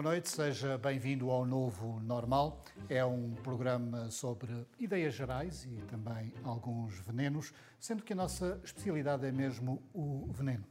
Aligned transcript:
Boa 0.00 0.12
noite, 0.12 0.30
seja 0.30 0.78
bem-vindo 0.78 1.30
ao 1.30 1.44
Novo 1.44 2.00
Normal. 2.00 2.64
É 2.88 3.04
um 3.04 3.34
programa 3.44 4.10
sobre 4.10 4.66
ideias 4.78 5.12
gerais 5.12 5.66
e 5.66 5.76
também 5.90 6.32
alguns 6.42 6.98
venenos, 7.00 7.52
sendo 7.78 8.02
que 8.02 8.14
a 8.14 8.16
nossa 8.16 8.58
especialidade 8.64 9.26
é 9.26 9.30
mesmo 9.30 9.82
o 9.92 10.26
veneno. 10.32 10.64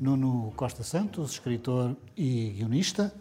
Nuno 0.00 0.54
Costa 0.56 0.82
Santos, 0.82 1.32
escritor 1.32 1.94
e 2.16 2.54
guionista. 2.56 3.14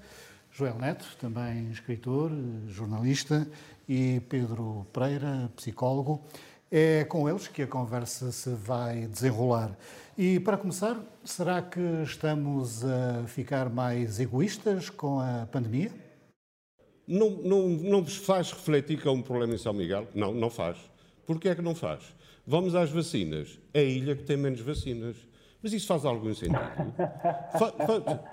Joel 0.52 0.80
Neto, 0.80 1.18
também 1.20 1.70
escritor, 1.70 2.32
jornalista. 2.68 3.46
E 3.90 4.22
Pedro 4.30 4.88
Pereira, 4.94 5.52
psicólogo. 5.58 6.24
É 6.72 7.04
com 7.04 7.28
eles 7.28 7.50
que 7.50 7.64
a 7.64 7.68
conversa 7.68 8.32
se 8.32 8.52
vai 8.52 9.06
desenrolar. 9.06 9.78
E 10.24 10.40
para 10.40 10.56
começar, 10.56 11.04
será 11.24 11.64
que 11.64 11.80
estamos 12.04 12.86
a 12.86 13.26
ficar 13.26 13.72
mais 13.72 14.20
egoístas 14.20 14.88
com 14.88 15.20
a 15.20 15.48
pandemia? 15.52 15.92
Não, 17.08 17.32
não, 17.32 17.68
não 17.68 18.04
vos 18.04 18.18
faz 18.18 18.52
refletir 18.52 19.02
que 19.02 19.08
é 19.08 19.10
um 19.10 19.24
problema 19.24 19.56
em 19.56 19.58
São 19.58 19.74
Miguel? 19.74 20.08
Não, 20.14 20.32
não 20.32 20.52
faz. 20.52 20.78
Porquê 21.26 21.50
é 21.50 21.56
que 21.56 21.62
não 21.64 21.74
faz? 21.74 22.04
Vamos 22.46 22.76
às 22.76 22.92
vacinas. 22.92 23.58
É 23.74 23.80
a 23.80 23.84
ilha 23.84 24.16
que 24.16 24.22
tem 24.22 24.38
menos 24.38 24.60
vacinas. 24.60 25.16
Mas 25.60 25.74
isso 25.74 25.88
faz 25.88 26.06
algum 26.06 26.36
sentido? 26.36 26.54
fa, 27.58 27.72
fa, 27.72 28.24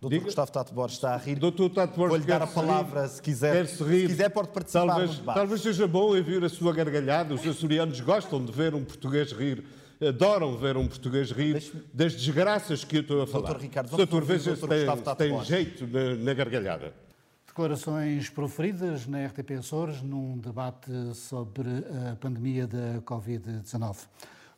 Doutor 0.00 0.16
Diga. 0.16 0.24
Gustavo 0.24 0.50
Tato 0.50 0.74
Borges 0.74 0.96
está 0.96 1.14
a 1.14 1.16
rir. 1.16 1.36
Doutor 1.36 1.70
Tato 1.70 1.94
Borges 1.96 2.08
Vou-lhe 2.08 2.26
dar 2.26 2.42
a 2.42 2.46
palavra, 2.48 3.02
rir. 3.02 3.08
se 3.08 3.22
quiser. 3.22 3.68
Se, 3.68 3.84
rir. 3.84 4.00
se 4.00 4.06
quiser, 4.08 4.30
pode 4.30 4.48
participar 4.48 4.86
talvez, 4.88 5.18
Talvez 5.20 5.60
seja 5.60 5.86
bom 5.86 6.16
ouvir 6.16 6.42
a 6.42 6.48
sua 6.48 6.72
gargalhada. 6.72 7.32
Os 7.34 7.46
açorianos 7.46 8.00
gostam 8.00 8.44
de 8.44 8.50
ver 8.50 8.74
um 8.74 8.84
português 8.84 9.30
rir. 9.30 9.64
Adoram 10.08 10.56
ver 10.56 10.76
um 10.76 10.88
português 10.88 11.30
rir 11.30 11.62
das 11.94 12.14
desgraças 12.14 12.82
que 12.82 12.96
eu 12.96 13.00
estou 13.02 13.22
a 13.22 13.26
falar. 13.26 13.46
Doutor 13.46 13.62
Ricardo, 13.62 13.88
vamos 13.88 14.08
Doutor, 14.08 14.24
veja 14.24 14.56
se 14.56 14.66
tem, 14.66 14.86
tem 15.16 15.44
jeito 15.44 15.86
na, 15.86 16.16
na 16.16 16.34
gargalhada. 16.34 16.92
Declarações 17.46 18.28
proferidas 18.28 19.06
na 19.06 19.24
RTP 19.26 19.52
Açores 19.58 20.02
num 20.02 20.38
debate 20.38 20.90
sobre 21.14 21.68
a 22.10 22.16
pandemia 22.16 22.66
da 22.66 23.00
Covid-19. 23.02 23.96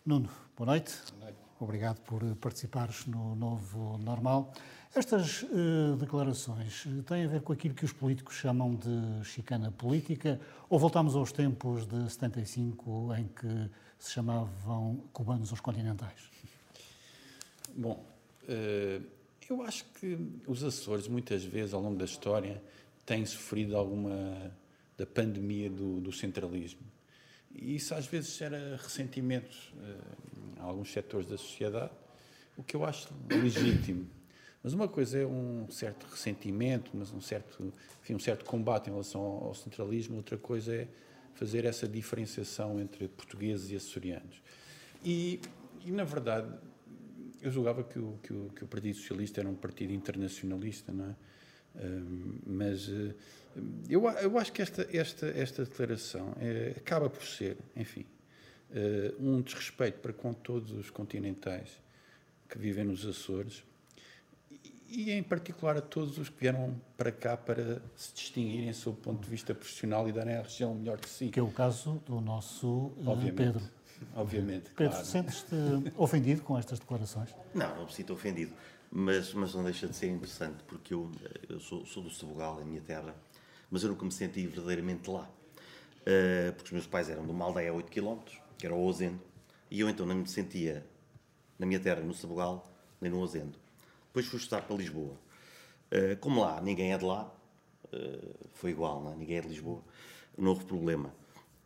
Nuno, 0.07 0.31
boa 0.57 0.71
noite. 0.71 0.95
Boa 1.13 1.25
noite. 1.25 1.39
Obrigado 1.61 2.01
por 2.01 2.23
participares 2.37 3.05
no 3.07 3.35
Novo 3.35 3.99
Normal. 3.99 4.51
Estas 4.95 5.43
uh, 5.43 5.97
declarações 5.99 6.87
têm 7.07 7.25
a 7.25 7.29
ver 7.29 7.43
com 7.43 7.53
aquilo 7.53 7.75
que 7.75 7.85
os 7.85 7.93
políticos 7.93 8.37
chamam 8.37 8.77
de 8.77 9.25
chicana 9.25 9.73
política 9.73 10.41
ou 10.71 10.79
voltamos 10.79 11.17
aos 11.17 11.33
tempos 11.33 11.85
de 11.85 12.09
75 12.09 13.15
em 13.17 13.27
que 13.27 13.71
se 13.99 14.13
chamavam 14.13 15.03
cubanos 15.13 15.53
os 15.53 15.61
continentais? 15.61 16.31
Bom, 17.77 18.05
uh, 18.45 19.05
eu 19.49 19.63
acho 19.63 19.85
que 19.99 20.19
os 20.47 20.63
Açores, 20.63 21.09
muitas 21.09 21.45
vezes 21.45 21.75
ao 21.75 21.81
longo 21.81 21.97
da 21.97 22.05
história, 22.05 22.63
têm 23.05 23.25
sofrido 23.27 23.77
alguma 23.77 24.55
da 24.97 25.05
pandemia 25.05 25.69
do, 25.69 26.01
do 26.01 26.13
centralismo. 26.13 26.81
E 27.53 27.77
isso 27.77 27.95
às 27.95 28.07
vezes 28.07 28.37
gera 28.37 28.77
ressentimento 28.77 29.57
uh, 29.75 30.59
em 30.59 30.61
alguns 30.61 30.93
setores 30.93 31.27
da 31.27 31.37
sociedade, 31.37 31.93
o 32.57 32.63
que 32.63 32.77
eu 32.77 32.85
acho 32.85 33.09
legítimo. 33.31 34.09
Mas 34.63 34.73
uma 34.73 34.89
coisa 34.89 35.19
é 35.19 35.27
um 35.27 35.67
certo 35.71 36.07
ressentimento, 36.07 36.91
mas 36.95 37.13
um 37.13 37.21
certo, 37.21 37.73
enfim, 38.03 38.15
um 38.15 38.19
certo 38.19 38.45
combate 38.47 38.87
em 38.89 38.93
relação 38.93 39.21
ao 39.21 39.55
centralismo, 39.55 40.17
outra 40.17 40.39
coisa 40.39 40.75
é 40.75 40.89
fazer 41.35 41.65
essa 41.65 41.87
diferenciação 41.87 42.81
entre 42.81 43.09
portugueses 43.09 43.71
e 43.71 43.77
açorianos. 43.77 44.43
E, 45.05 45.41
e 45.85 45.91
na 45.91 46.05
verdade, 46.05 46.53
eu 47.43 47.51
julgava 47.51 47.85
que 47.85 47.99
o, 47.99 48.19
que, 48.23 48.33
o, 48.33 48.51
que 48.55 48.65
o 48.65 48.67
Partido 48.67 48.97
Socialista 48.97 49.41
era 49.41 49.49
um 49.49 49.55
partido 49.55 49.93
internacionalista, 49.93 50.93
não 50.93 51.07
é? 51.11 51.17
Uh, 51.75 52.41
mas 52.47 52.89
uh, 52.89 53.15
eu, 53.89 54.09
eu 54.09 54.39
acho 54.39 54.53
que 54.53 54.63
esta, 54.63 54.89
esta, 54.93 55.27
esta 55.27 55.65
declaração 55.65 56.35
é, 56.41 56.75
acaba 56.77 57.11
por 57.11 57.25
ser, 57.25 57.57
enfim, 57.77 58.07
uh, 58.71 59.23
um 59.23 59.43
desrespeito 59.43 59.99
para 59.99 60.13
com 60.13 60.33
todos 60.33 60.71
os 60.71 60.89
continentais 60.89 61.83
que 62.49 62.57
vivem 62.59 62.85
nos 62.85 63.05
Açores 63.05 63.65
e 64.95 65.11
em 65.11 65.23
particular 65.23 65.77
a 65.77 65.81
todos 65.81 66.19
os 66.19 66.29
que 66.29 66.41
vieram 66.41 66.75
para 66.97 67.11
cá 67.11 67.37
para 67.37 67.83
se 67.97 68.15
distinguirem 68.15 68.73
sob 68.73 68.99
o 68.99 69.01
ponto 69.01 69.23
de 69.23 69.29
vista 69.29 69.55
profissional 69.55 70.09
e 70.09 70.13
darem 70.13 70.37
à 70.37 70.43
região 70.43 70.73
o 70.73 70.75
melhor 70.75 70.99
de 70.99 71.09
si. 71.09 71.29
Que 71.29 71.41
é 71.41 71.43
o 71.43 71.51
caso 71.51 72.03
do 72.07 72.21
nosso 72.21 72.67
uh, 72.67 72.95
Obviamente. 73.07 73.35
Pedro. 73.35 73.63
Obviamente, 74.15 74.71
Pedro, 74.77 74.93
claro. 74.93 75.07
sentes-te 75.07 75.55
ofendido 75.97 76.43
com 76.43 76.59
estas 76.59 76.79
declarações? 76.79 77.35
Não, 77.55 77.75
não 77.77 77.85
me 77.87 77.93
sinto 77.93 78.13
ofendido, 78.13 78.53
mas, 78.91 79.33
mas 79.33 79.55
não 79.55 79.65
deixa 79.65 79.87
de 79.87 79.97
ser 79.97 80.09
interessante, 80.09 80.63
porque 80.67 80.93
eu, 80.93 81.11
eu 81.49 81.59
sou, 81.59 81.87
sou 81.87 82.03
do 82.03 82.11
Sebugal, 82.11 82.61
a 82.61 82.65
minha 82.65 82.83
terra, 82.83 83.15
mas 83.71 83.83
eu 83.83 83.89
nunca 83.89 84.05
me 84.05 84.13
senti 84.13 84.47
verdadeiramente 84.47 85.11
lá. 85.11 85.29
Uh, 86.03 86.53
porque 86.53 86.67
os 86.67 86.73
meus 86.73 86.87
pais 86.87 87.09
eram 87.09 87.25
de 87.25 87.31
uma 87.31 87.47
aldeia 87.47 87.71
a 87.71 87.75
8 87.75 87.91
km, 87.91 88.19
que 88.59 88.67
era 88.67 88.75
o 88.75 88.85
Ozendo, 88.85 89.21
e 89.71 89.81
eu 89.81 89.89
então 89.89 90.05
não 90.05 90.15
me 90.15 90.29
sentia 90.29 90.85
na 91.59 91.65
minha 91.65 91.81
terra, 91.81 92.03
no 92.03 92.13
Sebugal, 92.13 92.71
nem 93.01 93.11
no 93.11 93.21
Ozendo. 93.21 93.64
Depois 94.15 94.27
fui 94.27 94.39
estudar 94.39 94.63
para 94.63 94.77
Lisboa. 94.77 95.19
Uh, 95.93 96.17
como 96.21 96.41
lá 96.41 96.61
ninguém 96.61 96.93
é 96.93 96.99
de 96.99 97.05
lá, 97.05 97.35
uh, 97.93 98.49
foi 98.53 98.71
igual, 98.71 99.03
não 99.03 99.13
é? 99.13 99.17
ninguém 99.17 99.39
é 99.39 99.41
de 99.41 99.49
Lisboa, 99.49 99.83
não 100.39 100.51
houve 100.51 100.65
problema. 100.65 101.13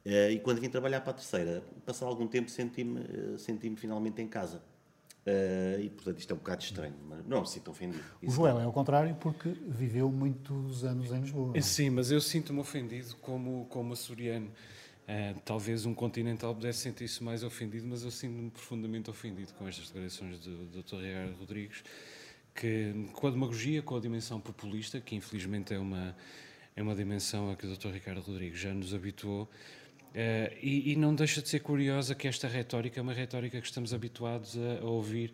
Uh, 0.06 0.30
e 0.30 0.40
quando 0.40 0.58
vim 0.58 0.70
trabalhar 0.70 1.02
para 1.02 1.10
a 1.10 1.14
terceira, 1.14 1.62
passado 1.84 2.08
algum 2.08 2.26
tempo 2.26 2.50
senti-me 2.50 3.04
senti 3.36 3.76
finalmente 3.76 4.22
em 4.22 4.26
casa. 4.26 4.62
e 5.78 5.90
portanto 5.90 6.20
isto 6.20 6.30
é 6.30 6.34
um 6.34 6.38
bocado 6.38 6.62
estranho, 6.62 6.94
mas 7.06 7.26
não 7.26 7.42
me 7.42 7.46
sinto 7.46 7.70
ofendido. 7.70 8.02
O 8.22 8.30
Joel 8.30 8.60
é 8.60 8.64
ao 8.64 8.72
contrário 8.72 9.14
porque 9.16 9.50
viveu 9.66 10.10
muitos 10.10 10.84
anos 10.84 11.12
em 11.12 11.20
Lisboa. 11.20 11.52
É? 11.54 11.60
Sim, 11.60 11.90
mas 11.90 12.10
eu 12.10 12.20
sinto-me 12.20 12.60
ofendido 12.60 13.14
como, 13.16 13.66
como 13.68 13.92
açoriano. 13.92 14.50
Uh, 15.06 15.38
talvez 15.42 15.84
um 15.84 15.94
continental 15.94 16.54
pudesse 16.54 16.80
sentir-se 16.80 17.22
mais 17.22 17.42
ofendido, 17.42 17.86
mas 17.86 18.04
eu 18.04 18.10
sinto-me 18.10 18.50
profundamente 18.50 19.10
ofendido 19.10 19.52
com 19.54 19.68
estas 19.68 19.86
declarações 19.86 20.38
do, 20.38 20.66
do 20.66 20.82
Dr. 20.82 20.96
Ricardo 20.96 21.38
Rodrigues 21.38 21.82
que 22.58 22.92
com 23.12 23.28
a 23.28 23.30
demagogia, 23.30 23.80
com 23.80 23.96
a 23.96 24.00
dimensão 24.00 24.40
populista, 24.40 25.00
que 25.00 25.14
infelizmente 25.14 25.72
é 25.72 25.78
uma, 25.78 26.16
é 26.74 26.82
uma 26.82 26.94
dimensão 26.94 27.52
a 27.52 27.56
que 27.56 27.64
o 27.64 27.76
Dr. 27.76 27.90
Ricardo 27.90 28.20
Rodrigues 28.20 28.58
já 28.58 28.74
nos 28.74 28.92
habituou, 28.92 29.44
uh, 29.44 30.56
e, 30.60 30.92
e, 30.92 30.96
não 30.96 31.14
deixa 31.14 31.40
de 31.40 31.48
ser 31.48 31.60
curiosa 31.60 32.16
que 32.16 32.26
esta 32.26 32.48
retórica 32.48 32.98
é 32.98 33.02
uma 33.02 33.12
retórica 33.12 33.60
que 33.60 33.66
estamos 33.66 33.94
habituados 33.94 34.56
a, 34.58 34.82
a 34.82 34.86
ouvir, 34.86 35.32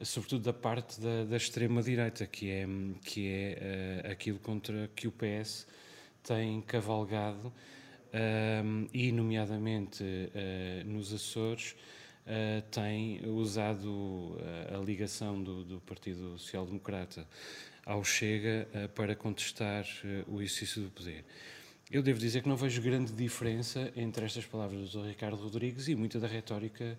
sobretudo 0.00 0.44
da 0.44 0.52
parte 0.54 0.98
da, 0.98 1.24
da 1.24 1.36
extrema-direita, 1.36 2.26
que 2.26 2.50
é, 2.50 2.66
que 3.04 3.28
é 3.28 4.02
uh, 4.06 4.10
aquilo 4.10 4.38
contra 4.38 4.90
que 4.96 5.06
o 5.06 5.12
PS 5.12 5.66
tem 6.22 6.62
cavalgado, 6.62 7.48
uh, 7.48 8.88
e 8.94 9.12
nomeadamente 9.12 10.02
nos 10.86 11.12
Açores, 11.12 11.76
uh, 12.26 12.62
tem 12.70 13.20
usado 13.28 13.86
uh, 13.86 14.80
a 14.80 14.84
ligação 14.84 15.42
do, 15.42 15.64
do 15.64 15.80
Partido 15.80 16.38
Social 16.38 16.66
Democrata 16.66 17.26
ao 17.84 18.04
Chega 18.04 18.68
uh, 18.74 18.88
para 18.90 19.14
contestar 19.14 19.84
o 20.26 20.40
exercício 20.40 20.82
do 20.82 20.90
poder. 20.90 21.24
Eu 21.90 22.02
devo 22.02 22.18
dizer 22.18 22.42
que 22.42 22.48
não 22.48 22.56
vejo 22.56 22.80
grande 22.80 23.12
diferença 23.12 23.92
entre 23.96 24.24
estas 24.24 24.46
palavras 24.46 24.90
do. 24.90 25.06
Ricardo 25.06 25.36
Rodrigues 25.36 25.88
e 25.88 25.94
muita 25.94 26.18
da 26.18 26.26
retórica 26.26 26.98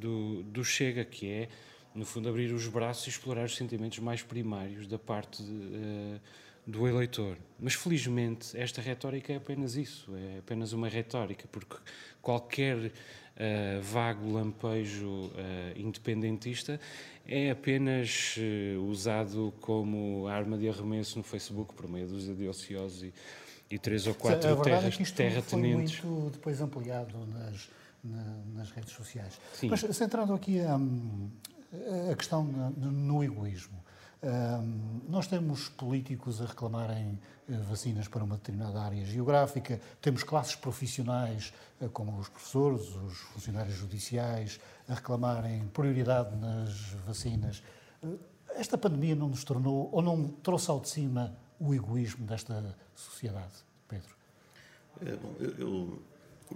do, 0.00 0.42
do 0.42 0.64
Chega, 0.64 1.04
que 1.04 1.30
é, 1.30 1.48
no 1.94 2.04
fundo, 2.04 2.28
abrir 2.28 2.52
os 2.52 2.66
braços 2.66 3.06
e 3.06 3.10
explorar 3.10 3.44
os 3.44 3.54
sentimentos 3.54 4.00
mais 4.00 4.20
primários 4.20 4.88
da 4.88 4.98
parte 4.98 5.44
de, 5.44 6.20
do 6.66 6.86
eleitor. 6.88 7.36
Mas 7.58 7.74
felizmente 7.74 8.56
esta 8.56 8.80
retórica 8.80 9.32
é 9.32 9.36
apenas 9.36 9.76
isso, 9.76 10.12
é 10.16 10.38
apenas 10.38 10.72
uma 10.72 10.88
retórica, 10.88 11.46
porque 11.50 11.76
qualquer 12.20 12.92
uh, 13.36 13.82
vago 13.82 14.32
lampejo 14.32 15.06
uh, 15.06 15.32
independentista 15.76 16.80
é 17.26 17.50
apenas 17.50 18.36
uh, 18.36 18.80
usado 18.82 19.52
como 19.60 20.26
arma 20.26 20.58
de 20.58 20.68
arremesso 20.68 21.18
no 21.18 21.24
Facebook 21.24 21.74
por 21.74 21.88
meio 21.88 22.06
dos 22.08 22.24
de 22.36 22.48
ociosos 22.48 23.02
e, 23.02 23.14
e 23.70 23.78
três 23.78 24.06
ou 24.06 24.14
quatro 24.14 24.52
a 24.52 24.62
terras, 24.62 24.84
é 24.84 24.90
que 24.90 25.02
isto 25.02 25.16
terratenentes. 25.16 25.96
Foi 25.96 26.10
muito 26.10 26.30
depois 26.30 26.60
ampliado 26.60 27.16
nas, 27.26 27.70
na, 28.02 28.36
nas 28.54 28.70
redes 28.70 28.92
sociais. 28.92 29.38
Sim. 29.54 29.68
Mas 29.68 29.80
centrando 29.96 30.34
aqui 30.34 30.60
a, 30.60 30.78
a 32.10 32.14
questão 32.16 32.44
no, 32.44 32.90
no 32.90 33.24
egoísmo. 33.24 33.81
Nós 35.08 35.26
temos 35.26 35.68
políticos 35.68 36.40
a 36.40 36.46
reclamarem 36.46 37.18
uh, 37.48 37.62
vacinas 37.64 38.06
para 38.06 38.22
uma 38.22 38.36
determinada 38.36 38.80
área 38.80 39.04
geográfica, 39.04 39.80
temos 40.00 40.22
classes 40.22 40.54
profissionais, 40.54 41.52
uh, 41.80 41.88
como 41.88 42.16
os 42.16 42.28
professores, 42.28 42.82
os 42.94 43.18
funcionários 43.18 43.74
judiciais, 43.74 44.60
a 44.88 44.94
reclamarem 44.94 45.66
prioridade 45.68 46.36
nas 46.36 46.72
vacinas. 47.04 47.64
Uh, 48.00 48.16
esta 48.54 48.78
pandemia 48.78 49.16
não 49.16 49.28
nos 49.28 49.42
tornou, 49.42 49.88
ou 49.90 50.00
não 50.00 50.28
trouxe 50.28 50.70
ao 50.70 50.78
de 50.78 50.88
cima 50.88 51.36
o 51.58 51.74
egoísmo 51.74 52.24
desta 52.24 52.76
sociedade, 52.94 53.54
Pedro? 53.88 54.14
É, 55.04 55.16
bom, 55.16 55.34
eu, 55.58 56.02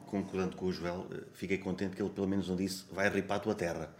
concordando 0.07 0.57
com 0.57 0.67
o 0.67 0.73
Joel, 0.73 1.07
eh, 1.13 1.21
fiquei 1.35 1.59
contente 1.59 1.97
que 1.97 2.03
ele 2.03 2.11
pelo 2.11 2.27
menos 2.29 2.49
não 2.49 2.57
disse 2.57 2.85
vai 2.93 3.09
ripar 3.09 3.39
a 3.39 3.41
tua 3.41 3.55
terra. 3.55 3.91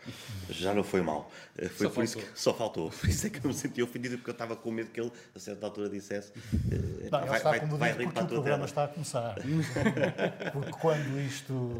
Já 0.51 0.75
não 0.75 0.85
foi 0.85 1.01
mal. 1.03 1.31
Eh, 1.57 1.69
Foi 1.69 1.87
Só 1.87 1.93
por 1.93 2.05
isso 2.05 2.15
faltou. 2.15 2.33
que 2.33 2.41
só 2.41 2.55
faltou. 2.55 2.91
Por 2.91 3.09
isso 3.09 3.27
é 3.27 3.31
que 3.31 3.39
eu 3.39 3.49
me 3.49 3.55
senti 3.55 3.83
ofendido, 3.83 4.17
porque 4.19 4.31
eu 4.31 4.33
estava 4.33 4.55
com 4.57 4.71
medo 4.71 4.91
que 4.91 5.01
ele, 5.01 5.11
a 5.35 5.39
certa 5.39 5.67
altura, 5.67 5.89
dissesse 5.89 6.33
eh, 6.71 7.09
Não, 7.11 7.21
ele 7.21 7.29
vai, 7.29 7.37
está 7.39 7.51
vai, 7.51 7.61
vai 7.61 7.93
ripar 7.93 8.07
a 8.23 8.25
o 8.25 8.29
tua 8.29 8.37
programa 8.37 8.57
terra. 8.59 8.65
está 8.67 8.85
a 8.85 8.89
começar. 8.89 9.35
porque 10.53 10.71
quando 10.73 11.21
isto, 11.21 11.77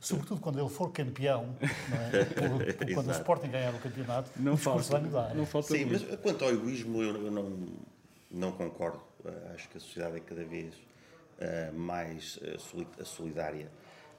sobretudo 0.00 0.40
quando 0.40 0.58
ele 0.60 0.68
for 0.68 0.90
campeão, 0.90 1.54
não 1.88 1.98
é? 2.18 2.24
Por- 2.34 2.74
por- 2.74 2.94
quando 2.94 3.08
o. 3.08 3.12
Sporting 3.12 3.48
ganhar 3.50 3.74
o 3.74 3.78
campeonato, 3.78 4.30
Não 4.36 4.52
o 4.52 4.56
discurso 4.56 4.90
falta, 4.90 5.08
vai 5.08 5.22
mudar. 5.22 5.34
não 5.34 5.46
falta 5.46 5.68
Sim, 5.68 5.84
muito. 5.86 6.06
mas 6.10 6.20
quanto 6.20 6.44
ao 6.44 6.50
egoísmo, 6.50 7.02
eu, 7.02 7.26
eu 7.26 7.30
não, 7.30 7.68
não 8.30 8.52
concordo. 8.52 9.00
Eh, 9.24 9.52
acho 9.54 9.68
que 9.68 9.78
a 9.78 9.80
sociedade 9.80 10.16
é 10.16 10.20
cada 10.20 10.44
vez 10.44 10.74
eh, 10.74 10.93
mais 11.72 12.38
eh, 12.42 12.56
soli- 12.58 12.86
solidária. 13.04 13.70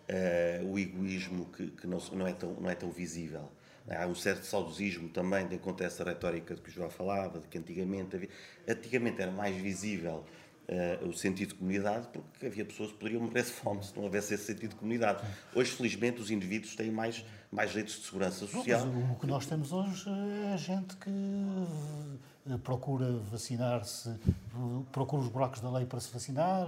Eh, 0.07 0.61
o 0.63 0.77
egoísmo 0.77 1.45
que, 1.47 1.67
que 1.71 1.87
não, 1.87 1.97
não, 2.13 2.27
é 2.27 2.33
tão, 2.33 2.53
não 2.53 2.69
é 2.69 2.75
tão 2.75 2.91
visível. 2.91 3.49
Há 3.89 4.07
um 4.07 4.15
certo 4.15 4.43
saudosismo 4.45 5.09
também, 5.09 5.47
de 5.47 5.57
conta 5.59 5.83
essa 5.83 6.03
retórica 6.03 6.55
de 6.55 6.61
que 6.61 6.69
o 6.69 6.71
João 6.71 6.89
falava, 6.89 7.39
de 7.39 7.47
que 7.47 7.57
antigamente 7.57 8.15
havia. 8.15 8.29
Antigamente 8.67 9.21
era 9.21 9.31
mais 9.31 9.55
visível 9.55 10.23
eh, 10.67 10.99
o 11.03 11.13
sentido 11.13 11.49
de 11.49 11.55
comunidade, 11.55 12.07
porque 12.11 12.47
havia 12.47 12.65
pessoas 12.65 12.91
que 12.91 12.97
poderiam 12.97 13.21
morrer 13.21 13.43
de 13.43 13.51
fome 13.51 13.83
se 13.83 13.95
não 13.95 14.03
houvesse 14.03 14.33
esse 14.33 14.45
sentido 14.45 14.71
de 14.71 14.75
comunidade. 14.75 15.23
Hoje, 15.53 15.71
felizmente, 15.71 16.19
os 16.19 16.31
indivíduos 16.31 16.75
têm 16.75 16.89
mais, 16.91 17.23
mais 17.51 17.73
redes 17.75 17.95
de 17.99 18.05
segurança 18.05 18.47
social. 18.47 18.85
mas 18.87 18.95
o- 18.95 19.13
o 19.13 19.19
que 19.19 19.27
nós 19.27 19.45
temos 19.45 19.71
hoje 19.71 20.09
é 20.53 20.57
gente 20.57 20.95
que 20.97 21.09
eh, 21.09 22.17
procura 22.63 23.11
vacinar-se, 23.31 24.09
eh, 24.09 24.13
procura 24.91 25.21
os 25.23 25.29
buracos 25.29 25.61
da 25.61 25.71
lei 25.71 25.85
para 25.85 25.99
se 25.99 26.11
vacinar. 26.13 26.67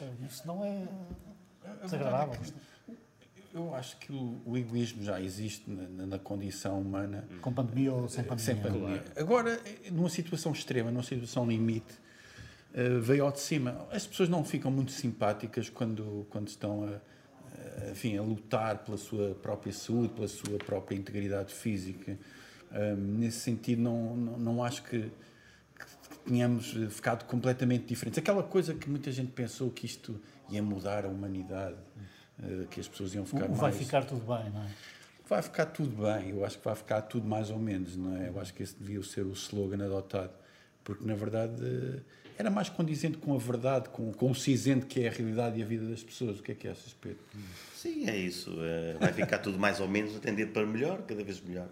eh, 0.00 0.06
Isso 0.28 0.46
não 0.46 0.64
é 0.64 0.86
desagradável. 1.82 2.38
Eu 3.54 3.74
acho 3.74 3.98
que 3.98 4.10
o, 4.12 4.40
o 4.46 4.56
egoísmo 4.56 5.02
já 5.02 5.20
existe 5.20 5.70
na, 5.70 5.82
na- 5.88 6.06
na 6.06 6.18
condição 6.18 6.80
humana. 6.80 7.24
Com 7.42 7.52
pandemia 7.52 7.92
ou 7.92 8.08
sem 8.08 8.24
pandemia. 8.24 8.44
Sem 8.54 8.56
pandemia. 8.62 9.04
Agora, 9.16 9.60
eh, 9.64 9.90
numa 9.90 10.08
situação 10.08 10.52
extrema, 10.52 10.90
numa 10.90 11.02
situação 11.02 11.46
limite, 11.46 11.94
eh, 12.74 12.98
veio 12.98 13.24
ao 13.26 13.32
de 13.32 13.40
cima. 13.40 13.86
As 13.90 14.06
pessoas 14.06 14.28
não 14.30 14.42
ficam 14.44 14.70
muito 14.70 14.92
simpáticas 14.92 15.68
quando, 15.68 16.26
quando 16.30 16.48
estão 16.48 16.84
a, 16.84 16.88
a, 17.86 17.90
enfim, 17.90 18.16
a 18.16 18.22
lutar 18.22 18.78
pela 18.78 18.96
sua 18.96 19.34
própria 19.34 19.72
saúde, 19.72 20.14
pela 20.14 20.28
sua 20.28 20.56
própria 20.58 20.96
integridade 20.96 21.52
física. 21.52 22.18
Nesse 22.96 23.40
sentido, 23.40 23.82
não, 23.82 24.16
não, 24.16 24.38
não 24.38 24.64
acho 24.64 24.82
que, 24.84 25.00
que 25.78 25.86
tínhamos 26.26 26.74
eh, 26.76 26.88
ficado 26.88 27.24
completamente 27.24 27.84
diferentes. 27.86 28.18
Aquela 28.18 28.42
coisa 28.42 28.74
que 28.74 28.88
muita 28.88 29.12
gente 29.12 29.32
pensou 29.32 29.70
que 29.70 29.86
isto 29.86 30.18
ia 30.50 30.62
mudar 30.62 31.04
a 31.04 31.08
humanidade, 31.08 31.76
eh, 32.42 32.66
que 32.70 32.80
as 32.80 32.88
pessoas 32.88 33.14
iam 33.14 33.26
ficar 33.26 33.44
O 33.44 33.54
vai 33.54 33.70
mais... 33.70 33.76
ficar 33.76 34.04
tudo 34.04 34.20
bem, 34.20 34.50
não 34.50 34.62
é? 34.62 34.70
Vai 35.28 35.42
ficar 35.42 35.66
tudo 35.66 36.02
bem, 36.02 36.30
eu 36.30 36.44
acho 36.44 36.58
que 36.58 36.64
vai 36.64 36.74
ficar 36.74 37.02
tudo 37.02 37.26
mais 37.26 37.50
ou 37.50 37.58
menos, 37.58 37.96
não 37.96 38.16
é? 38.16 38.28
Eu 38.28 38.40
acho 38.40 38.52
que 38.52 38.62
esse 38.62 38.74
devia 38.74 39.02
ser 39.02 39.24
o 39.24 39.32
slogan 39.32 39.84
adotado, 39.84 40.32
porque 40.84 41.04
na 41.04 41.14
verdade 41.14 41.54
eh, 41.62 42.00
era 42.38 42.50
mais 42.50 42.68
condizente 42.68 43.18
com 43.18 43.34
a 43.34 43.38
verdade, 43.38 43.88
com, 43.90 44.12
com 44.12 44.30
o 44.30 44.34
cinzento 44.34 44.86
que 44.86 45.04
é 45.04 45.08
a 45.08 45.10
realidade 45.10 45.58
e 45.58 45.62
a 45.62 45.66
vida 45.66 45.86
das 45.86 46.02
pessoas. 46.02 46.40
O 46.40 46.42
que 46.42 46.52
é 46.52 46.54
que 46.54 46.68
achas, 46.68 46.94
Pedro? 47.00 47.18
Sim, 47.82 48.08
é 48.08 48.16
isso. 48.16 48.54
Eh, 48.60 48.96
vai 49.00 49.12
ficar 49.12 49.38
tudo 49.38 49.58
mais 49.58 49.80
ou 49.80 49.88
menos 49.88 50.14
a 50.14 50.20
tender 50.20 50.52
para 50.52 50.64
melhor, 50.64 51.02
cada 51.02 51.24
vez 51.24 51.40
melhor. 51.40 51.68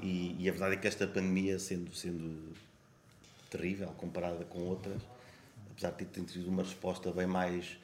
E, 0.00 0.34
e 0.38 0.48
a 0.48 0.52
verdade 0.52 0.76
é 0.76 0.78
que 0.78 0.88
esta 0.88 1.06
pandemia, 1.06 1.58
sendo, 1.58 1.94
sendo 1.94 2.54
terrível 3.50 3.88
comparada 3.98 4.46
com 4.46 4.60
outras, 4.60 5.02
apesar 5.70 5.90
de 5.90 6.06
ter 6.06 6.24
tido 6.24 6.48
uma 6.48 6.62
resposta 6.62 7.12
bem 7.12 7.26
mais, 7.26 7.76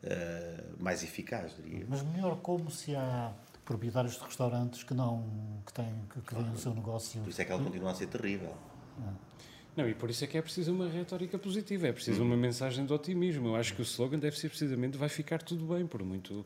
eh, 0.00 0.62
mais 0.78 1.02
eficaz, 1.02 1.56
diria. 1.56 1.84
Mas 1.88 2.02
melhor 2.02 2.36
como 2.36 2.70
se 2.70 2.94
há 2.94 3.32
proprietários 3.64 4.14
de 4.14 4.20
restaurantes 4.20 4.84
que 4.84 4.94
não 4.94 5.60
que 5.66 5.72
têm 5.72 5.92
que, 6.14 6.20
que 6.20 6.34
têm 6.36 6.52
o 6.52 6.56
seu 6.56 6.72
negócio. 6.72 7.20
Por 7.20 7.30
isso 7.30 7.42
é 7.42 7.44
que 7.44 7.50
ela 7.50 7.64
continua 7.64 7.90
a 7.90 7.94
ser 7.96 8.06
terrível. 8.06 8.54
Não, 9.78 9.88
e 9.88 9.94
por 9.94 10.10
isso 10.10 10.24
é 10.24 10.26
que 10.26 10.36
é 10.36 10.42
preciso 10.42 10.72
uma 10.72 10.88
retórica 10.88 11.38
positiva, 11.38 11.86
é 11.86 11.92
preciso 11.92 12.20
uma 12.24 12.36
mensagem 12.36 12.84
de 12.84 12.92
otimismo. 12.92 13.46
Eu 13.46 13.54
acho 13.54 13.74
que 13.74 13.80
o 13.80 13.84
slogan 13.84 14.18
deve 14.18 14.36
ser 14.36 14.48
precisamente 14.48 14.98
vai 14.98 15.08
ficar 15.08 15.40
tudo 15.40 15.72
bem, 15.72 15.86
por 15.86 16.02
muito, 16.02 16.44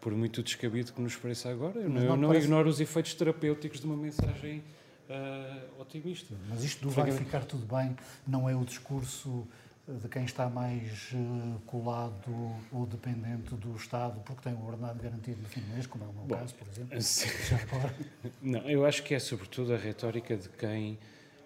por 0.00 0.12
muito 0.12 0.42
descabido 0.42 0.92
que 0.92 1.00
nos 1.00 1.16
pareça 1.16 1.50
agora. 1.50 1.78
Eu 1.80 1.90
Mas 1.90 2.02
não, 2.02 2.02
eu 2.02 2.08
não 2.10 2.16
não 2.16 2.28
parece- 2.28 2.46
ignoro 2.46 2.68
os 2.68 2.80
efeitos 2.80 3.14
terapêuticos 3.14 3.80
de 3.80 3.86
uma 3.86 3.96
mensagem 3.96 4.62
ah, 5.08 5.64
otimista. 5.78 6.34
Mas 6.48 6.64
isto 6.64 6.82
do 6.82 6.90
vai 6.90 7.10
ficar 7.12 7.44
tudo 7.44 7.66
bem 7.66 7.96
não 8.26 8.48
é 8.48 8.54
o 8.56 8.64
discurso 8.64 9.46
de 9.88 10.08
quem 10.08 10.24
está 10.24 10.48
mais 10.48 11.10
eh, 11.12 11.58
colado 11.66 12.30
ou 12.70 12.86
dependente 12.86 13.54
do 13.56 13.74
Estado 13.74 14.20
porque 14.20 14.40
tem 14.48 14.54
o 14.54 14.64
ordenado 14.64 15.02
garantido 15.02 15.42
no 15.42 15.48
fim 15.48 15.60
do 15.62 15.66
mês, 15.74 15.84
como 15.86 16.04
é 16.04 16.06
o 16.06 16.12
meu 16.12 16.26
caso, 16.38 16.54
por 16.54 16.68
exemplo. 16.68 16.96
Agora. 17.72 17.94
Não, 18.40 18.60
eu 18.70 18.86
acho 18.86 19.02
que 19.02 19.14
é 19.14 19.18
sobretudo 19.18 19.74
a 19.74 19.76
retórica 19.76 20.36
de 20.36 20.48
quem 20.50 20.96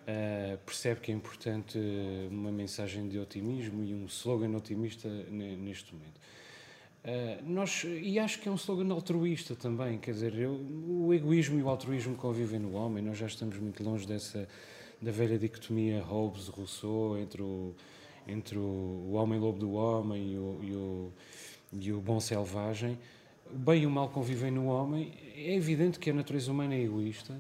ah, 0.07 0.59
percebe 0.67 1.01
que 1.01 1.11
é 1.11 1.15
importante 1.15 1.79
uma 2.31 2.53
mensagem 2.53 3.09
de 3.09 3.19
otimismo 3.19 3.83
e 3.83 3.95
um 3.95 4.05
slogan 4.05 4.55
otimista 4.57 5.09
ne- 5.09 5.57
neste 5.57 5.95
momento. 5.95 6.21
Ah, 7.05 7.39
nós, 7.47 7.85
e 7.85 8.19
acho 8.19 8.41
que 8.41 8.49
é 8.49 8.53
um 8.53 8.55
slogan 8.55 8.91
altruísta 8.93 9.55
também, 9.55 9.99
quer 9.99 10.13
dizer, 10.13 10.35
eu- 10.39 10.55
o 10.89 11.13
egoísmo 11.13 11.59
e 11.59 11.63
o 11.63 11.69
altruísmo 11.69 12.15
convivem 12.17 12.59
no 12.59 12.73
homem, 12.75 13.03
nós 13.05 13.19
já 13.19 13.27
estamos 13.27 13.59
muito 13.59 13.83
longe 13.85 14.07
dessa 14.07 14.49
da 15.03 15.11
velha 15.11 15.39
dicotomia 15.39 16.03
Hobbes-Rousseau 16.03 17.19
entre 17.19 17.43
o, 17.43 17.75
entre 18.27 18.57
o, 18.57 19.11
homem-lobo 19.13 19.59
do 19.59 19.73
homem 19.73 20.33
e 20.33 20.39
o, 20.39 20.59
e 20.63 20.73
o, 20.73 21.13
e 21.79 21.93
o 21.93 22.01
bom 22.01 22.19
selvagem. 22.21 22.99
O 23.53 23.59
bem 23.59 23.83
e 23.83 23.87
o 23.87 23.91
mal 23.91 24.09
convivem 24.09 24.51
no 24.51 24.65
homem. 24.67 25.13
É 25.37 25.55
evidente 25.55 25.99
que 25.99 26.09
a 26.09 26.15
natureza 26.15 26.51
humana 26.51 26.75
é 26.75 26.81
egoísta 26.85 27.39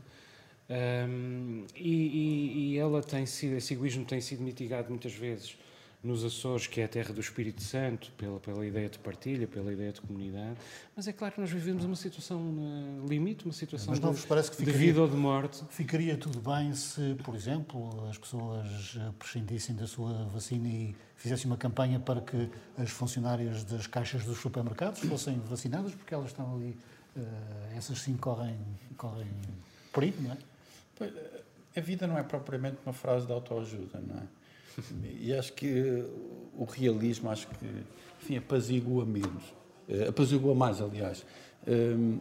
hum, 1.08 1.64
e, 1.74 1.90
e- 1.90 2.72
e 2.74 2.78
ela 2.78 3.02
tem 3.02 3.24
sido, 3.24 3.56
esse 3.56 3.72
egoísmo 3.72 4.04
tem 4.04 4.20
sido 4.20 4.42
mitigado 4.42 4.90
muitas 4.90 5.14
vezes 5.14 5.56
nos 6.04 6.22
Açores, 6.24 6.66
que 6.66 6.80
é 6.80 6.84
a 6.84 6.88
terra 6.88 7.12
do 7.14 7.20
Espírito 7.20 7.62
Santo, 7.62 8.12
pela, 8.18 8.38
pela 8.38 8.66
ideia 8.66 8.88
de 8.88 8.98
partilha, 8.98 9.48
pela 9.48 9.72
ideia 9.72 9.90
de 9.90 10.00
comunidade. 10.00 10.56
Mas 10.94 11.08
é 11.08 11.12
claro 11.12 11.34
que 11.34 11.40
nós 11.40 11.50
vivemos 11.50 11.84
uma 11.84 11.96
situação 11.96 12.38
uh, 12.40 13.06
limite, 13.08 13.44
uma 13.46 13.54
situação 13.54 13.90
Mas 13.90 14.00
não 14.00 14.10
de, 14.10 14.16
vos 14.16 14.26
parece 14.26 14.50
que 14.50 14.58
de 14.58 14.64
ficaria- 14.66 14.86
vida 14.86 15.00
ou 15.00 15.08
de 15.08 15.16
morte. 15.16 15.64
Ficaria 15.70 16.16
tudo 16.16 16.40
bem 16.40 16.74
se, 16.74 17.14
por 17.24 17.34
exemplo, 17.34 18.06
as 18.08 18.18
pessoas 18.18 18.96
eh, 18.96 19.10
prescindissem 19.18 19.74
da 19.74 19.86
sua 19.86 20.12
vacina 20.26 20.68
e 20.68 20.94
fizessem 21.16 21.46
uma 21.50 21.56
campanha 21.56 21.98
para 21.98 22.20
que 22.20 22.50
as 22.76 22.90
funcionárias 22.90 23.64
das 23.64 23.86
caixas 23.86 24.24
dos 24.24 24.38
supermercados 24.38 25.00
fossem 25.00 25.38
vacinadas, 25.40 25.94
porque 25.94 26.12
elas 26.12 26.26
estão 26.28 26.54
ali, 26.54 26.76
eh, 27.16 27.20
essas 27.76 27.98
sim 28.00 28.14
correm, 28.16 28.58
correm 28.96 29.26
perigo, 29.92 30.20
não 30.22 30.32
é? 30.32 30.36
Pois, 30.96 31.12
A 31.76 31.80
vida 31.80 32.06
não 32.06 32.16
é 32.18 32.22
propriamente 32.22 32.76
uma 32.84 32.92
frase 32.92 33.26
de 33.26 33.32
autoajuda, 33.32 34.00
não 34.06 34.16
é? 34.18 34.22
E 35.20 35.32
acho 35.32 35.52
que 35.52 36.04
o 36.56 36.64
realismo, 36.64 37.30
acho 37.30 37.46
que, 37.48 37.66
enfim, 38.22 38.36
apazigua 38.36 39.04
menos. 39.04 39.42
Eh, 39.88 40.08
Apazigua 40.08 40.54
mais, 40.54 40.80
aliás. 40.80 41.24
Hum, 41.66 42.18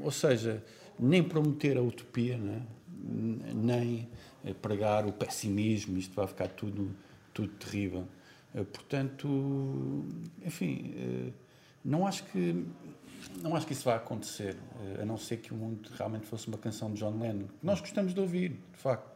Ou 0.00 0.10
seja, 0.10 0.62
nem 0.98 1.22
prometer 1.22 1.76
a 1.76 1.82
utopia, 1.82 2.36
não 2.38 2.52
é? 2.54 2.62
nem 3.54 4.08
eh, 4.44 4.52
pregar 4.54 5.06
o 5.06 5.12
pessimismo, 5.12 5.96
isto 5.98 6.14
vai 6.14 6.26
ficar 6.26 6.48
tudo, 6.48 6.90
tudo 7.32 7.48
terrível. 7.54 8.06
Eh, 8.54 8.64
Portanto, 8.64 10.04
enfim, 10.44 11.32
não 11.84 12.06
acho 12.06 12.24
que 12.24 12.64
não 13.42 13.56
acho 13.56 13.66
que 13.66 13.72
isso 13.72 13.84
vai 13.84 13.96
acontecer, 13.96 14.56
a 15.00 15.04
não 15.04 15.16
ser 15.16 15.38
que 15.38 15.52
o 15.52 15.56
mundo 15.56 15.88
realmente 15.96 16.26
fosse 16.26 16.46
uma 16.48 16.58
canção 16.58 16.92
de 16.92 17.00
John 17.00 17.18
Lennon. 17.18 17.46
que 17.46 17.66
Nós 17.66 17.80
gostamos 17.80 18.14
de 18.14 18.20
ouvir, 18.20 18.50
de 18.50 18.78
facto, 18.78 19.15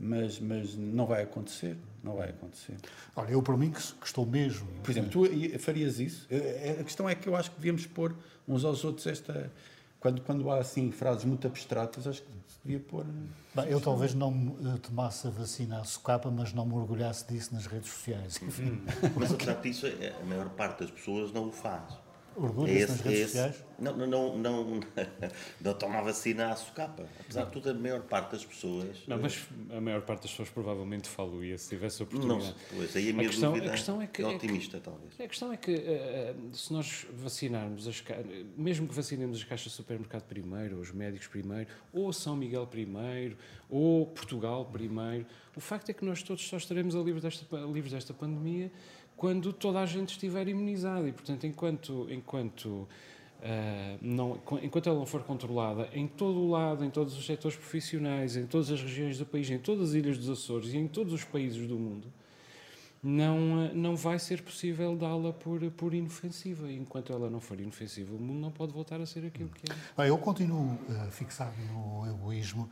mas, 0.00 0.38
mas 0.40 0.74
não 0.74 1.06
vai 1.06 1.22
acontecer, 1.22 1.76
não 2.02 2.16
vai 2.16 2.30
acontecer. 2.30 2.76
Olha, 3.14 3.30
eu 3.32 3.42
por 3.42 3.56
mim 3.56 3.70
que, 3.70 3.80
que 3.80 4.06
estou 4.06 4.24
mesmo. 4.26 4.66
Por 4.82 4.90
exemplo, 4.90 5.10
tu 5.28 5.58
farias 5.58 6.00
isso? 6.00 6.26
Eh, 6.30 6.76
A 6.80 6.84
questão 6.84 7.08
é 7.08 7.14
que 7.14 7.28
eu 7.28 7.36
acho 7.36 7.50
que 7.50 7.56
devíamos 7.56 7.86
pôr 7.86 8.14
uns 8.48 8.64
aos 8.64 8.84
outros 8.84 9.06
esta... 9.06 9.50
Quando, 10.00 10.20
quando 10.22 10.50
há, 10.50 10.58
assim, 10.58 10.90
frases 10.90 11.24
muito 11.24 11.46
abstratas, 11.46 12.08
acho 12.08 12.22
que 12.22 12.28
se 12.48 12.58
devia 12.64 12.80
pôr... 12.80 13.06
Bem, 13.54 13.66
eu 13.68 13.80
talvez 13.80 14.14
não 14.14 14.56
eh, 14.64 14.78
tomasse 14.78 15.28
a 15.28 15.30
vacina 15.30 15.78
à 15.80 15.84
socapa, 15.84 16.28
mas 16.28 16.52
não 16.52 16.66
me 16.66 16.74
orgulhasse 16.74 17.24
disso 17.28 17.54
nas 17.54 17.66
redes 17.66 17.88
sociais. 17.88 18.40
Enfim, 18.42 18.82
Mas 19.16 19.32
apesar 19.32 19.60
disso, 19.60 19.86
é- 19.86 20.12
a 20.20 20.24
maior 20.24 20.48
parte 20.50 20.80
das 20.80 20.90
pessoas 20.90 21.32
não 21.32 21.48
o 21.48 21.52
faz. 21.52 21.84
Orgulho-se 22.36 22.86
nas 22.88 23.00
redes 23.00 23.22
sociais. 23.30 23.64
Não, 23.78 23.96
não, 23.96 24.06
não, 24.06 24.38
não, 24.38 24.80
não 25.60 25.74
toma 25.74 25.98
a 25.98 26.02
vacina 26.02 26.52
à 26.52 26.56
socapa. 26.56 27.04
Apesar 27.20 27.46
de 27.46 27.50
tudo, 27.50 27.70
a 27.70 27.74
maior 27.74 28.02
parte 28.02 28.32
das 28.32 28.44
pessoas. 28.44 28.98
Não, 29.08 29.18
mas 29.20 29.40
a 29.70 29.80
maior 29.80 30.02
parte 30.02 30.22
das 30.22 30.30
pessoas 30.30 30.48
provavelmente 30.50 31.08
faluía 31.08 31.58
se 31.58 31.70
tivesse 31.70 32.00
Não, 32.00 32.06
oportunidade. 32.06 32.54
pois, 32.76 32.94
aí 32.96 33.08
a 33.08 33.10
A 33.10 33.12
minha 33.14 33.28
questão- 33.28 33.52
dúvida 33.52 33.68
a 33.68 33.72
questão 33.72 34.00
é 34.02 34.06
que- 34.06 34.22
é 34.22 34.26
é 34.26 34.28
que- 34.30 34.34
otimista, 34.36 34.78
talvez. 34.80 35.20
A 35.20 35.26
questão 35.28 35.52
é 35.52 35.56
que 35.56 35.72
eh, 35.74 36.34
se 36.52 36.72
nós 36.72 37.06
vacinarmos, 37.12 37.88
as, 37.88 38.02
mesmo 38.56 38.86
que 38.86 38.94
vacinemos 38.94 39.38
as 39.38 39.44
caixas 39.44 39.72
de 39.72 39.76
supermercado 39.76 40.22
primeiro, 40.24 40.76
ou 40.76 40.82
os 40.82 40.92
médicos 40.92 41.26
primeiro, 41.26 41.68
ou 41.92 42.12
São 42.12 42.36
Miguel 42.36 42.66
primeiro, 42.68 43.36
ou 43.68 44.06
Portugal 44.06 44.64
primeiro, 44.66 45.26
o 45.56 45.60
facto 45.60 45.88
é 45.90 45.92
que 45.92 46.04
nós 46.04 46.22
todos 46.22 46.46
só 46.46 46.56
estaremos 46.56 46.94
a 46.94 47.00
livres 47.00 47.22
desta, 47.22 47.56
livres 47.66 47.92
desta 47.92 48.14
pandemia 48.14 48.70
quando 49.22 49.52
toda 49.52 49.78
a 49.78 49.86
gente 49.86 50.08
estiver 50.08 50.48
imunizada. 50.48 51.08
E, 51.08 51.12
portanto, 51.12 51.46
enquanto, 51.46 52.08
enquanto 52.10 52.88
Uh, 53.42 53.98
não, 54.00 54.38
enquanto 54.62 54.88
ela 54.88 54.96
não 54.96 55.04
for 55.04 55.24
controlada 55.24 55.88
em 55.92 56.06
todo 56.06 56.38
o 56.38 56.48
lado, 56.48 56.84
em 56.84 56.90
todos 56.90 57.18
os 57.18 57.26
setores 57.26 57.56
profissionais, 57.56 58.36
em 58.36 58.46
todas 58.46 58.70
as 58.70 58.80
regiões 58.80 59.18
do 59.18 59.26
país, 59.26 59.50
em 59.50 59.58
todas 59.58 59.88
as 59.88 59.94
ilhas 59.96 60.16
dos 60.16 60.30
Açores 60.30 60.72
e 60.72 60.76
em 60.76 60.86
todos 60.86 61.12
os 61.12 61.24
países 61.24 61.66
do 61.66 61.76
mundo, 61.76 62.06
não, 63.02 63.66
uh, 63.66 63.74
não 63.74 63.96
vai 63.96 64.20
ser 64.20 64.42
possível 64.42 64.94
dá-la 64.94 65.32
por, 65.32 65.60
por 65.72 65.92
inofensiva. 65.92 66.70
E 66.70 66.76
enquanto 66.76 67.12
ela 67.12 67.28
não 67.28 67.40
for 67.40 67.58
inofensiva, 67.58 68.14
o 68.14 68.18
mundo 68.20 68.38
não 68.38 68.52
pode 68.52 68.72
voltar 68.72 69.00
a 69.00 69.06
ser 69.06 69.26
aquilo 69.26 69.48
que 69.48 69.72
é. 69.72 69.74
Bem, 69.96 70.06
eu 70.06 70.18
continuo 70.18 70.74
uh, 70.74 71.10
fixado 71.10 71.56
no 71.72 72.08
egoísmo. 72.08 72.70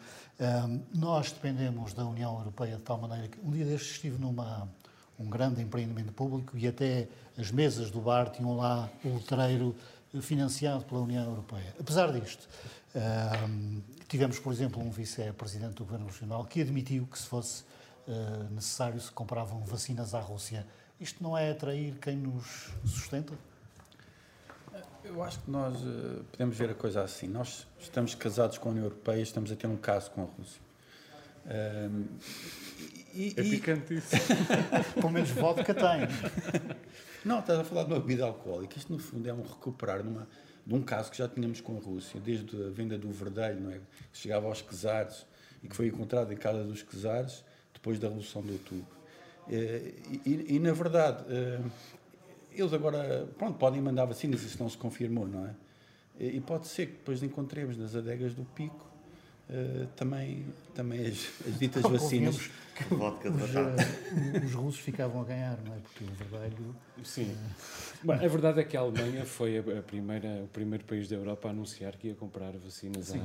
nós 0.94 1.32
dependemos 1.32 1.94
da 1.94 2.06
União 2.06 2.38
Europeia 2.38 2.76
de 2.76 2.82
tal 2.82 2.96
maneira 2.96 3.26
que 3.26 3.40
um 3.40 3.50
dia 3.50 3.64
destes 3.64 3.90
estive 3.90 4.20
numa 4.20 4.70
um 5.20 5.28
grande 5.28 5.60
empreendimento 5.60 6.12
público 6.12 6.56
e 6.56 6.66
até 6.66 7.06
as 7.36 7.50
mesas 7.50 7.90
do 7.90 8.00
bar 8.00 8.30
tinham 8.30 8.56
lá 8.56 8.88
o 9.04 9.14
letreiro 9.14 9.76
financiado 10.20 10.84
pela 10.84 11.00
União 11.00 11.24
Europeia. 11.24 11.74
Apesar 11.78 12.10
disto, 12.10 12.48
tivemos, 14.08 14.38
por 14.38 14.52
exemplo, 14.52 14.82
um 14.82 14.90
vice-presidente 14.90 15.74
do 15.74 15.84
Governo 15.84 16.06
Nacional 16.06 16.44
que 16.44 16.60
admitiu 16.62 17.06
que, 17.06 17.18
se 17.18 17.26
fosse 17.26 17.62
uh, 18.08 18.52
necessário, 18.52 19.00
se 19.00 19.12
compravam 19.12 19.60
vacinas 19.60 20.14
à 20.14 20.20
Rússia. 20.20 20.66
Isto 20.98 21.22
não 21.22 21.36
é 21.36 21.50
atrair 21.50 21.94
quem 22.00 22.16
nos 22.16 22.70
sustenta? 22.84 23.34
Eu 25.04 25.22
acho 25.22 25.38
que 25.40 25.50
nós 25.50 25.80
uh, 25.80 26.24
podemos 26.32 26.56
ver 26.56 26.70
a 26.70 26.74
coisa 26.74 27.02
assim. 27.02 27.28
Nós 27.28 27.66
estamos 27.78 28.14
casados 28.14 28.58
com 28.58 28.70
a 28.70 28.72
União 28.72 28.86
Europeia, 28.86 29.22
estamos 29.22 29.52
a 29.52 29.56
ter 29.56 29.66
um 29.66 29.76
caso 29.76 30.10
com 30.10 30.22
a 30.22 30.24
Rússia. 30.24 30.60
E, 33.14 33.34
é 33.36 33.42
picante 33.42 33.94
isso. 33.94 34.10
Pelo 34.94 35.10
menos 35.10 35.30
vodka 35.30 35.74
tem. 35.74 36.74
Não, 37.24 37.40
estás 37.40 37.58
a 37.58 37.64
falar 37.64 37.84
de 37.84 37.92
uma 37.92 38.00
bebida 38.00 38.24
alcoólica. 38.24 38.78
Isto, 38.78 38.92
no 38.92 38.98
fundo, 38.98 39.28
é 39.28 39.32
um 39.32 39.42
recuperar 39.42 40.02
numa, 40.02 40.26
de 40.66 40.74
um 40.74 40.82
caso 40.82 41.10
que 41.10 41.18
já 41.18 41.28
tínhamos 41.28 41.60
com 41.60 41.76
a 41.76 41.80
Rússia, 41.80 42.20
desde 42.20 42.56
a 42.64 42.70
venda 42.70 42.96
do 42.96 43.10
verdelho, 43.10 43.60
não 43.60 43.70
é? 43.70 43.80
que 44.12 44.18
chegava 44.18 44.46
aos 44.46 44.62
quesares 44.62 45.26
e 45.62 45.68
que 45.68 45.76
foi 45.76 45.88
encontrado 45.88 46.32
em 46.32 46.36
casa 46.36 46.64
dos 46.64 46.82
quesares 46.82 47.44
depois 47.72 47.98
da 47.98 48.08
Revolução 48.08 48.42
de 48.42 48.52
Outubro. 48.52 49.00
Eh, 49.48 49.92
e, 50.24 50.30
e, 50.30 50.56
e 50.56 50.58
na 50.58 50.72
verdade, 50.72 51.24
eh, 51.28 51.60
eles 52.52 52.72
agora 52.72 53.28
pronto, 53.38 53.58
podem 53.58 53.80
mandar 53.80 54.04
vacinas, 54.04 54.42
isso 54.42 54.62
não 54.62 54.68
se 54.68 54.76
confirmou, 54.76 55.26
não 55.26 55.46
é? 55.46 55.54
E 56.18 56.40
pode 56.40 56.66
ser 56.66 56.86
que 56.86 56.92
depois 56.92 57.22
encontremos 57.22 57.78
nas 57.78 57.96
adegas 57.96 58.34
do 58.34 58.44
Pico 58.44 58.89
uh, 59.50 59.86
também, 59.96 60.46
também 60.74 61.06
as, 61.06 61.28
as 61.46 61.58
ditas 61.58 61.82
vacinas. 61.90 62.50
Que 62.74 62.94
vodka 62.94 63.30
de 63.30 63.42
os, 63.42 63.50
uh, 63.50 64.46
os 64.46 64.54
russos 64.54 64.80
ficavam 64.80 65.20
a 65.20 65.24
ganhar, 65.24 65.58
não 65.66 65.74
é? 65.74 65.78
Porque 65.80 66.04
o 66.04 66.06
vermelho. 66.06 66.74
Sim. 67.04 67.24
Uh... 67.24 67.80
Bom, 68.02 68.14
a 68.14 68.16
verdade 68.16 68.60
é 68.60 68.64
que 68.64 68.76
a 68.78 68.80
Alemanha 68.80 69.26
foi 69.26 69.58
a, 69.58 69.82
primeira, 69.82 70.42
o 70.42 70.48
primeiro 70.48 70.84
país 70.84 71.06
da 71.06 71.16
Europa 71.16 71.48
a 71.48 71.50
anunciar 71.50 71.94
que 71.96 72.08
ia 72.08 72.14
comprar 72.14 72.52
vacinas 72.52 73.08
Sim, 73.08 73.20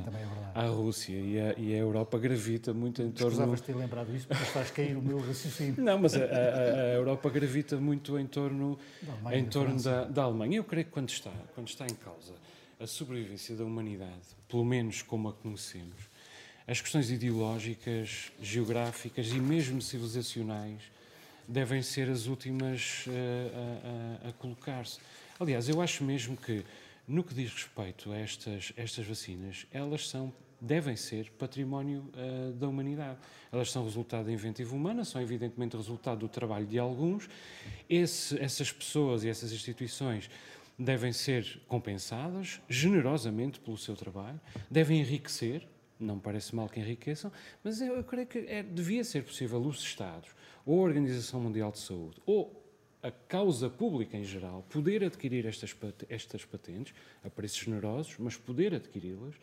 à, 0.54 0.64
à 0.64 0.66
Rússia. 0.66 1.14
E 1.14 1.40
a, 1.40 1.54
e 1.56 1.74
a 1.74 1.78
Europa 1.78 2.18
gravita 2.18 2.74
muito 2.74 3.00
em 3.00 3.10
torno. 3.10 3.32
Escusavas 3.32 3.60
ter 3.62 3.74
lembrado 3.74 4.14
isso 4.14 4.28
porque 4.28 4.44
faz 4.44 4.70
cair 4.70 4.94
o 4.94 5.02
meu 5.02 5.18
raciocínio. 5.18 5.82
Não, 5.82 5.98
mas 5.98 6.14
a, 6.14 6.24
a, 6.24 6.24
a 6.24 6.94
Europa 6.94 7.30
gravita 7.30 7.78
muito 7.78 8.18
em 8.18 8.26
torno, 8.26 8.78
da, 9.22 9.36
em 9.36 9.46
torno 9.46 9.82
da, 9.82 10.04
da 10.04 10.22
Alemanha. 10.24 10.58
Eu 10.58 10.64
creio 10.64 10.84
que 10.84 10.92
quando 10.92 11.08
está, 11.08 11.32
quando 11.54 11.68
está 11.68 11.86
em 11.86 11.94
causa 11.94 12.34
a 12.78 12.86
sobrevivência 12.86 13.56
da 13.56 13.64
humanidade, 13.64 14.36
pelo 14.46 14.64
menos 14.64 15.00
como 15.00 15.28
a 15.28 15.32
conhecemos, 15.32 16.10
as 16.66 16.80
questões 16.80 17.10
ideológicas, 17.10 18.32
geográficas 18.42 19.28
e 19.28 19.38
mesmo 19.38 19.80
civilizacionais 19.80 20.82
devem 21.46 21.80
ser 21.80 22.08
as 22.10 22.26
últimas 22.26 23.04
uh, 23.06 23.10
a, 24.24 24.26
a, 24.26 24.30
a 24.30 24.32
colocar-se. 24.32 24.98
Aliás, 25.38 25.68
eu 25.68 25.80
acho 25.80 26.02
mesmo 26.02 26.36
que, 26.36 26.64
no 27.06 27.22
que 27.22 27.32
diz 27.34 27.52
respeito 27.52 28.10
a 28.10 28.18
estas, 28.18 28.72
estas 28.76 29.06
vacinas, 29.06 29.64
elas 29.70 30.08
são, 30.08 30.32
devem 30.60 30.96
ser 30.96 31.30
património 31.38 32.10
uh, 32.14 32.52
da 32.54 32.66
humanidade. 32.66 33.18
Elas 33.52 33.70
são 33.70 33.84
resultado 33.84 34.26
da 34.26 34.32
inventiva 34.32 34.74
humana, 34.74 35.04
são 35.04 35.22
evidentemente 35.22 35.76
resultado 35.76 36.18
do 36.18 36.28
trabalho 36.28 36.66
de 36.66 36.80
alguns. 36.80 37.28
Esse, 37.88 38.36
essas 38.40 38.72
pessoas 38.72 39.22
e 39.22 39.28
essas 39.28 39.52
instituições 39.52 40.28
devem 40.76 41.12
ser 41.12 41.60
compensadas 41.68 42.60
generosamente 42.68 43.60
pelo 43.60 43.78
seu 43.78 43.94
trabalho, 43.94 44.40
devem 44.68 44.98
enriquecer 45.00 45.66
não 45.98 46.18
parece 46.18 46.54
mal 46.54 46.68
que 46.68 46.80
enriqueçam, 46.80 47.32
mas 47.62 47.80
eu, 47.80 47.96
eu 47.96 48.04
creio 48.04 48.26
que 48.26 48.38
é, 48.38 48.62
devia 48.62 49.02
ser 49.04 49.24
possível 49.24 49.60
os 49.60 49.80
Estados, 49.80 50.30
ou 50.64 50.80
a 50.80 50.82
Organização 50.82 51.40
Mundial 51.40 51.72
de 51.72 51.78
Saúde, 51.78 52.20
ou 52.26 52.62
a 53.02 53.10
causa 53.10 53.70
pública 53.70 54.16
em 54.16 54.24
geral, 54.24 54.64
poder 54.68 55.04
adquirir 55.04 55.46
estas, 55.46 55.74
estas 56.08 56.44
patentes 56.44 56.94
a 57.24 57.30
preços 57.30 57.58
generosos, 57.58 58.16
mas 58.18 58.36
poder 58.36 58.74
adquiri-las 58.74 59.34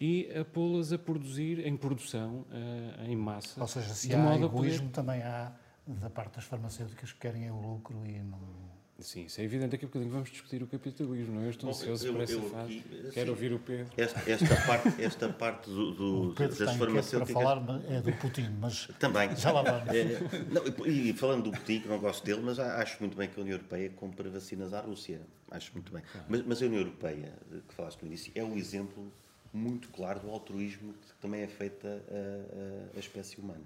e 0.00 0.30
a 0.38 0.44
pô-las 0.44 0.92
a 0.92 0.98
produzir 0.98 1.66
em 1.66 1.76
produção 1.76 2.44
uh, 2.50 3.04
em 3.04 3.16
massa. 3.16 3.60
Ou 3.60 3.66
seja, 3.66 3.94
se 3.94 4.14
há 4.14 4.36
egoísmo, 4.36 4.88
poder... 4.88 4.92
também 4.92 5.22
há 5.22 5.52
da 5.86 6.10
parte 6.10 6.36
das 6.36 6.44
farmacêuticas 6.44 7.12
que 7.12 7.18
querem 7.18 7.50
o 7.50 7.58
lucro 7.58 8.06
e 8.06 8.18
não 8.18 8.67
Sim, 9.00 9.26
isso 9.26 9.40
é 9.40 9.44
evidente. 9.44 9.70
Daqui 9.70 9.84
a 9.84 9.88
bocadinho 9.88 10.10
vamos 10.10 10.28
discutir 10.28 10.60
o 10.60 10.66
capitalismo, 10.66 11.36
não 11.36 11.42
é? 11.42 11.46
Eu 11.46 11.50
estou 11.50 11.70
ansioso 11.70 12.12
por 12.12 12.20
essa 12.20 12.32
eu, 12.32 12.50
fase. 12.50 12.82
Quero 13.12 13.26
sim, 13.26 13.30
ouvir 13.30 13.52
o 13.52 13.58
Pedro. 13.60 13.92
Esta, 13.96 14.30
esta 14.30 14.56
parte, 14.66 15.02
esta 15.02 15.28
parte 15.28 15.70
do, 15.70 15.92
do, 15.92 16.34
das 16.34 16.58
farmacêuticas... 16.58 17.10
para 17.10 17.26
falar 17.26 17.80
é 17.88 18.00
do 18.00 18.12
Putin, 18.14 18.48
mas 18.58 18.88
Também. 18.98 19.36
já 19.36 19.52
lá 19.52 19.62
vamos. 19.62 19.94
É, 19.94 20.18
não, 20.50 20.86
e 20.86 21.12
falando 21.12 21.44
do 21.44 21.52
Putin, 21.52 21.80
que 21.80 21.88
não 21.88 22.00
gosto 22.00 22.24
dele, 22.24 22.40
mas 22.42 22.58
acho 22.58 22.98
muito 22.98 23.16
bem 23.16 23.28
que 23.28 23.38
a 23.38 23.42
União 23.42 23.54
Europeia 23.54 23.88
compre 23.90 24.28
vacinas 24.28 24.74
à 24.74 24.80
Rússia. 24.80 25.20
Acho 25.48 25.72
muito 25.74 25.92
bem. 25.92 26.02
Mas, 26.28 26.42
mas 26.44 26.60
a 26.60 26.66
União 26.66 26.80
Europeia, 26.80 27.32
que 27.68 27.74
falaste 27.74 28.02
no 28.02 28.08
início, 28.08 28.32
é 28.34 28.42
um 28.42 28.56
exemplo 28.56 29.12
muito 29.52 29.88
claro 29.90 30.18
do 30.18 30.28
altruísmo 30.28 30.92
que 30.92 31.14
também 31.20 31.42
é 31.42 31.46
feita 31.46 31.86
a, 32.10 32.94
a, 32.94 32.96
a 32.96 32.98
espécie 32.98 33.40
humana. 33.40 33.64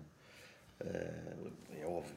Uh, 0.78 1.50
é 1.80 1.86
óbvio 1.86 2.14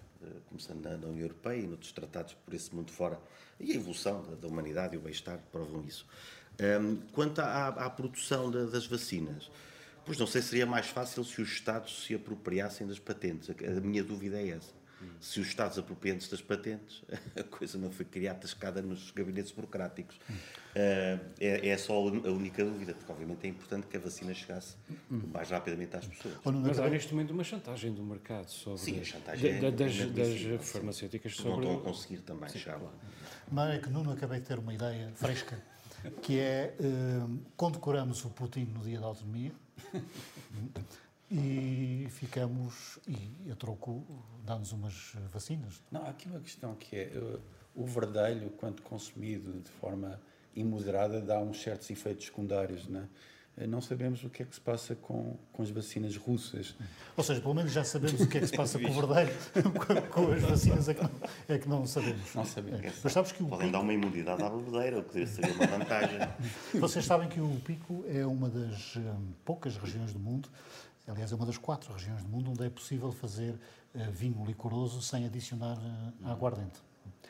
começando 0.47 0.83
na, 0.83 1.07
União 1.07 1.23
Europeia 1.23 1.61
e 1.61 1.67
noutros 1.67 1.91
tratados 1.91 2.33
por 2.33 2.53
esse 2.53 2.73
mundo 2.73 2.91
fora, 2.91 3.19
e 3.59 3.71
a 3.71 3.75
evolução 3.75 4.23
da, 4.23 4.35
da 4.35 4.47
humanidade 4.47 4.95
e 4.95 4.97
o 4.97 5.01
bem-estar 5.01 5.39
provam 5.51 5.83
isso. 5.85 6.05
Um, 6.59 6.97
quanto 7.11 7.39
à, 7.39 7.67
à 7.67 7.89
produção 7.89 8.51
da, 8.51 8.65
das 8.65 8.85
vacinas, 8.85 9.49
pois 10.05 10.17
não 10.17 10.27
sei 10.27 10.41
se 10.41 10.49
seria 10.49 10.65
mais 10.65 10.87
fácil 10.87 11.23
se 11.23 11.41
os 11.41 11.49
Estados 11.49 12.05
se 12.05 12.13
apropriassem 12.13 12.85
das 12.87 12.99
patentes. 12.99 13.49
A, 13.49 13.53
a 13.53 13.81
minha 13.81 14.03
dúvida 14.03 14.37
é 14.37 14.49
essa. 14.49 14.74
Se 15.19 15.39
os 15.39 15.47
Estados 15.47 15.77
apropriam-se 15.77 16.29
das 16.29 16.41
patentes, 16.41 17.03
a 17.37 17.43
coisa 17.43 17.77
não 17.77 17.91
foi 17.91 18.05
criada 18.05 18.39
tascada 18.39 18.81
nos 18.81 19.11
gabinetes 19.11 19.51
burocráticos. 19.51 20.15
Uh, 20.15 21.19
é, 21.39 21.69
é, 21.69 21.77
só 21.77 21.93
a 21.93 22.01
única 22.01 22.63
dúvida, 22.63 22.93
porque 22.93 23.11
obviamente 23.11 23.45
é 23.45 23.49
importante 23.49 23.87
que 23.87 23.95
a 23.95 23.99
vacina 23.99 24.33
chegasse 24.33 24.75
o 25.09 25.27
mais 25.27 25.49
rapidamente 25.49 25.95
às 25.95 26.05
pessoas. 26.05 26.35
Mas 26.43 26.79
há 26.79 26.89
neste 26.89 27.13
momento 27.13 27.31
uma 27.31 27.43
chantagem 27.43 27.93
do 27.93 28.03
mercado 28.03 28.49
sobre 28.49 28.79
Sim, 28.79 28.99
a 28.99 29.03
chantagem 29.03 29.59
da, 29.59 29.67
é, 29.67 29.71
das, 29.71 29.95
das 30.11 30.67
farmacêuticas 30.67 31.35
sobre... 31.35 31.51
Não 31.51 31.59
estão 31.59 31.77
a 31.77 31.81
conseguir 31.81 32.17
também, 32.17 32.49
Sim, 32.49 32.59
claro. 32.59 32.89
Mas 33.51 33.75
é 33.75 33.79
que 33.79 33.89
Nuno 33.89 34.11
acabei 34.11 34.39
de 34.39 34.45
ter 34.45 34.59
uma 34.59 34.73
ideia 34.73 35.11
fresca, 35.15 35.57
que 36.21 36.39
é, 36.39 36.75
uh, 36.79 37.39
condecoramos 37.55 38.23
o 38.25 38.29
Putin 38.29 38.65
no 38.65 38.81
dia 38.81 38.99
da 38.99 39.05
autonomia, 39.05 39.51
e 41.29 42.07
ficamos, 42.09 42.99
e 43.07 43.51
a 43.51 43.55
troco 43.55 44.05
dá-nos 44.45 44.71
umas 44.71 45.13
vacinas. 45.31 45.81
Não, 45.91 46.05
há 46.05 46.09
aqui 46.09 46.27
uma 46.27 46.39
questão 46.39 46.75
que 46.75 46.95
é, 46.95 47.11
o 47.73 47.85
verdelho, 47.85 48.49
quando 48.51 48.81
consumido 48.81 49.59
de 49.59 49.69
forma 49.69 50.19
imoderada, 50.55 51.19
dá 51.19 51.39
uns 51.39 51.61
certos 51.61 51.89
efeitos 51.89 52.27
secundários, 52.27 52.87
não 52.87 53.01
é? 53.01 53.07
Não 53.67 53.79
sabemos 53.79 54.21
o 54.25 54.29
que 54.29 54.43
é 54.43 54.45
que 54.45 54.53
se 54.53 54.59
passa 54.59 54.95
com, 54.95 55.37
com 55.53 55.63
as 55.63 55.69
vacinas 55.69 56.17
russas. 56.17 56.75
Ou 57.15 57.23
seja, 57.23 57.39
pelo 57.39 57.53
menos 57.53 57.71
já 57.71 57.85
sabemos 57.85 58.19
o 58.19 58.27
que 58.27 58.37
é 58.37 58.41
que 58.41 58.47
se 58.47 58.57
passa 58.57 58.77
com 58.79 58.89
o 58.89 58.93
verdelho, 58.93 59.33
com, 60.11 60.31
as 60.33 60.41
vacinas 60.41 60.89
é 60.89 60.93
que 60.93 61.01
não, 61.01 61.11
é 61.47 61.57
que 61.57 61.69
não 61.69 61.87
sabemos. 61.87 62.35
Não 62.35 62.45
sabemos. 62.45 62.83
É. 62.83 62.91
Mas 63.01 63.13
sabes 63.13 63.31
que 63.31 63.41
o 63.41 63.47
Podem 63.47 63.67
pico... 63.67 63.71
dar 63.71 63.79
uma 63.79 63.93
imunidade 63.93 64.43
à 64.43 64.49
verdadeira, 64.49 64.99
o 64.99 65.03
que 65.05 65.25
seria 65.25 65.53
uma 65.53 65.67
vantagem. 65.67 66.19
Vocês 66.75 67.05
sabem 67.05 67.29
que 67.29 67.39
o 67.39 67.61
Pico 67.63 68.03
é 68.09 68.25
uma 68.25 68.49
das 68.49 68.97
um, 68.97 69.31
poucas 69.45 69.77
regiões 69.77 70.11
do 70.11 70.19
mundo 70.19 70.49
Aliás, 71.07 71.31
é 71.31 71.35
uma 71.35 71.45
das 71.45 71.57
quatro 71.57 71.93
regiões 71.93 72.23
do 72.23 72.29
mundo 72.29 72.51
onde 72.51 72.65
é 72.65 72.69
possível 72.69 73.11
fazer 73.11 73.53
uh, 73.53 74.11
vinho 74.11 74.43
licoroso 74.43 75.01
sem 75.01 75.25
adicionar 75.25 75.77
uh, 75.77 76.27
aguardente. 76.27 76.79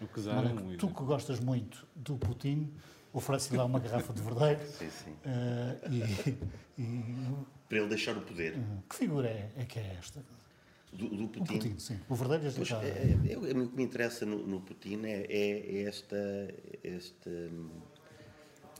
O 0.01 0.07
que 0.07 0.21
dá 0.21 0.41
muito. 0.41 0.77
Tu 0.77 0.93
que 0.93 1.03
gostas 1.03 1.39
muito 1.39 1.85
do 1.95 2.17
Putin, 2.17 2.73
oferece-lhe 3.13 3.57
lá 3.57 3.65
uma 3.65 3.79
garrafa 3.79 4.13
de 4.13 4.21
verdeiro. 4.21 4.59
Sim, 4.71 4.89
sim. 4.89 5.11
Uh, 5.11 6.37
e, 6.77 6.81
e, 6.81 7.45
Para 7.67 7.77
ele 7.79 7.87
deixar 7.87 8.17
o 8.17 8.21
poder. 8.21 8.57
que 8.89 8.95
figura 8.95 9.27
é, 9.27 9.51
é 9.57 9.65
que 9.65 9.79
é 9.79 9.97
esta? 9.99 10.23
Do, 10.91 11.09
do 11.09 11.27
Putin. 11.27 11.55
O 11.55 11.59
Putin, 11.59 11.79
sim. 11.79 11.99
O 12.07 12.15
verdadeiro 12.15 12.55
pois, 12.55 12.71
é, 12.71 12.75
é, 12.75 13.33
é, 13.33 13.37
O 13.37 13.41
que 13.41 13.75
me 13.75 13.83
interessa 13.83 14.25
no, 14.25 14.37
no 14.47 14.61
Putin 14.61 15.01
é, 15.03 15.25
é 15.29 15.83
esta, 15.83 16.15
este, 16.81 17.49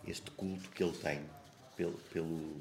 este 0.08 0.32
culto 0.32 0.70
que 0.70 0.82
ele 0.82 0.94
tem 0.94 1.22
pelo, 1.76 1.98
pelo 2.14 2.56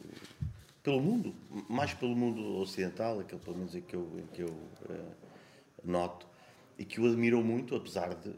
pelo 0.85 1.01
mundo, 1.01 1.35
mais 1.67 1.95
pelo 1.95 2.15
mundo 2.15 2.59
ocidental, 2.59 3.19
aquele 3.19 3.41
pelo 3.41 3.57
menos 3.57 3.75
em 3.75 3.81
que 3.81 3.97
eu, 3.97 4.07
em 4.19 4.27
que 4.27 4.43
eu 4.43 4.51
uh, 4.51 5.15
noto, 5.83 6.29
e 6.79 6.85
que 6.85 7.01
o 7.01 7.07
admiram 7.07 7.43
muito, 7.43 7.75
apesar 7.75 8.15
de, 8.15 8.35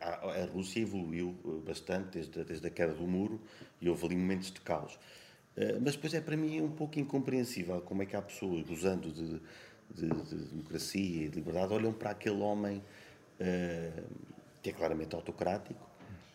a, 0.00 0.42
a 0.42 0.44
Rússia 0.46 0.80
evoluiu 0.80 1.34
eh, 1.44 1.66
bastante 1.66 2.10
desde, 2.10 2.44
desde 2.44 2.66
a 2.66 2.70
queda 2.70 2.94
do 2.94 3.06
muro 3.06 3.40
e 3.80 3.88
houve 3.88 4.06
ali 4.06 4.16
momentos 4.16 4.52
de 4.52 4.60
caos. 4.60 4.94
Uh, 5.56 5.80
mas 5.82 5.96
depois 5.96 6.14
é 6.14 6.20
para 6.20 6.36
mim 6.36 6.60
um 6.60 6.70
pouco 6.70 7.00
incompreensível 7.00 7.80
como 7.80 8.02
é 8.02 8.06
que 8.06 8.14
há 8.14 8.22
pessoas 8.22 8.64
gozando 8.64 9.10
de, 9.10 9.40
de, 9.92 10.08
de 10.08 10.36
democracia 10.50 11.24
e 11.24 11.28
de 11.28 11.34
liberdade 11.36 11.72
olham 11.72 11.92
para 11.92 12.10
aquele 12.10 12.40
homem 12.40 12.78
uh, 13.40 14.04
que 14.62 14.70
é 14.70 14.72
claramente 14.72 15.16
autocrático 15.16 15.88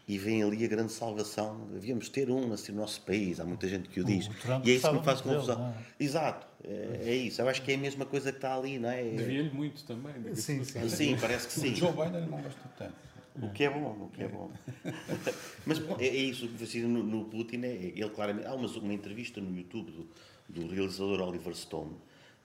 e 0.08 0.18
vem 0.18 0.44
ali 0.44 0.66
a 0.66 0.68
grande 0.68 0.92
salvação. 0.92 1.68
Devíamos 1.72 2.10
ter 2.10 2.30
um 2.30 2.52
assim 2.54 2.72
no 2.72 2.82
nosso 2.82 3.02
país, 3.02 3.40
há 3.40 3.46
muita 3.46 3.68
gente 3.68 3.90
que 3.90 4.02
o 4.02 4.04
diz. 4.04 4.28
O 4.28 4.32
e 4.64 4.72
é 4.72 4.76
isso 4.76 4.90
que 4.90 4.96
me 4.96 5.04
faz 5.04 5.22
confusão. 5.22 5.56
Dele, 5.56 5.86
é? 6.00 6.04
Exato, 6.04 6.48
é, 6.64 7.02
é, 7.06 7.16
isso. 7.16 7.42
Eu 7.42 7.50
acho 7.50 7.62
que 7.62 7.72
é 7.72 7.76
a 7.76 7.78
mesma 7.78 8.06
coisa 8.06 8.32
que 8.32 8.38
está 8.38 8.56
ali, 8.56 8.80
não 8.80 8.90
é? 8.90 9.04
Devia-lhe 9.04 9.50
muito 9.52 9.84
também. 9.86 10.14
Sim, 10.36 10.64
sim, 10.64 10.90
sim, 10.90 11.18
parece 11.20 11.48
que 11.48 11.54
sim. 11.54 11.74
O 11.74 11.76
Joe 11.76 11.92
Biden 11.92 12.28
não 12.28 12.42
gosta 12.42 12.62
tanto. 12.78 13.14
O 13.42 13.50
que 13.50 13.64
é 13.64 13.70
bom, 13.70 14.06
o 14.06 14.10
que 14.10 14.24
é 14.24 14.28
bom. 14.28 14.52
Mas 15.66 15.82
é, 16.00 16.06
é 16.06 16.16
isso, 16.16 16.48
no, 16.88 17.04
no 17.04 17.26
Putin 17.26 17.64
é, 17.64 17.94
ele 17.96 18.10
claramente. 18.10 18.46
Há 18.48 18.54
uma, 18.54 18.68
uma 18.68 18.94
entrevista 18.94 19.42
no 19.42 19.56
YouTube 19.58 19.92
do, 19.92 20.08
do 20.50 20.68
realizador 20.68 21.20
Oliver 21.22 21.56
Stone 21.56 21.96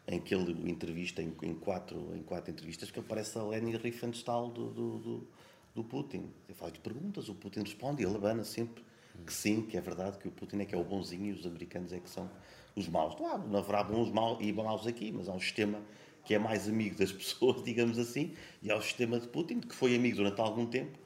em 0.06 0.18
que 0.18 0.34
ele 0.34 0.70
entrevista 0.70 1.20
em, 1.20 1.34
em, 1.42 1.54
quatro, 1.54 2.14
em 2.16 2.22
quatro 2.22 2.50
entrevistas 2.50 2.90
que 2.90 2.98
ele 2.98 3.06
parece 3.06 3.38
a 3.38 3.42
Leni 3.42 3.76
Riefenstahl 3.76 4.48
do, 4.48 4.70
do, 4.70 4.98
do 4.98 5.28
do 5.78 5.84
Putin. 5.84 6.30
Ele 6.48 6.54
faz-lhe 6.54 6.78
perguntas, 6.78 7.28
o 7.28 7.34
Putin 7.34 7.60
responde 7.60 8.02
e 8.02 8.06
ele 8.06 8.16
abana 8.16 8.44
sempre 8.44 8.84
que 9.24 9.32
sim, 9.32 9.62
que 9.62 9.76
é 9.76 9.80
verdade, 9.80 10.18
que 10.18 10.28
o 10.28 10.30
Putin 10.30 10.60
é 10.60 10.64
que 10.64 10.74
é 10.74 10.78
o 10.78 10.84
bonzinho 10.84 11.26
e 11.26 11.32
os 11.32 11.46
americanos 11.46 11.92
é 11.92 12.00
que 12.00 12.10
são 12.10 12.30
os 12.76 12.88
maus. 12.88 13.14
Claro, 13.14 13.46
não 13.48 13.58
haverá 13.58 13.82
bons 13.82 14.10
maus 14.10 14.38
e 14.40 14.52
maus 14.52 14.86
aqui, 14.86 15.10
mas 15.12 15.28
há 15.28 15.32
um 15.32 15.40
sistema 15.40 15.80
que 16.24 16.34
é 16.34 16.38
mais 16.38 16.68
amigo 16.68 16.96
das 16.96 17.10
pessoas, 17.12 17.62
digamos 17.62 17.98
assim, 17.98 18.34
e 18.62 18.70
há 18.70 18.76
o 18.76 18.82
sistema 18.82 19.18
de 19.18 19.28
Putin, 19.28 19.60
que 19.60 19.74
foi 19.74 19.94
amigo 19.94 20.16
durante 20.16 20.40
algum 20.40 20.66
tempo 20.66 20.98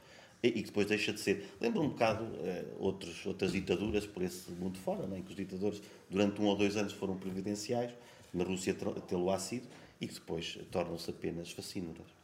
e 0.42 0.50
que 0.50 0.62
depois 0.62 0.86
deixa 0.86 1.12
de 1.12 1.20
ser. 1.20 1.46
Lembra 1.60 1.80
um 1.80 1.88
bocado 1.90 2.24
uh, 2.24 2.76
outros, 2.78 3.24
outras 3.26 3.52
ditaduras 3.52 4.06
por 4.06 4.22
esse 4.22 4.50
mundo 4.50 4.78
fora, 4.78 5.06
né, 5.06 5.18
em 5.18 5.22
que 5.22 5.30
os 5.30 5.36
ditadores 5.36 5.80
durante 6.10 6.40
um 6.40 6.46
ou 6.46 6.56
dois 6.56 6.76
anos 6.76 6.92
foram 6.92 7.16
previdenciais, 7.16 7.92
na 8.34 8.42
Rússia 8.42 8.74
tê-lo-á 9.06 9.38
sido, 9.38 9.68
e 10.00 10.06
que 10.08 10.14
depois 10.14 10.58
tornam-se 10.70 11.10
apenas 11.10 11.52
fascínoras. 11.52 12.21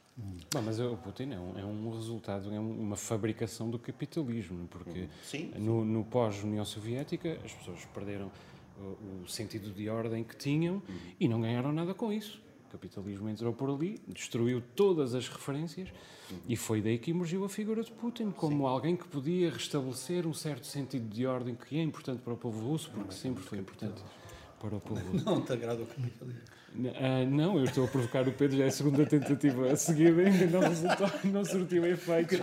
Bom, 0.52 0.62
mas 0.62 0.80
o 0.80 0.96
Putin 0.96 1.30
é 1.30 1.38
um, 1.38 1.58
é 1.58 1.64
um, 1.64 1.90
resultado, 1.90 2.52
é 2.52 2.58
uma 2.58 2.96
fabricação 2.96 3.70
do 3.70 3.78
capitalismo, 3.78 4.66
porque 4.68 5.08
sim, 5.22 5.52
sim. 5.52 5.58
no, 5.58 5.84
no 5.84 6.04
pós-União 6.04 6.64
Soviética 6.64 7.38
as 7.44 7.52
pessoas 7.52 7.84
perderam 7.94 8.30
o, 8.80 9.22
o, 9.22 9.28
sentido 9.28 9.70
de 9.70 9.88
ordem 9.88 10.24
que 10.24 10.36
tinham 10.36 10.76
uhum. 10.76 10.98
e 11.20 11.28
não 11.28 11.40
ganharam 11.40 11.72
nada 11.72 11.94
com 11.94 12.12
isso. 12.12 12.40
O 12.66 12.72
capitalismo 12.72 13.28
entrou 13.28 13.52
por 13.52 13.70
ali, 13.70 14.00
destruiu 14.08 14.60
todas 14.74 15.14
as 15.14 15.28
referências 15.28 15.88
uhum. 16.30 16.38
e 16.48 16.56
foi 16.56 16.82
daí 16.82 16.98
que 16.98 17.12
emergiu 17.12 17.44
a 17.44 17.48
figura 17.48 17.82
de 17.84 17.92
Putin 17.92 18.32
como 18.32 18.66
sim. 18.66 18.72
alguém 18.72 18.96
que 18.96 19.06
podia 19.06 19.50
restabelecer 19.50 20.26
um 20.26 20.34
certo 20.34 20.66
sentido 20.66 21.08
de 21.08 21.26
ordem 21.26 21.54
que 21.54 21.78
é 21.78 21.82
importante 21.82 22.20
para 22.22 22.32
o 22.32 22.36
povo 22.36 22.66
russo, 22.68 22.90
porque 22.90 23.14
sempre 23.14 23.42
foi 23.42 23.58
importante 23.58 24.02
para 24.60 24.76
o 24.76 24.80
povo. 24.80 25.02
Não 25.24 25.40
te 25.40 25.52
agrada 25.52 25.82
o 25.82 25.86
capitalismo. 25.86 26.58
Uh, 26.74 27.28
não, 27.28 27.56
eu 27.58 27.64
estou 27.64 27.86
a 27.86 27.88
provocar 27.88 28.28
o 28.28 28.32
Pedro, 28.32 28.56
já 28.58 28.64
é 28.64 28.66
a 28.68 28.70
segunda 28.70 29.04
tentativa 29.04 29.72
a 29.72 29.76
seguir, 29.76 30.16
ainda 30.18 30.46
não 30.46 30.60
resultou, 30.68 31.10
não 31.24 31.44
surtiu 31.44 31.86
efeito. 31.86 32.38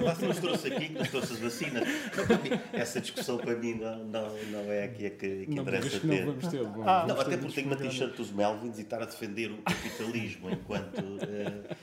Lá 0.00 0.14
se 0.14 0.26
nos 0.26 0.38
trouxe 0.38 0.72
aqui, 0.72 0.88
que 0.88 0.98
nos 0.98 1.08
trouxe 1.08 1.32
as 1.32 1.38
vacinas. 1.40 1.88
Essa 2.72 3.00
discussão 3.00 3.38
para 3.38 3.56
mim 3.56 3.74
não, 3.74 4.04
não, 4.04 4.28
não 4.52 4.72
é 4.72 4.84
aqui 4.84 5.06
a 5.06 5.10
que, 5.10 5.46
que 5.46 5.54
não, 5.54 5.62
interessa 5.62 5.98
ter. 5.98 6.06
Não, 6.06 6.26
vamos 6.26 6.48
ter. 6.48 6.64
Bom, 6.64 6.84
ah, 6.86 7.06
não, 7.08 7.18
até 7.18 7.36
porque 7.36 7.54
tenho 7.54 7.66
uma 7.68 7.76
t-shirt 7.76 8.14
dos 8.14 8.30
Melvins 8.30 8.78
e 8.78 8.82
estar 8.82 9.02
a 9.02 9.06
defender 9.06 9.50
o 9.50 9.56
capitalismo 9.62 10.50
enquanto. 10.50 11.00
Uh, 11.00 11.74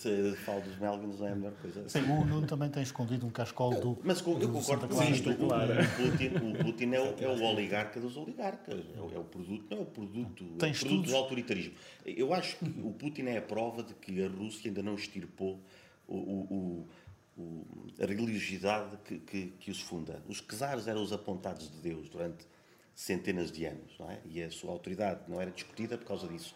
se 0.00 0.34
falo 0.46 0.62
dos 0.62 0.78
Melvins 0.78 1.18
não 1.20 1.26
é 1.26 1.32
a 1.32 1.34
melhor 1.34 1.52
coisa. 1.60 1.86
Sim, 1.86 2.00
o 2.04 2.24
Nuno 2.24 2.46
também 2.46 2.70
tem 2.70 2.82
escondido 2.82 3.26
um 3.26 3.30
cascol 3.30 3.78
do. 3.78 3.98
Mas 4.02 4.22
com, 4.22 4.38
eu 4.40 4.50
concordo 4.50 4.88
com 4.88 5.02
isto. 5.02 5.30
O, 5.30 5.34
Putin, 5.36 6.30
o 6.36 6.64
Putin 6.64 6.94
é, 6.94 7.00
o, 7.00 7.14
é 7.20 7.28
o 7.28 7.42
oligarca 7.44 8.00
dos 8.00 8.16
oligarcas. 8.16 8.80
É 8.96 8.98
o, 8.98 9.14
é 9.14 9.18
o 9.18 9.24
produto, 9.24 9.66
não 9.70 9.78
é 9.78 9.80
o 9.82 9.84
produto, 9.84 10.44
é 10.58 10.68
o 10.68 10.74
produto 10.74 11.06
do 11.06 11.16
autoritarismo. 11.16 11.74
Eu 12.06 12.32
acho 12.32 12.56
que 12.56 12.64
o 12.64 12.92
Putin 12.92 13.26
é 13.26 13.36
a 13.36 13.42
prova 13.42 13.82
de 13.82 13.92
que 13.92 14.24
a 14.24 14.28
Rússia 14.28 14.70
ainda 14.70 14.82
não 14.82 14.94
extirpou 14.94 15.60
o, 16.08 16.16
o, 16.16 16.88
o 17.36 17.66
a 18.02 18.06
religiosidade 18.06 18.96
que, 19.04 19.18
que, 19.18 19.46
que, 19.60 19.70
os 19.70 19.82
funda. 19.82 20.22
Os 20.26 20.40
czares 20.40 20.88
eram 20.88 21.02
os 21.02 21.12
apontados 21.12 21.70
de 21.70 21.76
Deus 21.76 22.08
durante 22.08 22.46
centenas 22.94 23.52
de 23.52 23.66
anos, 23.66 23.98
não 23.98 24.10
é? 24.10 24.18
E 24.24 24.42
a 24.42 24.50
sua 24.50 24.72
autoridade 24.72 25.20
não 25.28 25.38
era 25.38 25.50
discutida 25.50 25.98
por 25.98 26.06
causa 26.06 26.26
disso. 26.26 26.54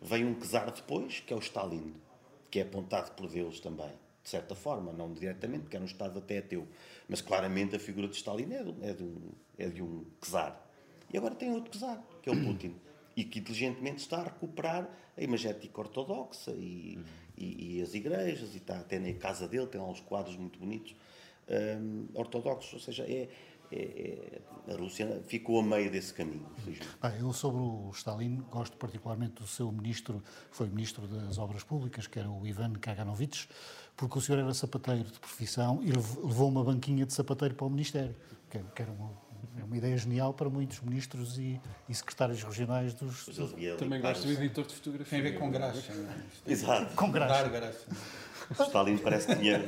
Vem 0.00 0.24
um 0.24 0.34
czar 0.40 0.70
depois, 0.70 1.20
que 1.20 1.32
é 1.32 1.36
o 1.36 1.40
Stalin 1.40 1.94
que 2.56 2.60
é 2.60 2.62
apontado 2.62 3.10
por 3.12 3.28
Deus 3.28 3.60
também, 3.60 3.92
de 4.22 4.30
certa 4.30 4.54
forma, 4.54 4.90
não 4.90 5.12
diretamente, 5.12 5.64
porque 5.64 5.76
era 5.76 5.84
um 5.84 5.86
Estado 5.86 6.18
até 6.18 6.38
ateu. 6.38 6.66
Mas 7.06 7.20
claramente 7.20 7.76
a 7.76 7.78
figura 7.78 8.08
de 8.08 8.16
Stalin 8.16 8.50
é 8.50 8.62
de, 8.62 8.74
é 8.82 8.94
de 8.94 9.02
um, 9.04 9.32
é 9.58 9.68
de 9.68 9.82
um 9.82 10.06
czar. 10.22 10.58
E 11.12 11.18
agora 11.18 11.34
tem 11.34 11.52
outro 11.52 11.78
czar, 11.78 12.02
que 12.22 12.30
é 12.30 12.32
o 12.32 12.44
Putin, 12.46 12.74
e 13.14 13.24
que 13.24 13.40
inteligentemente 13.40 13.98
está 13.98 14.20
a 14.20 14.24
recuperar 14.24 14.88
a 15.14 15.22
imagética 15.22 15.78
ortodoxa 15.78 16.50
e, 16.52 16.98
e, 17.36 17.76
e, 17.76 17.82
as 17.82 17.92
igrejas, 17.92 18.54
e 18.54 18.56
está 18.56 18.78
até 18.78 18.98
na 18.98 19.12
casa 19.12 19.46
dele, 19.46 19.66
tem 19.66 19.78
lá 19.78 19.86
uns 19.86 20.00
quadros 20.00 20.34
muito 20.38 20.58
bonitos, 20.58 20.96
um, 21.78 22.06
ortodoxos, 22.14 22.72
ou 22.72 22.80
seja, 22.80 23.04
é, 23.04 23.28
é, 23.70 24.40
é, 24.68 24.72
a 24.72 24.76
Rússia 24.76 25.22
ficou 25.26 25.60
a 25.60 25.62
meio 25.62 25.90
desse 25.90 26.12
caminho. 26.14 26.46
Bem, 26.66 27.20
eu 27.20 27.32
sobre 27.32 27.60
o 27.60 27.90
Stalin 27.94 28.44
gosto 28.50 28.76
particularmente 28.76 29.34
do 29.34 29.46
seu 29.46 29.70
ministro, 29.72 30.22
foi 30.50 30.68
ministro 30.68 31.06
das 31.06 31.38
Obras 31.38 31.64
Públicas, 31.64 32.06
que 32.06 32.18
era 32.18 32.30
o 32.30 32.46
Ivan 32.46 32.74
Kaganovich, 32.74 33.48
porque 33.96 34.18
o 34.18 34.20
senhor 34.20 34.40
era 34.40 34.54
sapateiro 34.54 35.04
de 35.04 35.18
profissão 35.18 35.80
e 35.82 35.90
levou 35.90 36.48
uma 36.48 36.62
banquinha 36.62 37.06
de 37.06 37.12
sapateiro 37.12 37.54
para 37.54 37.66
o 37.66 37.70
Ministério, 37.70 38.14
que 38.50 38.82
era 38.82 38.92
uma, 38.92 39.10
é 39.58 39.64
uma 39.64 39.76
ideia 39.76 39.96
genial 39.96 40.34
para 40.34 40.48
muitos 40.48 40.80
ministros 40.80 41.38
e, 41.38 41.60
e 41.88 41.94
secretários 41.94 42.42
regionais 42.42 42.94
dos... 42.94 43.26
Também 43.78 44.00
gosto 44.00 44.26
do 44.26 44.32
editor 44.32 44.66
de 44.66 44.74
fotografia. 44.74 45.10
Tem 45.10 45.20
a 45.20 45.32
ver 45.32 45.38
com 45.38 45.50
graxa. 45.50 45.92
É? 45.92 46.52
Exato. 46.52 46.94
Com 46.94 47.10
graxa. 47.10 47.74
Stalin 48.60 48.98
parece 48.98 49.26
que 49.26 49.36
tinha 49.36 49.64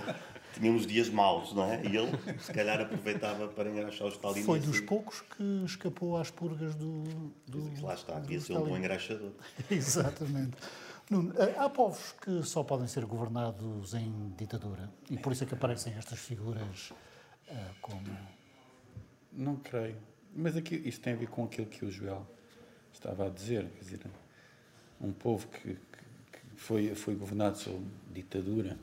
tinha 0.55 0.73
uns 0.73 0.87
dias 0.87 1.09
maus, 1.09 1.53
não 1.53 1.65
é? 1.65 1.83
E 1.85 1.97
ele, 1.97 2.11
se 2.41 2.53
calhar, 2.53 2.81
aproveitava 2.81 3.49
para 3.49 3.71
engraxar 3.71 4.07
os 4.09 4.15
Stalin. 4.15 4.43
Foi 4.43 4.61
dos 4.61 4.77
assim. 4.77 4.87
poucos 4.87 5.21
que 5.21 5.63
escapou 5.65 6.17
às 6.17 6.31
purgas 6.31 6.75
do. 6.75 7.03
do 7.47 7.83
lá 7.83 7.95
está, 7.95 8.19
devia 8.19 8.41
ser 8.41 8.55
um 8.55 8.65
bom 8.65 8.77
engraxador. 8.77 9.33
Exatamente. 9.71 10.57
Nuno, 11.11 11.33
eh, 11.39 11.55
há 11.57 11.69
povos 11.71 12.15
que 12.21 12.43
só 12.43 12.63
podem 12.63 12.87
ser 12.87 13.07
governados 13.07 13.95
em 13.95 14.35
ditadura 14.37 14.91
e 15.09 15.17
por 15.17 15.33
isso 15.33 15.45
é 15.45 15.47
que 15.47 15.55
aparecem 15.55 15.95
estas 15.95 16.19
figuras 16.19 16.91
uh, 16.91 17.55
como. 17.81 18.17
Não 19.33 19.57
creio. 19.57 19.97
Mas 20.35 20.57
aqui, 20.57 20.77
isto 20.85 21.01
tem 21.01 21.15
a 21.15 21.17
ver 21.17 21.29
com 21.29 21.45
aquilo 21.45 21.67
que 21.67 21.85
o 21.85 21.91
Joel 21.91 22.27
estava 22.93 23.27
a 23.27 23.31
dizer. 23.31 23.69
Quer 23.71 23.85
dizer, 23.85 24.01
um 25.01 25.13
povo 25.13 25.47
que, 25.49 25.75
que, 25.75 25.75
que 25.77 26.41
foi, 26.57 26.95
foi 26.95 27.15
governado 27.15 27.57
sob 27.57 27.85
ditadura 28.13 28.77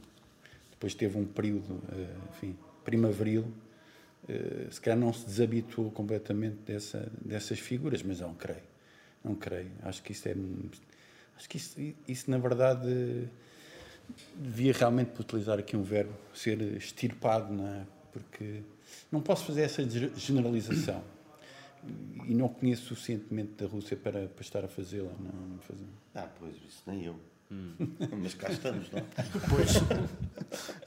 depois 0.76 0.94
teve 0.94 1.18
um 1.18 1.26
período, 1.26 1.82
eh, 1.92 2.16
enfim, 2.32 2.56
primaveril, 2.84 3.46
eh, 4.30 4.68
se 4.70 4.80
calhar 4.80 5.00
não 5.00 5.12
se 5.12 5.26
desabituou 5.26 5.90
completamente 5.92 6.58
dessa, 6.66 7.12
dessas 7.22 7.60
figuras, 7.60 8.04
mas 8.04 8.20
não 8.20 8.34
creio, 8.36 8.64
não 9.24 9.36
creio. 9.36 9.72
Acho 9.82 10.04
que 10.04 10.12
isso 10.12 10.28
é, 10.28 10.36
acho 11.38 11.50
que 11.50 11.58
isso, 11.58 11.80
isso 12.08 12.30
na 12.30 12.38
verdade 12.38 13.28
devia 14.36 14.74
realmente 14.74 15.20
utilizar 15.20 15.58
aqui 15.58 15.76
um 15.76 15.84
verbo, 15.84 16.14
ser 16.34 16.62
extirpado, 16.62 17.52
não 17.54 17.68
é? 17.68 17.86
porque 18.16 18.62
não 19.12 19.22
posso 19.22 19.46
fazer 19.46 19.64
essa 19.64 19.84
generalização 20.16 21.04
e 22.26 22.34
não 22.34 22.48
conheço 22.48 22.84
suficientemente 22.84 23.52
da 23.58 23.68
Rússia 23.68 23.98
para, 23.98 24.28
para 24.28 24.42
estar 24.42 24.64
a 24.64 24.70
fazê-la. 24.70 25.12
Não, 25.20 25.48
não 25.48 25.60
fazer. 25.60 25.86
Ah, 26.16 26.30
pois, 26.40 26.56
isso 26.56 26.82
nem 26.88 27.04
eu. 27.04 27.20
Hum. 27.52 27.74
Mas 28.24 28.34
cá 28.34 28.50
estamos, 28.50 28.90
não 28.90 29.00
é? 29.00 29.06
Pois, 29.50 29.74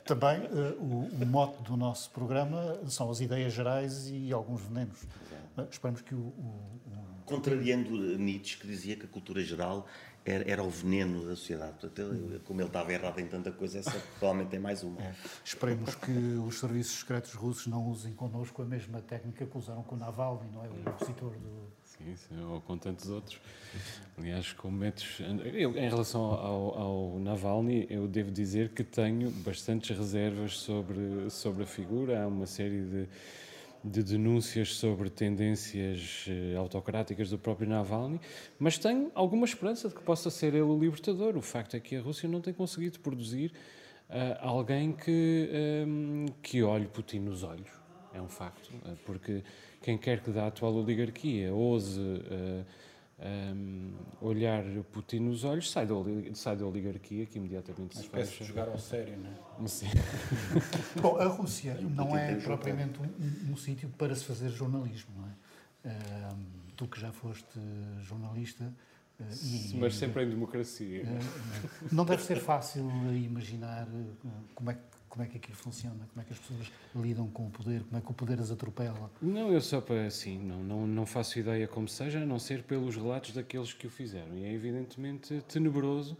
também 0.04 0.40
uh, 0.46 0.81
o, 0.81 1.09
o, 1.22 1.26
mote 1.26 1.62
do 1.62 1.76
nosso 1.76 2.11
programa 2.11 2.78
são 2.87 3.11
as 3.11 3.20
ideias 3.20 3.52
gerais 3.52 4.09
e 4.09 4.33
alguns 4.33 4.62
venenos. 4.62 5.02
Uh, 5.57 5.66
esperamos 5.70 6.00
que 6.02 6.14
o, 6.14 6.18
o, 6.18 6.81
o, 6.87 7.22
Contrariando 7.24 7.90
Nietzsche, 8.18 8.57
que 8.57 8.66
dizia 8.66 8.96
que 8.96 9.04
a 9.04 9.09
cultura 9.09 9.42
geral 9.42 9.87
era, 10.24 10.50
era 10.50 10.62
o 10.62 10.70
veneno 10.70 11.24
da 11.24 11.37
sociedade. 11.37 11.72
Portanto, 11.81 12.40
como 12.44 12.61
ele 12.61 12.68
estava 12.68 12.92
errado 12.92 13.18
em 13.18 13.26
tanta 13.26 13.50
coisa, 13.52 13.78
essa 13.78 13.98
provavelmente 14.18 14.50
tem 14.50 14.61
mais 14.61 14.83
uma. 14.83 15.00
É. 15.00 15.14
Esperemos 15.44 15.94
que 15.94 16.11
os 16.11 16.59
serviços 16.59 17.00
secretos 17.00 17.35
russos 17.35 17.66
não 17.66 17.87
usem 17.87 18.12
connosco 18.12 18.62
a 18.62 18.64
mesma 18.64 19.00
técnica 19.00 19.46
que 19.46 19.59
usaram 19.59 19.83
com 19.83 19.94
o 19.94 19.98
Navalny, 19.98 20.50
não 20.52 20.64
é? 20.64 20.68
O 20.68 20.88
opositor 20.88 21.33
do 21.33 21.72
Sim, 21.98 22.16
sim, 22.16 22.40
ou 22.44 22.61
com 22.61 22.78
tantos 22.78 23.11
outros. 23.11 23.40
Aliás, 24.16 24.52
com 24.52 24.70
métodos. 24.70 25.18
Eu, 25.52 25.76
em 25.76 25.88
relação 25.88 26.22
ao, 26.22 26.78
ao, 26.78 27.18
Navalny, 27.18 27.87
eu 27.90 28.06
devo 28.06 28.30
dizer 28.30 28.68
que 28.68 28.84
tenho 28.84 29.30
bastantes 29.30 29.96
reservas 29.96 30.58
sobre, 30.58 31.28
sobre 31.28 31.64
a 31.64 31.66
figura. 31.66 32.22
Há 32.22 32.28
uma 32.28 32.46
série 32.46 32.82
de, 32.82 33.08
de 33.82 34.02
denúncias 34.04 34.76
sobre 34.76 35.11
tendências 35.11 36.26
eh, 36.28 36.56
autocráticas 36.56 37.30
do 37.30 37.38
próprio 37.38 37.68
Navalny, 37.68 38.20
mas 38.61 38.78
tenho 38.78 39.11
alguma 39.12 39.44
esperança 39.44 39.88
de 39.88 39.94
que 39.94 40.02
possa 40.02 40.30
ser 40.30 40.54
ele 40.54 40.62
o 40.62 40.78
libertador. 40.78 41.37
O 41.37 41.42
facto 41.42 41.76
é 41.76 41.80
que 41.80 41.96
a 41.96 42.00
Rússia 42.00 42.28
não 42.28 42.40
tem 42.40 42.54
conseguido 42.54 43.00
produzir 43.00 43.52
alguém 44.40 44.92
que, 44.92 45.50
um, 45.87 46.26
que 46.42 46.62
olhe 46.62 46.87
Putin 46.87 47.20
nos 47.20 47.42
olhos. 47.42 47.68
É 48.14 48.22
um 48.22 48.28
facto, 48.28 48.70
porque 49.04 49.42
quem 49.81 49.97
quer 49.97 50.21
que 50.21 50.31
da 50.31 50.47
atual 50.47 50.75
oligarquia 50.75 51.55
ouse 51.55 52.01
uh, 52.01 52.64
um, 53.21 53.93
olhar 54.21 54.62
Putin 54.93 55.21
nos 55.21 55.45
olhos, 55.45 55.71
sai 55.71 55.87
da, 55.87 55.95
sai 56.35 56.57
da 56.57 56.64
oligarquia 56.64 57.27
que 57.27 57.38
imediatamente 57.38 57.97
Uma 57.97 58.03
se 58.03 58.09
fecha. 58.09 58.45
de 58.45 58.49
jogar 58.49 58.69
ao 58.69 58.79
sério, 58.79 59.19
não 59.19 59.64
é? 59.64 59.69
Sim. 59.69 59.87
Bom, 61.01 61.17
a 61.17 61.27
Rússia 61.27 61.75
não 61.81 62.17
é 62.17 62.37
propriamente 62.37 63.01
um, 63.01 63.53
um, 63.53 63.57
sítio 63.57 63.88
para 63.91 64.14
se 64.14 64.25
fazer 64.25 64.51
jornalismo, 64.51 65.11
não 65.17 65.29
é? 65.29 66.33
Um, 66.33 66.47
tu 66.77 66.87
que 66.87 67.01
já 67.01 67.11
foste 67.11 67.59
jornalista. 68.03 68.73
Uh, 69.19 69.25
e, 69.43 69.77
Mas 69.79 69.97
sempre 69.97 70.23
em 70.23 70.31
democracia. 70.31 71.03
Uh, 71.03 71.88
não 71.91 72.05
deve 72.05 72.23
ser 72.23 72.38
fácil 72.38 72.88
imaginar 73.12 73.88
como 74.55 74.71
é 74.71 74.75
que 74.75 74.81
como 75.09 75.25
é 75.25 75.27
que 75.27 75.37
aquilo 75.37 75.57
funciona, 75.57 76.07
como 76.12 76.21
é 76.21 76.25
que 76.25 76.33
as 76.33 76.38
pessoas 76.38 76.71
lidam 76.94 77.29
com 77.29 77.47
o 77.47 77.51
poder, 77.51 77.83
como 77.85 77.97
é 77.97 78.01
que 78.01 78.11
o 78.11 78.14
poder 78.14 78.40
as 78.40 78.51
atropela. 78.51 79.11
Não, 79.21 79.53
eu 79.53 79.61
só 79.61 79.81
para 79.81 80.07
assim, 80.07 80.38
não, 80.38 80.62
não, 80.62 80.87
não 80.87 81.07
faço 81.07 81.38
ideia 81.38 81.66
como 81.66 81.88
seja, 81.88 82.21
a 82.21 82.27
não 82.27 82.38
ser 82.38 82.62
pelos 82.62 82.97
relatos 82.97 83.33
daqueles 83.33 83.73
que 83.73 83.87
o 83.87 83.90
fizeram. 83.90 84.37
E 84.37 84.44
é 84.44 84.53
evidentemente 84.53 85.42
tenebroso, 85.49 86.16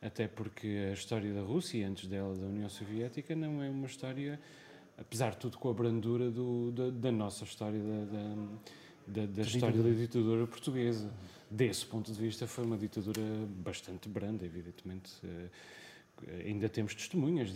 até 0.00 0.26
porque 0.26 0.88
a 0.90 0.92
história 0.92 1.32
da 1.32 1.42
Rússia, 1.42 1.86
antes 1.86 2.08
dela 2.08 2.34
da 2.34 2.46
União 2.46 2.68
Soviética, 2.68 3.36
não 3.36 3.62
é 3.62 3.70
uma 3.70 3.86
história, 3.86 4.40
apesar 4.98 5.30
de 5.30 5.36
tudo, 5.38 5.58
com 5.58 5.70
a 5.70 5.74
brandura 5.74 6.30
do, 6.30 6.72
da, 6.72 6.90
da, 6.90 7.12
nossa 7.12 7.44
história, 7.44 7.80
da, 7.80 9.22
da, 9.22 9.26
da 9.26 9.42
história 9.42 9.82
da 9.82 9.90
ditadura 9.90 10.46
portuguesa. 10.46 11.12
Desse 11.50 11.84
ponto 11.84 12.10
de 12.10 12.18
vista, 12.18 12.46
foi 12.46 12.64
uma 12.64 12.78
ditadura 12.78 13.20
bastante 13.62 14.08
branda, 14.08 14.44
evidentemente 14.46 15.12
eh, 15.22 15.50
ainda 16.46 16.68
temos 16.68 16.94
testemunhas 16.94 17.52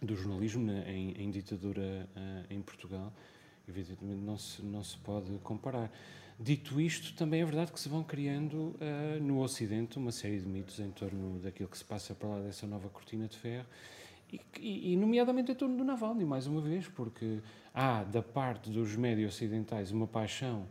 do 0.00 0.16
jornalismo 0.16 0.70
em, 0.86 1.12
em 1.12 1.30
ditadura 1.30 2.08
uh, 2.16 2.52
em 2.52 2.60
Portugal. 2.60 3.12
Evidentemente 3.68 4.20
não 4.20 4.36
se, 4.36 4.62
não 4.62 4.82
se 4.82 4.98
pode 4.98 5.30
comparar. 5.44 5.90
Dito 6.38 6.80
isto, 6.80 7.14
também 7.14 7.40
é 7.40 7.44
verdade 7.44 7.70
que 7.70 7.78
se 7.78 7.88
vão 7.88 8.02
criando 8.02 8.54
uh, 8.56 9.22
no 9.22 9.40
Ocidente 9.40 9.98
uma 9.98 10.10
série 10.10 10.40
de 10.40 10.46
mitos 10.46 10.80
em 10.80 10.90
torno 10.90 11.38
daquilo 11.38 11.68
que 11.68 11.78
se 11.78 11.84
passa 11.84 12.14
para 12.14 12.28
lá 12.28 12.40
dessa 12.40 12.66
nova 12.66 12.88
cortina 12.88 13.28
de 13.28 13.38
ferro, 13.38 13.66
e, 14.58 14.92
e, 14.92 14.96
nomeadamente 14.96 15.52
em 15.52 15.54
torno 15.54 15.76
do 15.76 15.84
Navalny, 15.84 16.24
mais 16.24 16.46
uma 16.46 16.62
vez, 16.62 16.88
porque 16.88 17.40
há 17.74 18.02
da 18.02 18.22
parte 18.22 18.70
dos 18.70 18.96
médios 18.96 19.34
ocidentais 19.34 19.92
uma 19.92 20.06
paixão 20.06 20.66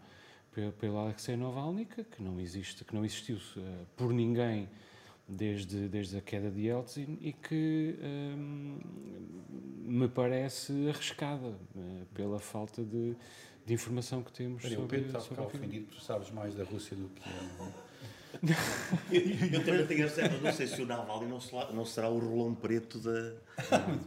pelo 0.79 0.97
Alexei 0.97 1.37
Navalny 1.37 1.85
que 1.85 2.21
não 2.23 2.39
existe, 2.39 2.83
que 2.83 2.93
não 2.95 3.05
existiu 3.05 3.37
uh, 3.37 3.85
por 3.95 4.11
ninguém 4.11 4.67
desde, 5.27 5.87
desde 5.87 6.17
a 6.17 6.21
queda 6.21 6.49
de 6.49 6.61
Yeltsin 6.61 7.17
e 7.21 7.33
que 7.33 7.97
hum, 8.01 8.79
me 9.83 10.07
parece 10.07 10.73
arriscada 10.89 11.57
uh, 11.75 12.05
pela 12.13 12.39
falta 12.39 12.83
de, 12.83 13.15
de, 13.65 13.73
informação 13.73 14.23
que 14.23 14.31
temos 14.31 14.63
Maria, 14.63 14.77
sobre, 14.77 14.97
o 14.97 14.99
Pedro 14.99 15.07
está 15.07 15.19
a 15.19 15.21
ficar 15.21 15.43
ofendido, 15.43 15.85
tu 15.87 16.01
sabes 16.01 16.31
mais 16.31 16.55
da 16.55 16.63
Rússia 16.63 16.95
do 16.95 17.09
que 17.09 17.29
eu. 17.29 17.90
Eu, 19.11 19.21
eu 19.51 19.65
também 19.65 19.85
tenho 19.87 20.05
a 20.05 20.07
reserva, 20.07 20.37
não 20.37 20.53
sei 20.53 20.67
se 20.67 20.81
o 20.81 20.85
Navalny 20.85 21.27
não, 21.27 21.39
será, 21.39 21.71
não 21.71 21.85
será 21.85 22.09
o 22.09 22.19
rolão 22.19 22.55
preto 22.55 22.99
da, 22.99 23.33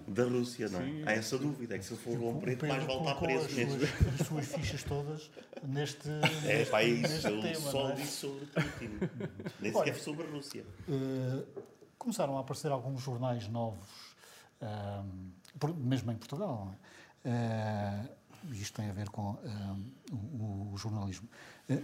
da 0.09 0.25
Rússia, 0.25 0.69
não 0.69 0.81
é? 0.81 0.85
Sim. 0.85 1.03
Há 1.07 1.13
essa 1.13 1.39
dúvida, 1.39 1.75
é 1.75 1.79
que 1.79 1.85
se 1.85 1.97
for 1.97 2.15
o 2.15 2.21
rolão 2.21 2.41
preto, 2.41 2.67
mais 2.67 2.85
vale 2.85 3.01
estar 3.01 3.15
preso 3.17 3.55
mesmo. 3.55 3.85
As, 3.85 4.21
as 4.21 4.27
suas 4.27 4.47
fichas 4.47 4.83
todas 4.83 5.31
neste. 5.63 6.09
É, 6.09 6.59
neste, 6.59 6.71
pá, 6.71 6.83
é 6.83 6.89
isso, 6.89 7.29
eu 7.29 7.43
tema, 7.43 7.71
só 7.71 7.91
é? 7.91 7.95
disse 7.95 8.13
sobre 8.13 8.47
Putin, 8.47 8.91
nem 9.61 9.73
sequer 9.73 9.97
sobre 9.97 10.27
a 10.27 10.31
Rússia. 10.31 10.65
Uh, 10.89 11.63
começaram 11.99 12.37
a 12.37 12.41
aparecer 12.41 12.71
alguns 12.71 13.03
jornais 13.03 13.49
novos, 13.49 13.89
uh, 14.61 15.75
mesmo 15.77 16.11
em 16.11 16.17
Portugal, 16.17 16.67
não 16.67 16.73
é? 16.73 18.09
Uh, 18.11 18.25
isto 18.53 18.77
tem 18.77 18.91
a 18.91 18.93
ver 18.93 19.09
com 19.09 19.39
o, 20.13 20.73
o, 20.73 20.77
jornalismo. 20.77 21.27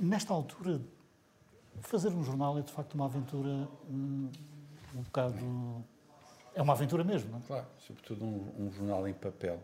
nesta 0.01 0.35
altura 0.35 0.79
fazer 1.83 2.09
um 2.09 2.23
jornal 2.23 2.59
é 2.59 2.63
de 2.63 2.73
facto 2.73 2.95
uma 2.95 3.07
aventura 3.07 3.69
um, 3.89 4.31
um 4.95 5.03
bocado. 5.03 5.85
É 6.55 6.63
uma 6.63 6.73
aventura 6.73 7.05
mesmo, 7.05 7.31
não 7.31 7.39
é? 7.39 7.43
Claro, 7.43 7.67
sobretudo 7.79 8.25
um, 8.25 8.67
um 8.67 8.73
jornal 8.73 9.07
em 9.07 9.15
papel. 9.15 9.63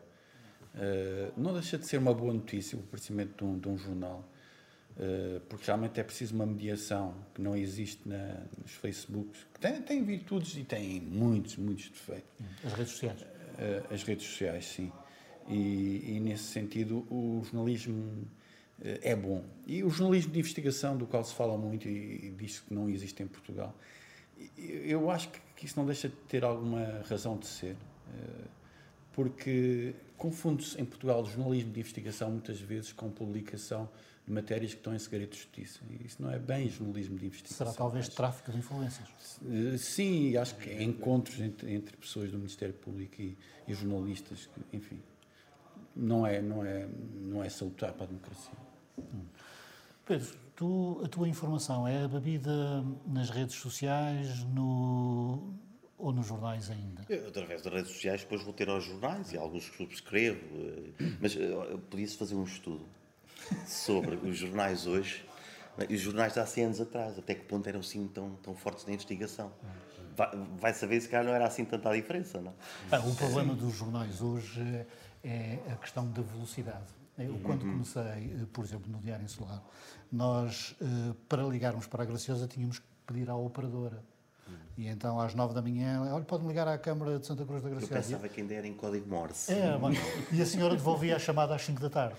Uh, 0.74 1.32
não 1.36 1.54
deixa 1.54 1.78
de 1.78 1.86
ser 1.86 1.96
uma 1.96 2.12
boa 2.12 2.34
notícia 2.34 2.76
o 2.76 2.82
aparecimento 2.82 3.34
de 3.36 3.44
um, 3.44 3.58
de 3.58 3.68
um 3.68 3.78
jornal, 3.78 4.28
uh, 4.96 5.40
porque 5.48 5.66
realmente 5.66 5.98
é 5.98 6.04
preciso 6.04 6.34
uma 6.34 6.44
mediação 6.44 7.14
que 7.34 7.40
não 7.40 7.56
existe 7.56 8.06
na, 8.06 8.42
nos 8.62 8.72
Facebooks, 8.72 9.46
que 9.54 9.58
tem, 9.58 9.80
tem 9.80 10.04
virtudes 10.04 10.54
e 10.56 10.64
tem 10.64 11.00
muitos, 11.00 11.56
muitos 11.56 11.88
defeitos. 11.88 12.30
As 12.64 12.72
redes 12.74 12.92
sociais. 12.92 13.22
Uh, 13.22 13.94
as 13.94 14.02
redes 14.02 14.26
sociais, 14.26 14.66
sim. 14.66 14.92
E, 15.48 16.16
e, 16.16 16.20
nesse 16.20 16.44
sentido, 16.44 17.06
o 17.10 17.40
jornalismo 17.44 18.26
é 18.82 19.16
bom. 19.16 19.42
E 19.66 19.82
o 19.82 19.90
jornalismo 19.90 20.32
de 20.32 20.38
investigação, 20.38 20.96
do 20.96 21.06
qual 21.06 21.24
se 21.24 21.34
fala 21.34 21.56
muito 21.56 21.88
e, 21.88 22.26
e 22.26 22.34
diz 22.36 22.60
que 22.60 22.72
não 22.72 22.88
existe 22.88 23.22
em 23.22 23.26
Portugal, 23.26 23.74
eu 24.56 25.10
acho 25.10 25.30
que 25.54 25.64
isso 25.64 25.78
não 25.78 25.86
deixa 25.86 26.08
de 26.08 26.16
ter 26.28 26.44
alguma 26.44 27.02
razão 27.08 27.36
de 27.38 27.46
ser, 27.46 27.76
eh, 28.14 28.44
porque 29.12 29.94
confunde-se 30.16 30.80
em 30.80 30.84
Portugal 30.84 31.22
o 31.22 31.26
jornalismo 31.26 31.72
de 31.72 31.80
investigação 31.80 32.30
muitas 32.30 32.60
vezes 32.60 32.92
com 32.92 33.10
publicação 33.10 33.88
de 34.26 34.32
matérias 34.32 34.72
que 34.72 34.78
estão 34.78 34.94
em 34.94 34.98
segredo 34.98 35.30
de 35.30 35.36
justiça. 35.38 35.80
E 35.88 36.06
isso 36.06 36.20
não 36.20 36.30
é 36.30 36.38
bem 36.38 36.68
jornalismo 36.68 37.16
de 37.16 37.26
investigação. 37.26 37.66
Será 37.66 37.76
talvez 37.76 38.06
acho. 38.06 38.16
tráfico 38.16 38.50
de 38.50 38.58
influências? 38.58 39.08
Eh, 39.48 39.78
sim, 39.78 40.36
acho 40.36 40.56
que 40.56 40.68
é 40.68 40.82
encontros 40.82 41.40
entre, 41.40 41.72
entre 41.72 41.96
pessoas 41.96 42.30
do 42.30 42.36
Ministério 42.36 42.74
Público 42.74 43.22
e, 43.22 43.38
e 43.66 43.72
jornalistas, 43.72 44.46
que, 44.46 44.76
enfim, 44.76 45.00
não 45.94 46.26
é, 46.26 46.42
não, 46.42 46.64
é, 46.64 46.86
não 47.14 47.42
é 47.42 47.48
salutar 47.48 47.94
para 47.94 48.04
a 48.04 48.06
democracia. 48.08 48.65
Pedro, 50.06 50.28
tu, 50.54 51.02
a 51.04 51.08
tua 51.08 51.28
informação 51.28 51.86
é 51.86 52.06
bebida 52.06 52.84
nas 53.04 53.28
redes 53.28 53.56
sociais 53.56 54.44
no, 54.44 55.52
ou 55.98 56.12
nos 56.12 56.28
jornais 56.28 56.70
ainda? 56.70 57.04
Eu, 57.08 57.26
através 57.26 57.60
das 57.60 57.72
redes 57.72 57.90
sociais, 57.90 58.20
depois 58.20 58.40
vou 58.42 58.52
ter 58.52 58.68
aos 58.68 58.84
jornais 58.84 59.32
e 59.32 59.36
alguns 59.36 59.68
que 59.68 59.76
subscrevo, 59.76 60.40
eh, 61.00 61.04
mas 61.20 61.34
eh, 61.34 61.76
podia-se 61.90 62.16
fazer 62.16 62.36
um 62.36 62.44
estudo 62.44 62.86
sobre 63.66 64.14
os 64.24 64.38
jornais 64.38 64.86
hoje 64.86 65.24
né, 65.76 65.86
e 65.90 65.96
os 65.96 66.00
jornais 66.00 66.34
de 66.34 66.38
há 66.38 66.46
100 66.46 66.64
anos 66.64 66.80
atrás, 66.80 67.18
até 67.18 67.34
que 67.34 67.44
ponto 67.44 67.68
eram 67.68 67.80
assim 67.80 68.06
tão, 68.06 68.36
tão 68.36 68.54
fortes 68.54 68.86
na 68.86 68.92
investigação. 68.92 69.52
Vai, 70.16 70.30
vai 70.58 70.72
saber 70.72 71.00
se 71.00 71.08
cá 71.08 71.24
não 71.24 71.32
era 71.32 71.46
assim 71.46 71.64
tanta 71.64 71.90
a 71.90 71.94
diferença, 71.94 72.40
não? 72.40 72.54
Ah, 72.92 73.00
o 73.00 73.14
problema 73.16 73.54
dos 73.54 73.74
jornais 73.74 74.22
hoje 74.22 74.86
é 75.24 75.58
a 75.68 75.74
questão 75.74 76.08
da 76.12 76.22
velocidade. 76.22 76.95
Eu, 77.18 77.38
quando 77.42 77.62
uhum. 77.62 77.72
comecei, 77.72 78.02
eh, 78.02 78.46
por 78.52 78.64
exemplo, 78.64 78.90
no 78.90 78.98
Diário 78.98 79.24
Insular, 79.24 79.62
nós, 80.12 80.76
eh, 80.80 81.14
para 81.28 81.42
ligarmos 81.44 81.86
para 81.86 82.02
a 82.02 82.06
Graciosa, 82.06 82.46
tínhamos 82.46 82.78
que 82.78 82.86
pedir 83.06 83.30
à 83.30 83.36
operadora. 83.36 84.02
Uhum. 84.46 84.54
E 84.76 84.86
então, 84.88 85.18
às 85.18 85.34
nove 85.34 85.54
da 85.54 85.62
manhã, 85.62 86.02
olha, 86.12 86.24
pode-me 86.24 86.48
ligar 86.48 86.68
à 86.68 86.76
Câmara 86.76 87.18
de 87.18 87.26
Santa 87.26 87.44
Cruz 87.44 87.62
da 87.62 87.70
Graciosa. 87.70 87.94
Eu 87.94 88.02
pensava 88.02 88.28
que 88.28 88.40
ainda 88.40 88.54
era 88.54 88.66
em 88.66 88.74
código 88.74 89.08
Morse. 89.08 89.52
É, 89.52 89.78
e 90.32 90.42
a 90.42 90.46
senhora 90.46 90.76
devolvia 90.76 91.16
a 91.16 91.18
chamada 91.18 91.54
às 91.54 91.62
cinco 91.62 91.80
da 91.80 91.88
tarde. 91.88 92.16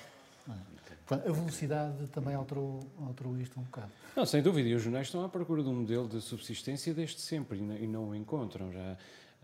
É? 0.50 1.14
A 1.14 1.32
velocidade 1.32 2.08
também 2.08 2.36
alterou, 2.36 2.86
alterou 3.06 3.38
isto 3.38 3.58
um 3.60 3.64
bocado. 3.64 3.92
Não, 4.16 4.26
sem 4.26 4.42
dúvida. 4.42 4.68
E 4.68 4.76
os 4.76 4.82
jornais 4.82 5.08
estão 5.08 5.24
à 5.24 5.30
procura 5.30 5.64
de 5.64 5.70
um 5.70 5.76
modelo 5.76 6.08
de 6.08 6.20
subsistência 6.20 6.94
desde 6.94 7.22
sempre 7.22 7.60
e 7.60 7.88
não 7.88 8.10
o 8.10 8.16
encontram. 8.16 8.72
Já 8.74 8.98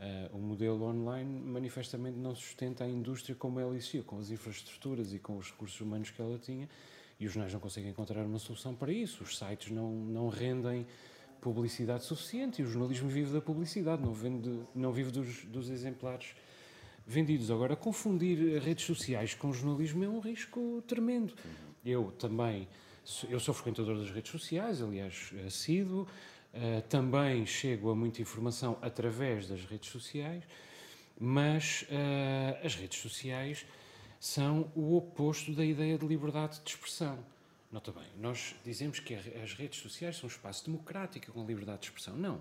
Uh, 0.04 0.36
o 0.36 0.38
modelo 0.38 0.84
online 0.84 1.40
manifestamente 1.40 2.18
não 2.18 2.36
sustenta 2.36 2.84
a 2.84 2.90
indústria 2.90 3.34
como 3.36 3.58
ela 3.58 3.74
existia, 3.74 4.04
com 4.04 4.20
as 4.20 4.30
infraestruturas 4.30 5.14
e 5.14 5.20
com 5.20 5.38
os 5.38 5.52
recursos 5.52 5.80
humanos 5.80 6.12
que 6.12 6.22
ela 6.22 6.38
tinha, 6.38 6.68
e 7.18 7.26
os 7.26 7.32
jornais 7.32 7.54
não 7.54 7.60
conseguem 7.62 7.92
encontrar 7.92 8.26
uma 8.26 8.38
solução 8.38 8.76
para 8.76 8.92
isso. 8.92 9.24
Os 9.24 9.38
sites 9.38 9.72
não, 9.72 9.90
não 9.94 10.28
rendem 10.28 10.86
publicidade 11.40 12.04
suficiente 12.04 12.62
e 12.62 12.66
o 12.66 12.68
jornalismo 12.68 13.08
vive 13.08 13.32
da 13.32 13.40
publicidade, 13.40 14.02
não, 14.02 14.14
vende, 14.14 14.60
não 14.76 14.92
vive 14.92 15.10
dos, 15.10 15.46
dos 15.46 15.70
exemplares 15.70 16.36
vendidos. 17.08 17.50
Agora, 17.50 17.74
confundir 17.76 18.62
redes 18.62 18.86
sociais 18.86 19.34
com 19.34 19.54
jornalismo 19.54 20.04
é 20.04 20.10
um 20.10 20.20
risco 20.20 20.84
tremendo. 20.86 21.34
Eu 21.86 22.12
também, 22.12 22.68
eu 23.30 23.40
sou 23.40 23.54
frequentador 23.54 23.98
das 23.98 24.10
redes 24.10 24.32
sociais, 24.32 24.82
aliás, 24.82 25.34
assíduo, 25.46 26.08
Uh, 26.54 26.82
também 26.84 27.46
chego 27.48 27.90
a 27.90 27.96
muita 27.96 28.22
informação 28.22 28.78
através 28.80 29.48
das 29.48 29.66
redes 29.66 29.90
sociais, 29.90 30.44
mas 31.20 31.84
uh, 31.84 32.66
as 32.66 32.76
redes 32.76 33.00
sociais 33.00 33.66
são 34.20 34.72
o 34.76 34.96
oposto 34.96 35.52
da 35.54 35.66
ideia 35.66 35.98
de 35.98 36.06
liberdade 36.06 36.62
de 36.64 36.70
expressão. 36.70 37.18
Nota 37.72 37.92
bem, 37.92 38.08
nós 38.20 38.56
dizemos 38.64 39.00
que 39.00 39.16
as 39.16 39.54
redes 39.54 39.80
sociais 39.80 40.16
são 40.16 40.26
um 40.26 40.32
espaço 40.32 40.66
democrático 40.66 41.32
com 41.32 41.44
liberdade 41.44 41.82
de 41.82 41.88
expressão. 41.88 42.16
Não. 42.16 42.40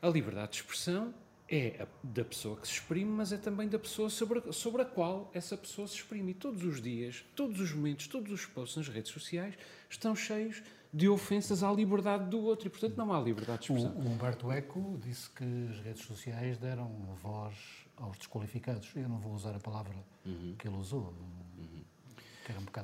A 0.00 0.08
liberdade 0.08 0.52
de 0.52 0.56
expressão 0.58 1.12
é 1.48 1.86
da 2.02 2.24
pessoa 2.24 2.56
que 2.56 2.66
se 2.66 2.74
exprime, 2.74 3.10
mas 3.10 3.32
é 3.32 3.36
também 3.36 3.68
da 3.68 3.78
pessoa 3.78 4.08
sobre, 4.08 4.52
sobre 4.52 4.82
a 4.82 4.84
qual 4.84 5.30
essa 5.34 5.56
pessoa 5.56 5.86
se 5.86 5.96
exprime. 5.96 6.30
E 6.30 6.34
todos 6.34 6.64
os 6.64 6.80
dias, 6.80 7.24
todos 7.34 7.60
os 7.60 7.72
momentos, 7.72 8.06
todos 8.06 8.32
os 8.32 8.46
posts 8.46 8.76
nas 8.76 8.88
redes 8.88 9.10
sociais 9.10 9.54
estão 9.90 10.14
cheios 10.14 10.62
de 10.94 11.08
ofensas 11.08 11.64
à 11.64 11.72
liberdade 11.72 12.30
do 12.30 12.40
outro 12.40 12.68
e, 12.68 12.70
portanto, 12.70 12.96
não 12.96 13.12
há 13.12 13.20
liberdade 13.20 13.66
de 13.66 13.72
expressão. 13.72 14.00
O 14.00 14.08
Humberto 14.08 14.52
Eco 14.52 14.96
disse 15.04 15.28
que 15.30 15.44
as 15.68 15.80
redes 15.80 16.04
sociais 16.04 16.56
deram 16.56 16.88
voz 17.20 17.56
aos 17.96 18.16
desqualificados. 18.16 18.92
Eu 18.94 19.08
não 19.08 19.18
vou 19.18 19.32
usar 19.32 19.56
a 19.56 19.58
palavra 19.58 19.96
uhum. 20.24 20.54
que 20.56 20.68
ele 20.68 20.76
usou. 20.76 21.12
Um 21.20 21.44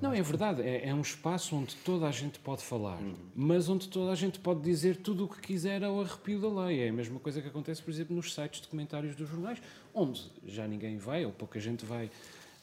não, 0.00 0.12
é 0.12 0.22
verdade. 0.22 0.62
É, 0.62 0.88
é, 0.88 0.94
um 0.94 1.02
espaço 1.02 1.54
onde 1.54 1.76
toda 1.76 2.06
a 2.06 2.10
gente 2.10 2.38
pode 2.38 2.64
falar, 2.64 2.96
uhum. 2.96 3.14
mas 3.34 3.68
onde 3.68 3.88
toda 3.88 4.10
a 4.10 4.14
gente 4.14 4.40
pode 4.40 4.60
dizer 4.62 4.96
tudo 4.96 5.26
o 5.26 5.28
que 5.28 5.40
quiser 5.40 5.84
ao 5.84 6.00
arrepio 6.00 6.40
da 6.40 6.64
lei. 6.64 6.80
É 6.80 6.88
a 6.88 6.92
mesma 6.92 7.20
coisa 7.20 7.42
que 7.42 7.48
acontece, 7.48 7.82
por 7.82 7.90
exemplo, 7.90 8.16
nos 8.16 8.32
sites 8.32 8.62
de 8.62 8.68
comentários 8.68 9.14
dos 9.14 9.28
jornais, 9.28 9.60
onde 9.92 10.32
já 10.46 10.66
ninguém 10.66 10.96
vai, 10.96 11.26
ou 11.26 11.32
pouca 11.32 11.60
gente 11.60 11.84
vai, 11.84 12.10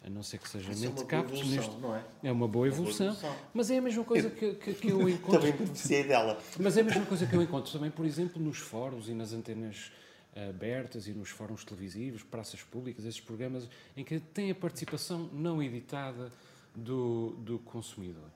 a 0.03 0.09
não 0.09 0.23
ser 0.23 0.37
que 0.37 0.47
seja 0.47 0.71
Isso 0.71 0.81
mente 0.81 1.01
é 1.01 1.05
capos. 1.05 1.47
Neste... 1.47 1.71
É? 2.23 2.29
é 2.29 2.31
uma 2.31 2.47
boa 2.47 2.67
evolução, 2.67 3.07
uma 3.07 3.13
boa 3.15 3.27
evolução. 3.27 3.49
mas 3.53 3.71
é 3.71 3.77
a 3.77 3.81
mesma 3.81 4.03
coisa 4.03 4.29
que, 4.29 4.53
que, 4.55 4.73
que 4.73 4.89
eu 4.89 5.07
encontro. 5.09 5.39
também 5.39 5.53
beneficiei 5.53 6.03
dela. 6.03 6.39
Mas 6.59 6.77
é 6.77 6.81
a 6.81 6.83
mesma 6.83 7.05
coisa 7.05 7.25
que 7.25 7.35
eu 7.35 7.41
encontro 7.41 7.71
também, 7.71 7.91
por 7.91 8.05
exemplo, 8.05 8.41
nos 8.41 8.57
fóruns 8.57 9.09
e 9.09 9.13
nas 9.13 9.33
antenas 9.33 9.91
abertas 10.49 11.07
e 11.07 11.13
nos 11.13 11.29
fóruns 11.29 11.65
televisivos, 11.65 12.23
praças 12.23 12.61
públicas, 12.61 13.05
esses 13.05 13.19
programas 13.19 13.67
em 13.95 14.03
que 14.03 14.19
tem 14.19 14.51
a 14.51 14.55
participação 14.55 15.29
não 15.33 15.61
editada 15.61 16.31
do, 16.75 17.31
do 17.39 17.59
consumidor. 17.59 18.29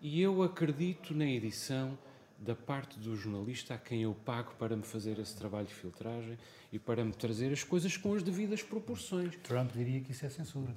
E 0.00 0.20
eu 0.20 0.42
acredito 0.42 1.14
na 1.14 1.26
edição 1.26 1.96
da 2.42 2.54
parte 2.54 2.98
do 2.98 3.16
jornalista 3.16 3.74
a 3.74 3.78
quem 3.78 4.02
eu 4.02 4.14
pago 4.14 4.54
para 4.58 4.76
me 4.76 4.82
fazer 4.82 5.18
esse 5.18 5.36
trabalho 5.36 5.66
de 5.66 5.74
filtragem 5.74 6.36
e 6.72 6.78
para 6.78 7.04
me 7.04 7.12
trazer 7.12 7.52
as 7.52 7.62
coisas 7.62 7.96
com 7.96 8.14
as 8.14 8.22
devidas 8.22 8.62
proporções. 8.62 9.36
Trump 9.44 9.72
diria 9.72 10.00
que 10.00 10.10
isso 10.10 10.26
é 10.26 10.28
censura. 10.28 10.74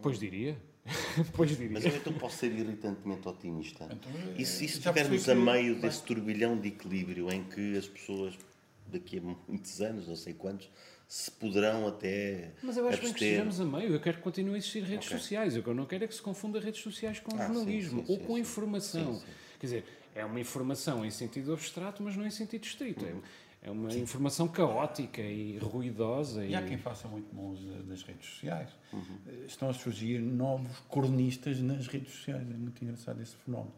Pois 0.00 0.18
diria. 0.18 0.56
pois 1.34 1.50
diria. 1.50 1.70
Mas 1.70 1.84
eu 1.84 1.94
então 1.94 2.12
posso 2.14 2.38
ser 2.38 2.50
irritantemente 2.52 3.28
otimista. 3.28 3.84
Então, 3.84 4.10
e 4.36 4.44
se 4.44 4.64
estivermos 4.64 5.28
a 5.28 5.34
meio 5.34 5.80
desse 5.80 6.02
turbilhão 6.02 6.58
de 6.58 6.68
equilíbrio 6.68 7.30
em 7.30 7.44
que 7.44 7.76
as 7.76 7.86
pessoas, 7.86 8.36
daqui 8.88 9.18
a 9.18 9.22
muitos 9.22 9.80
anos, 9.80 10.08
não 10.08 10.16
sei 10.16 10.34
quantos, 10.34 10.68
se 11.06 11.30
poderão 11.30 11.86
até. 11.86 12.50
Mas 12.60 12.76
eu 12.76 12.88
acho 12.88 12.96
abster. 12.96 13.02
bem 13.02 13.12
que 13.12 13.24
estejamos 13.24 13.60
a 13.60 13.64
meio. 13.64 13.92
Eu 13.92 14.00
quero 14.00 14.16
que 14.16 14.22
continuem 14.24 14.56
a 14.56 14.58
existir 14.58 14.82
redes 14.82 15.06
okay. 15.06 15.18
sociais. 15.18 15.56
O 15.56 15.62
que 15.62 15.68
eu 15.68 15.74
não 15.74 15.86
quero 15.86 16.02
é 16.02 16.08
que 16.08 16.14
se 16.14 16.22
confunda 16.22 16.58
redes 16.58 16.82
sociais 16.82 17.20
com 17.20 17.36
ah, 17.36 17.46
jornalismo 17.46 18.00
sim, 18.00 18.06
sim, 18.06 18.12
ou 18.12 18.18
sim, 18.18 18.24
com 18.24 18.38
informação. 18.38 19.22
Quer 19.60 19.66
dizer, 19.66 19.84
é 20.14 20.24
uma 20.24 20.40
informação 20.40 21.04
em 21.04 21.10
sentido 21.10 21.52
abstrato, 21.52 22.02
mas 22.02 22.16
não 22.16 22.26
em 22.26 22.30
sentido 22.30 22.64
estrito. 22.64 23.04
É, 23.04 23.68
é 23.68 23.70
uma 23.70 23.92
informação 23.94 24.48
caótica 24.48 25.22
e 25.22 25.56
ruidosa. 25.58 26.44
E, 26.44 26.50
e 26.50 26.54
há 26.54 26.62
quem 26.62 26.76
faça 26.76 27.06
muito 27.06 27.32
bom 27.34 27.54
das 27.86 28.02
redes 28.02 28.28
sociais. 28.28 28.70
Uhum. 28.92 29.18
Estão 29.46 29.70
a 29.70 29.72
surgir 29.72 30.18
novos 30.18 30.78
cronistas 30.90 31.60
nas 31.60 31.86
redes 31.86 32.12
sociais. 32.12 32.42
É 32.42 32.54
muito 32.54 32.82
engraçado 32.82 33.22
esse 33.22 33.36
fenómeno. 33.36 33.72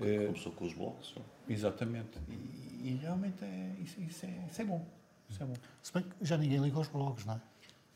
Eh, 0.00 0.26
começou 0.26 0.52
com 0.52 0.64
os 0.64 0.72
blogs. 0.72 1.14
Exatamente. 1.48 2.18
E, 2.28 2.88
e 2.88 2.98
realmente 3.00 3.44
é, 3.44 3.76
isso, 3.80 4.00
isso, 4.00 4.26
é, 4.26 4.46
isso 4.50 4.62
é 4.62 4.64
bom. 4.64 4.84
Isso 5.28 5.42
é 5.42 5.46
bom. 5.46 5.54
Se 5.82 5.92
bem 5.92 6.02
que 6.02 6.24
já 6.24 6.36
ninguém 6.36 6.58
liga 6.58 6.76
aos 6.76 6.88
blogs, 6.88 7.24
não 7.24 7.34
é? 7.34 7.40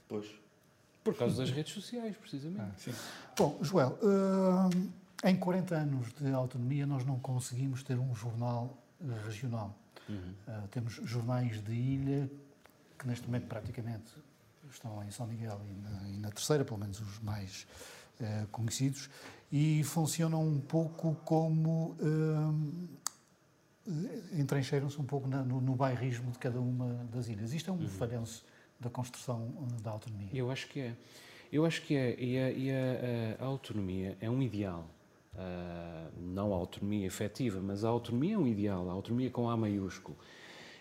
Pois. 0.09 0.27
Por 1.03 1.15
causa 1.15 1.43
das 1.43 1.51
redes 1.51 1.73
sociais, 1.73 2.17
precisamente. 2.17 2.61
Ah, 2.61 2.73
sim. 2.79 2.93
Bom, 3.37 3.59
Joel, 3.61 3.99
uh, 4.03 4.71
em 5.25 5.37
40 5.37 5.75
anos 5.75 6.13
de 6.13 6.33
autonomia 6.33 6.87
nós 6.87 7.05
não 7.05 7.19
conseguimos 7.19 7.83
ter 7.83 7.99
um 7.99 8.15
jornal 8.15 8.77
regional. 9.25 9.77
Uhum. 10.09 10.17
Uh, 10.47 10.69
temos 10.69 11.01
jornais 11.05 11.63
de 11.63 11.73
ilha 11.73 12.31
que 12.99 13.07
neste 13.07 13.27
momento 13.27 13.47
praticamente 13.47 14.13
estão 14.71 15.03
em 15.03 15.11
São 15.11 15.27
Miguel 15.27 15.61
e 15.69 15.75
na, 15.75 16.09
e 16.09 16.19
na 16.19 16.31
terceira, 16.31 16.65
pelo 16.65 16.79
menos 16.79 17.01
os 17.01 17.19
mais 17.21 17.67
uh, 18.21 18.47
conhecidos, 18.49 19.09
e 19.51 19.83
funcionam 19.85 20.47
um 20.47 20.61
pouco 20.61 21.15
como 21.25 21.97
eh, 23.87 24.41
entrancheiram-se 24.41 25.01
um 25.01 25.05
pouco 25.05 25.29
na, 25.29 25.43
no, 25.43 25.61
no 25.61 25.75
bairrismo 25.75 26.31
de 26.31 26.39
cada 26.39 26.61
uma 26.61 27.07
das 27.13 27.29
ilhas. 27.29 27.53
Isto 27.53 27.71
é 27.71 27.73
um 27.73 27.77
uhum. 27.79 27.89
falhanço 27.89 28.45
da 28.81 28.89
construção 28.89 29.53
eh, 29.79 29.83
da 29.83 29.91
autonomia? 29.91 30.31
Eu 30.33 30.51
acho 30.51 30.69
que 30.69 30.81
é. 30.81 30.97
Eu 31.53 31.65
acho 31.65 31.83
que 31.83 31.95
é. 31.95 32.19
E 32.19 32.39
a, 32.39 32.51
e 32.51 32.71
a, 32.71 33.45
a 33.45 33.45
autonomia 33.45 34.17
é 34.21 34.29
um 34.29 34.43
ideal. 34.43 34.89
Uh, 35.35 36.13
não 36.21 36.53
a 36.53 36.57
autonomia 36.57 37.07
efetiva, 37.07 37.61
mas 37.61 37.85
a 37.85 37.89
autonomia 37.89 38.35
é 38.35 38.39
um 38.39 38.47
ideal, 38.47 38.89
a 38.89 38.93
autonomia 38.93 39.31
com 39.31 39.51
A 39.51 39.57
maiúsculo. 39.57 40.17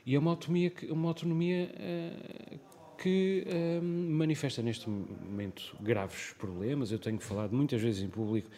E 0.06 0.16
é 0.16 0.20
uma 0.20 0.32
autonomia, 0.32 0.70
que, 0.70 0.86
uma 0.92 1.08
autonomia 1.08 1.72
uh, 1.74 2.60
que 2.98 3.46
uh, 3.48 3.84
manifesta 3.84 4.62
neste 4.62 4.90
momento 4.90 5.76
graves 5.82 6.34
problemas. 6.38 6.92
Eu 6.92 7.00
tenho 7.00 7.20
falado 7.20 7.56
muitas 7.56 7.82
vezes 7.82 8.04
em 8.04 8.10
público 8.10 8.50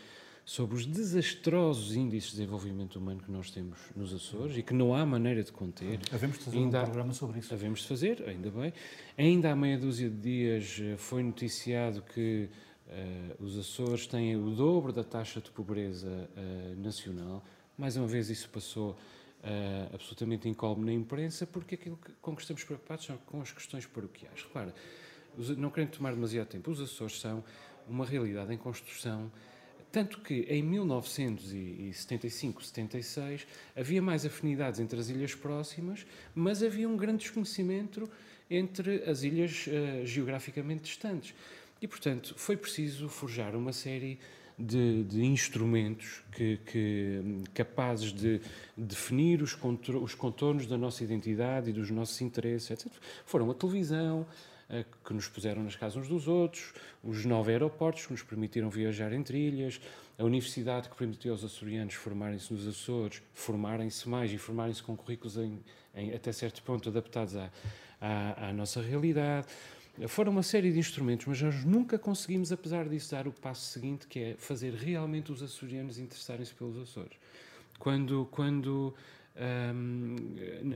sobre 0.45 0.75
os 0.75 0.85
desastrosos 0.85 1.95
índices 1.95 2.29
de 2.29 2.37
desenvolvimento 2.37 2.97
humano 2.97 3.19
que 3.19 3.31
nós 3.31 3.49
temos 3.49 3.79
nos 3.95 4.13
Açores 4.13 4.55
e 4.55 4.61
que 4.61 4.75
não 4.75 4.93
há 4.93 5.03
maneira 5.03 5.43
de 5.43 5.51
conter. 5.51 5.99
Havemos 6.13 6.37
de 6.37 6.45
fazer 6.45 6.57
ainda 6.59 6.81
um 6.81 6.83
programa 6.83 7.13
sobre 7.13 7.39
isso. 7.39 7.53
Havemos 7.53 7.79
de 7.81 7.87
fazer, 7.87 8.23
ainda 8.27 8.51
bem. 8.51 8.71
Ainda 9.17 9.51
há 9.51 9.55
meia 9.55 9.77
dúzia 9.77 10.07
de 10.07 10.17
dias 10.17 10.79
eh, 10.79 10.95
foi 10.97 11.23
noticiado 11.23 12.03
que 12.03 12.47
uh, 12.87 13.43
os 13.43 13.57
Açores 13.57 14.07
têm 14.07 14.35
o 14.35 14.51
dobro 14.51 14.91
da 14.91 15.03
taxa 15.03 15.41
de 15.41 15.51
pobreza 15.51 16.07
uh, 16.07 16.81
nacional. 16.81 17.43
Mais 17.77 17.97
uma 17.97 18.07
vez 18.07 18.29
isso 18.29 18.49
passou 18.49 18.91
uh, 18.91 19.93
absolutamente 19.93 20.47
incólume 20.47 20.85
na 20.85 20.93
imprensa, 20.93 21.45
porque 21.45 21.75
aquilo 21.75 21.97
que, 21.97 22.11
com 22.21 22.35
que 22.35 22.41
estamos 22.41 22.63
preocupados 22.63 23.05
são 23.05 23.17
com 23.25 23.41
as 23.41 23.51
questões 23.51 23.85
paroquiais. 23.85 24.43
Repara, 24.43 24.73
não 25.57 25.69
querendo 25.69 25.91
tomar 25.91 26.13
demasiado 26.13 26.47
tempo, 26.47 26.71
os 26.71 26.79
Açores 26.79 27.19
são 27.19 27.43
uma 27.87 28.05
realidade 28.05 28.53
em 28.53 28.57
construção 28.57 29.29
tanto 29.95 30.19
que 30.19 30.41
em 30.49 30.61
1975, 30.61 32.65
76 32.65 33.47
havia 33.73 34.01
mais 34.01 34.25
afinidades 34.25 34.81
entre 34.81 34.99
as 34.99 35.07
ilhas 35.07 35.33
próximas, 35.33 36.05
mas 36.33 36.61
havia 36.61 36.89
um 36.89 36.97
grande 36.97 37.19
desconhecimento 37.19 38.09
entre 38.49 39.09
as 39.09 39.23
ilhas 39.23 39.69
geograficamente 40.03 40.83
distantes. 40.83 41.33
E, 41.81 41.87
portanto, 41.87 42.33
foi 42.37 42.55
preciso 42.57 43.09
forjar 43.09 43.55
uma 43.55 43.73
série 43.73 44.19
de, 44.57 45.03
de 45.03 45.23
instrumentos 45.25 46.23
que, 46.31 46.57
que, 46.65 47.43
capazes 47.53 48.13
de 48.13 48.41
definir 48.75 49.41
os, 49.41 49.57
os 50.01 50.15
contornos 50.15 50.65
da 50.65 50.77
nossa 50.77 51.03
identidade 51.03 51.69
e 51.69 51.73
dos 51.73 51.91
nossos 51.91 52.19
interesses, 52.21 52.71
etc. 52.71 52.91
Foram 53.25 53.51
a 53.51 53.53
televisão, 53.53 54.25
que 55.05 55.13
nos 55.13 55.27
puseram 55.27 55.63
nas 55.63 55.75
casas 55.75 55.97
uns 55.97 56.07
dos 56.07 56.27
outros, 56.27 56.73
os 57.03 57.23
nove 57.23 57.51
aeroportos 57.51 58.05
que 58.07 58.11
nos 58.11 58.23
permitiram 58.23 58.69
viajar 58.69 59.13
entre 59.13 59.37
ilhas, 59.37 59.79
a 60.17 60.23
universidade 60.23 60.89
que 60.89 60.95
permitiu 60.95 61.33
aos 61.33 61.43
açorianos 61.43 61.93
formarem-se 61.93 62.51
nos 62.51 62.67
Açores, 62.67 63.21
formarem-se 63.33 64.09
mais 64.09 64.31
e 64.31 64.37
formarem-se 64.37 64.81
com 64.81 64.95
currículos 64.95 65.37
em, 65.37 65.59
em, 65.93 66.13
até 66.13 66.31
certo 66.31 66.63
ponto 66.63 66.89
adaptados 66.89 67.35
à, 67.35 67.51
à, 68.01 68.49
à 68.49 68.53
nossa 68.53 68.81
realidade. 68.81 69.47
Foram 70.07 70.31
uma 70.31 70.43
série 70.43 70.71
de 70.71 70.79
instrumentos, 70.79 71.25
mas 71.25 71.41
nós 71.41 71.63
nunca 71.63 71.97
conseguimos, 71.97 72.51
apesar 72.51 72.87
disso, 72.89 73.11
dar 73.11 73.27
o 73.27 73.31
passo 73.31 73.71
seguinte, 73.71 74.07
que 74.07 74.19
é 74.19 74.35
fazer 74.37 74.73
realmente 74.73 75.31
os 75.31 75.41
açorianos 75.41 75.97
interessarem-se 75.97 76.53
pelos 76.53 76.77
Açores. 76.77 77.17
Quando, 77.79 78.27
quando 78.29 78.93
um, 79.73 80.15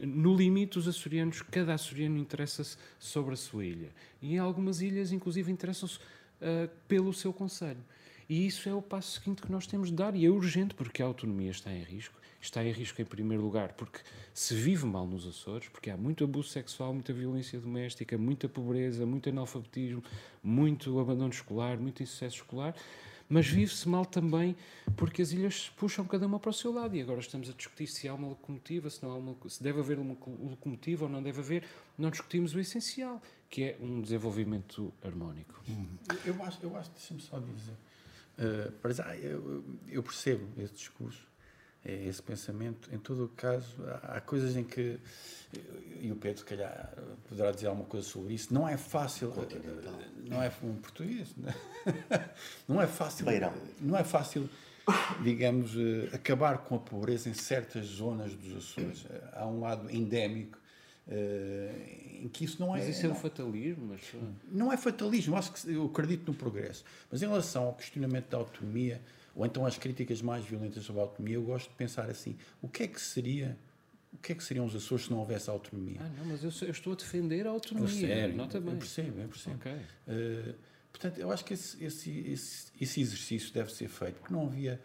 no 0.05 0.35
limite, 0.35 0.77
os 0.77 0.87
açorianos, 0.87 1.41
cada 1.41 1.73
açoriano 1.73 2.17
interessa-se 2.17 2.77
sobre 2.97 3.33
a 3.33 3.37
sua 3.37 3.65
ilha. 3.65 3.89
E 4.21 4.35
em 4.35 4.37
algumas 4.37 4.81
ilhas, 4.81 5.11
inclusive, 5.11 5.51
interessam-se 5.51 5.97
uh, 5.97 6.69
pelo 6.87 7.13
seu 7.13 7.31
conselho. 7.31 7.83
E 8.27 8.45
isso 8.45 8.69
é 8.69 8.73
o 8.73 8.81
passo 8.81 9.19
seguinte 9.19 9.41
que 9.41 9.51
nós 9.51 9.65
temos 9.65 9.89
de 9.89 9.95
dar, 9.95 10.15
e 10.15 10.25
é 10.25 10.29
urgente, 10.29 10.75
porque 10.75 11.01
a 11.01 11.05
autonomia 11.05 11.51
está 11.51 11.71
em 11.73 11.83
risco. 11.83 12.18
Está 12.41 12.63
em 12.63 12.71
risco, 12.71 13.01
em 13.01 13.05
primeiro 13.05 13.43
lugar, 13.43 13.73
porque 13.73 13.99
se 14.33 14.55
vive 14.55 14.85
mal 14.85 15.05
nos 15.05 15.27
Açores, 15.27 15.67
porque 15.67 15.89
há 15.89 15.97
muito 15.97 16.23
abuso 16.23 16.49
sexual, 16.49 16.93
muita 16.93 17.11
violência 17.11 17.59
doméstica, 17.59 18.17
muita 18.17 18.47
pobreza, 18.47 19.05
muito 19.05 19.29
analfabetismo, 19.29 20.03
muito 20.41 20.99
abandono 20.99 21.31
escolar, 21.31 21.77
muito 21.77 22.01
insucesso 22.01 22.37
escolar 22.37 22.75
mas 23.29 23.47
vive-se 23.47 23.87
mal 23.87 24.05
também 24.05 24.57
porque 24.97 25.21
as 25.21 25.31
ilhas 25.31 25.69
puxam 25.77 26.03
cada 26.05 26.25
uma 26.25 26.39
para 26.39 26.49
o 26.49 26.53
seu 26.53 26.73
lado 26.73 26.95
e 26.95 27.01
agora 27.01 27.19
estamos 27.19 27.47
a 27.47 27.53
discutir 27.53 27.85
se 27.85 28.07
há 28.07 28.13
uma 28.13 28.29
locomotiva, 28.29 28.89
se, 28.89 29.03
não 29.03 29.11
há 29.11 29.15
uma, 29.15 29.35
se 29.47 29.61
deve 29.61 29.79
haver 29.79 29.99
uma 29.99 30.17
locomotiva 30.25 31.05
ou 31.05 31.11
não 31.11 31.21
deve 31.21 31.39
haver, 31.39 31.63
não 31.95 32.09
discutimos 32.09 32.55
o 32.55 32.59
essencial, 32.59 33.21
que 33.47 33.63
é 33.63 33.77
um 33.79 34.01
desenvolvimento 34.01 34.91
harmónico. 35.03 35.61
Hum. 35.69 35.87
Eu 36.25 36.43
acho, 36.43 36.57
eu 36.63 36.75
acho 36.75 36.89
deixa-me 36.91 37.21
só 37.21 37.39
dizer, 37.39 37.73
uh, 38.39 38.71
para 38.81 38.93
já, 38.93 39.15
eu, 39.15 39.63
eu 39.87 40.01
percebo 40.01 40.47
esse 40.59 40.73
discurso, 40.73 41.21
é 41.83 42.05
esse 42.05 42.21
pensamento. 42.21 42.89
Em 42.93 42.97
todo 42.97 43.25
o 43.25 43.29
caso, 43.29 43.75
há 44.03 44.19
coisas 44.21 44.55
em 44.55 44.63
que, 44.63 44.99
e 46.01 46.11
o 46.11 46.15
Pedro, 46.15 46.39
se 46.39 46.45
calhar, 46.45 46.93
poderá 47.27 47.51
dizer 47.51 47.67
alguma 47.67 47.87
coisa 47.87 48.07
sobre 48.07 48.33
isso, 48.33 48.53
não 48.53 48.67
é 48.67 48.77
fácil, 48.77 49.33
não 50.27 50.41
é 50.41 50.51
um 50.63 50.75
português, 50.75 51.35
não 52.67 52.81
é 52.81 52.87
fácil, 52.87 53.25
Beirão. 53.25 53.53
não 53.79 53.97
é 53.97 54.03
fácil, 54.03 54.49
digamos, 55.23 55.71
acabar 56.13 56.59
com 56.59 56.75
a 56.75 56.79
pobreza 56.79 57.29
em 57.29 57.33
certas 57.33 57.85
zonas 57.85 58.33
dos 58.33 58.57
Açores. 58.57 59.05
Há 59.33 59.45
um 59.47 59.59
lado 59.59 59.89
endémico 59.89 60.59
Uh, 61.09 62.21
em 62.23 62.29
que 62.31 62.45
isso 62.45 62.57
não 62.59 62.75
é. 62.75 62.79
Mas 62.79 62.89
isso 62.89 63.07
é 63.07 63.09
um 63.09 63.15
fatalismo. 63.15 63.87
Mas... 63.87 64.01
Não 64.51 64.71
é 64.71 64.77
fatalismo, 64.77 65.35
acho 65.35 65.51
que 65.53 65.73
eu 65.73 65.87
acredito 65.87 66.27
no 66.27 66.37
progresso. 66.37 66.85
Mas 67.11 67.23
em 67.23 67.25
relação 67.25 67.63
ao 67.63 67.73
questionamento 67.73 68.29
da 68.29 68.37
autonomia, 68.37 69.01
ou 69.39 69.45
então 69.45 69.65
às 69.65 69.77
críticas 69.77 70.21
mais 70.21 70.43
violentas 70.43 70.83
sobre 70.83 70.99
a 71.01 71.05
autonomia, 71.05 71.35
eu 71.35 71.43
gosto 71.43 71.69
de 71.69 71.75
pensar 71.75 72.09
assim: 72.09 72.37
o 72.61 72.67
que 72.67 72.83
é 72.83 72.87
que 72.87 72.99
seria 72.99 73.57
o 74.11 74.17
que 74.17 74.33
é 74.33 74.35
que 74.35 74.43
seriam 74.43 74.65
os 74.65 74.75
Açores 74.75 75.05
se 75.05 75.11
não 75.11 75.19
houvesse 75.19 75.49
autonomia? 75.49 75.97
Ah, 76.01 76.09
não, 76.17 76.25
mas 76.25 76.43
eu, 76.43 76.67
eu 76.67 76.71
estou 76.71 76.91
a 76.91 76.95
defender 76.95 77.47
a 77.47 77.51
autonomia. 77.51 78.07
Sério, 78.07 78.35
nota 78.35 78.59
bem. 78.59 78.73
Eu 78.73 78.79
percebo, 78.79 79.21
eu 79.21 79.27
percebo. 79.29 79.55
Okay. 79.55 79.71
Uh, 80.07 80.55
portanto, 80.91 81.19
eu 81.19 81.31
acho 81.31 81.45
que 81.45 81.53
esse, 81.53 81.81
esse, 81.83 82.19
esse, 82.19 82.71
esse, 82.81 83.01
exercício 83.01 83.53
deve 83.53 83.71
ser 83.71 83.87
feito, 83.87 84.15
porque 84.15 84.33
não 84.33 84.45
havia. 84.47 84.81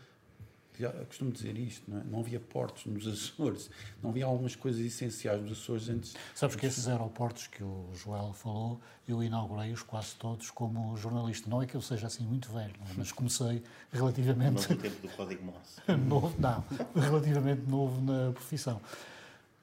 Já 0.78 0.90
costumo 0.90 1.30
dizer 1.30 1.56
isto, 1.56 1.88
não, 1.88 2.00
é? 2.00 2.04
não 2.04 2.20
havia 2.20 2.40
portos 2.40 2.86
nos 2.86 3.06
Açores, 3.06 3.70
não 4.02 4.10
havia 4.10 4.24
algumas 4.26 4.56
coisas 4.56 4.80
essenciais 4.80 5.40
nos 5.40 5.52
Açores 5.52 5.88
antes. 5.88 6.14
Sabes 6.34 6.56
que 6.56 6.66
esses 6.66 6.88
aeroportos 6.88 7.46
que 7.46 7.62
o 7.62 7.90
Joel 7.94 8.32
falou, 8.32 8.80
eu 9.06 9.22
inaugurei-os 9.22 9.82
quase 9.82 10.16
todos 10.16 10.50
como 10.50 10.96
jornalista. 10.96 11.48
Não 11.48 11.62
é 11.62 11.66
que 11.66 11.76
eu 11.76 11.80
seja 11.80 12.08
assim 12.08 12.24
muito 12.24 12.50
velho, 12.52 12.74
é? 12.90 12.94
mas 12.96 13.12
comecei 13.12 13.62
relativamente. 13.92 14.68
No 14.68 14.76
tempo 14.76 15.00
do 15.06 15.08
Código 15.14 15.44
Morse. 15.44 15.80
novo, 16.08 16.34
não, 16.38 16.64
relativamente 17.00 17.62
novo 17.68 18.00
na 18.00 18.32
profissão. 18.32 18.80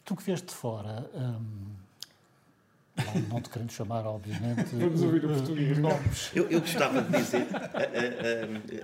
Tu 0.06 0.15
que 0.15 0.24
vieste 0.24 0.47
de 0.47 0.54
fora, 0.54 1.10
hum, 1.13 1.76
não, 2.97 3.21
não, 3.30 3.41
te 3.41 3.49
querendo 3.49 3.71
chamar, 3.71 4.06
obviamente. 4.06 4.75
Vamos 4.75 5.01
ouvir 5.01 5.25
o 5.25 5.30
português. 5.30 5.77
Nomes. 5.77 6.32
Eu, 6.36 6.49
eu 6.49 6.60
gostava 6.60 7.01
de 7.01 7.17
dizer, 7.17 7.47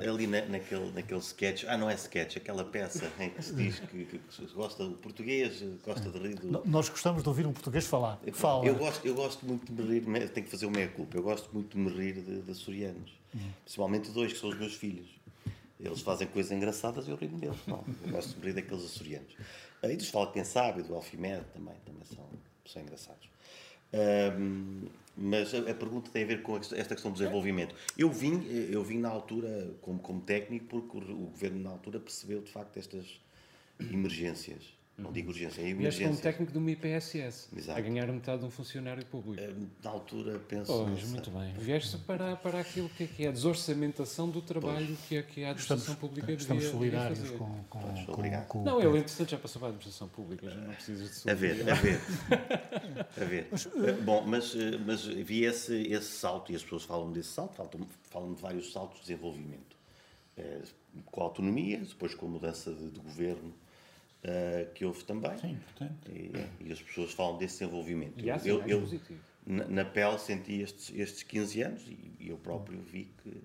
ali 0.07 0.27
na, 0.27 0.45
naquele, 0.45 0.91
naquele 0.91 1.19
sketch, 1.19 1.65
ah, 1.67 1.77
não 1.77 1.89
é 1.89 1.95
sketch, 1.95 2.37
aquela 2.37 2.63
peça 2.63 3.11
em 3.19 3.29
que 3.29 3.43
se 3.43 3.53
diz 3.53 3.79
que, 3.79 4.05
que, 4.05 4.17
que 4.17 4.45
gosta 4.53 4.85
do 4.85 4.95
português, 4.95 5.63
gosta 5.85 6.09
de 6.09 6.19
rir 6.19 6.35
do... 6.35 6.63
Nós 6.65 6.89
gostamos 6.89 7.21
de 7.21 7.29
ouvir 7.29 7.45
um 7.45 7.53
português 7.53 7.85
falar. 7.85 8.19
Fala. 8.33 8.65
Eu 8.65 8.75
gosto, 8.75 9.05
eu 9.05 9.15
gosto 9.15 9.45
muito 9.45 9.71
de 9.71 9.81
me 9.81 10.19
rir, 10.19 10.29
tenho 10.29 10.45
que 10.45 10.51
fazer 10.51 10.65
o 10.65 10.71
meia-culpa, 10.71 11.17
eu 11.17 11.23
gosto 11.23 11.49
muito 11.53 11.77
de 11.77 11.83
me 11.83 11.91
rir 11.91 12.21
de, 12.21 12.41
de 12.41 12.51
açorianos. 12.51 13.11
Hum. 13.35 13.39
Principalmente 13.63 14.11
dois, 14.11 14.33
que 14.33 14.39
são 14.39 14.49
os 14.49 14.57
meus 14.57 14.73
filhos. 14.73 15.07
Eles 15.79 16.01
fazem 16.01 16.27
coisas 16.27 16.51
engraçadas 16.51 17.07
e 17.07 17.11
eu 17.11 17.17
rio 17.17 17.29
deles. 17.29 17.59
Não, 17.67 17.83
eu 18.03 18.11
gosto 18.11 18.33
de 18.33 18.39
me 18.39 18.47
rir 18.47 18.53
daqueles 18.53 18.83
açorianos. 18.83 19.33
E 19.83 19.95
dos 19.95 20.09
Fala 20.09 20.31
Quem 20.31 20.43
Sabe, 20.43 20.81
do 20.81 20.95
Alfimed 20.95 21.43
também, 21.53 21.75
também 21.85 22.03
são, 22.03 22.25
são 22.65 22.81
engraçados. 22.81 23.29
Um, 23.93 24.81
mas 25.15 25.53
a, 25.53 25.59
a, 25.71 25.73
pergunta 25.73 26.11
tem 26.11 26.23
a 26.23 26.27
ver 26.27 26.43
com 26.43 26.57
esta 26.57 26.93
questão 26.93 27.11
do 27.11 27.17
desenvolvimento. 27.17 27.73
Eu 27.97 28.11
vim, 28.11 28.45
eu 28.71 28.83
vim 28.83 28.99
na 28.99 29.09
altura 29.09 29.73
como, 29.81 29.99
como 29.99 30.21
técnico 30.21 30.65
porque 30.65 30.97
o, 30.97 31.01
o 31.11 31.27
governo 31.27 31.59
na 31.59 31.71
altura 31.71 31.99
percebeu 31.99 32.41
de 32.41 32.51
facto 32.51 32.77
estas 32.77 33.19
emergências 33.79 34.76
não 34.97 35.11
digo 35.11 35.29
urgência, 35.29 35.61
é 35.61 35.69
emergência. 35.69 35.99
Vieste 35.99 36.03
como 36.05 36.17
técnico 36.17 36.51
de 36.51 36.57
uma 36.57 36.71
IPSS, 36.71 37.49
Exato. 37.55 37.77
a 37.77 37.81
ganhar 37.81 38.07
metade 38.07 38.39
de 38.39 38.45
um 38.45 38.49
funcionário 38.49 39.05
público. 39.05 39.39
Eh, 39.39 39.53
na 39.83 39.91
altura, 39.91 40.39
penso... 40.39 40.73
Pois, 40.73 41.03
muito 41.09 41.29
bem. 41.29 41.53
Vieste 41.53 41.97
para, 41.99 42.35
para 42.35 42.59
aquilo 42.59 42.89
que 42.89 43.03
é, 43.03 43.07
que 43.07 43.25
é 43.25 43.27
a 43.27 43.31
desorçamentação 43.31 44.27
do 44.27 44.41
trabalho 44.41 44.97
que 45.07 45.17
é, 45.17 45.21
que 45.21 45.41
é 45.41 45.45
a 45.45 45.51
administração 45.51 45.93
estamos, 45.93 45.99
pública 45.99 46.31
Estamos 46.31 46.63
solidários 46.65 47.29
com, 47.29 47.63
com, 47.69 47.79
com, 47.79 48.45
com, 48.47 48.63
Não, 48.63 48.81
ele, 48.81 48.97
entretanto, 48.97 49.29
já 49.29 49.37
passou 49.37 49.59
para 49.59 49.67
a 49.67 49.69
administração 49.69 50.07
pública, 50.07 50.49
já 50.49 50.55
não 50.55 50.73
precisa 50.73 51.03
de 51.03 51.13
solidariedade. 51.13 51.71
A 51.71 51.75
ver, 51.75 51.99
a 52.31 52.35
ver. 52.35 53.07
a 53.21 53.25
ver. 53.25 53.47
Mas, 53.51 53.65
uh... 53.67 54.01
Bom, 54.03 54.23
mas, 54.25 54.55
mas 54.83 55.05
vi 55.05 55.43
esse, 55.43 55.75
esse 55.75 56.09
salto, 56.09 56.51
e 56.51 56.55
as 56.55 56.63
pessoas 56.63 56.83
falam 56.83 57.11
desse 57.11 57.29
salto, 57.29 57.53
falam, 57.53 57.87
falam 58.09 58.33
de 58.33 58.41
vários 58.41 58.71
saltos 58.71 58.97
de 59.01 59.01
desenvolvimento. 59.03 59.77
com 61.05 61.21
a 61.21 61.23
autonomia, 61.25 61.77
depois 61.77 62.15
com 62.15 62.25
a 62.25 62.29
mudança 62.29 62.73
de, 62.73 62.89
de 62.89 62.99
governo, 62.99 63.53
uh, 64.27 64.71
que 64.73 64.85
houve 64.85 65.03
também. 65.03 65.37
Sim, 65.37 65.57
portanto. 65.57 66.11
E, 66.11 66.31
e, 66.65 66.71
as 66.71 66.81
pessoas 66.81 67.13
falam 67.13 67.37
desse 67.37 67.59
desenvolvimento. 67.59 68.23
E 68.23 68.29
eu, 68.47 68.61
eu 68.67 68.87
na, 69.45 69.65
na, 69.65 69.85
pele 69.85 70.17
senti 70.19 70.61
estes, 70.61 70.93
estes 70.95 71.23
15 71.23 71.61
anos 71.61 71.87
e, 71.87 72.15
e 72.19 72.29
eu 72.29 72.37
próprio 72.37 72.81
vi 72.81 73.11
que 73.23 73.41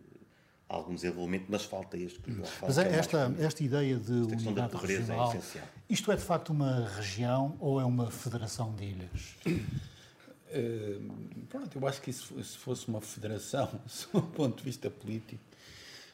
há 0.68 0.74
algum 0.74 0.94
desenvolvimento, 0.94 1.46
mas 1.48 1.64
falta 1.64 1.96
este 1.96 2.18
que 2.18 2.30
o 2.30 2.42
Mas 2.62 2.78
é 2.78 2.96
esta, 2.96 3.34
esta 3.38 3.62
ideia 3.62 3.96
de 3.96 4.34
esta 4.34 4.48
unidade 4.48 4.74
é 4.74 4.78
regional, 4.78 5.34
é 5.34 5.62
isto 5.88 6.10
é 6.10 6.16
de 6.16 6.22
facto 6.22 6.50
uma 6.50 6.88
região 6.96 7.56
ou 7.60 7.80
é 7.80 7.84
uma 7.84 8.10
federação 8.10 8.74
de 8.74 8.84
ilhas? 8.84 9.36
Uh, 9.46 11.46
pronto, 11.48 11.78
eu 11.78 11.86
acho 11.86 12.02
que 12.02 12.10
isso, 12.10 12.42
se 12.42 12.58
fosse 12.58 12.88
uma 12.88 13.00
federação, 13.00 13.80
do 14.12 14.22
ponto 14.22 14.58
de 14.58 14.64
vista 14.64 14.90
político, 14.90 15.40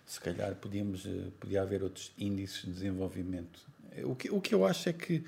se 0.08 0.18
calhar 0.20 0.54
podíamos, 0.54 1.04
eh, 1.04 1.30
podia 1.38 1.60
haver 1.60 1.82
outros 1.82 2.10
índices 2.16 2.62
de 2.62 2.72
desenvolvimento. 2.72 3.60
O 4.04 4.14
que, 4.14 4.30
o 4.30 4.40
que 4.40 4.54
eu 4.54 4.64
acho 4.64 4.88
é 4.88 4.92
que. 4.92 5.22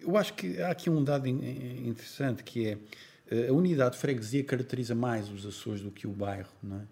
Eu 0.00 0.16
acho 0.16 0.32
que 0.34 0.60
há 0.62 0.70
aqui 0.70 0.88
um 0.88 1.04
dado 1.04 1.28
interessante 1.28 2.42
que 2.42 2.68
é 2.68 2.78
eh, 3.30 3.48
a 3.48 3.52
unidade 3.52 3.96
de 3.96 4.00
freguesia 4.00 4.42
caracteriza 4.42 4.94
mais 4.94 5.28
os 5.28 5.44
Açores 5.44 5.82
do 5.82 5.90
que 5.90 6.06
o 6.06 6.10
bairro, 6.10 6.48
não 6.62 6.78
é? 6.78 6.84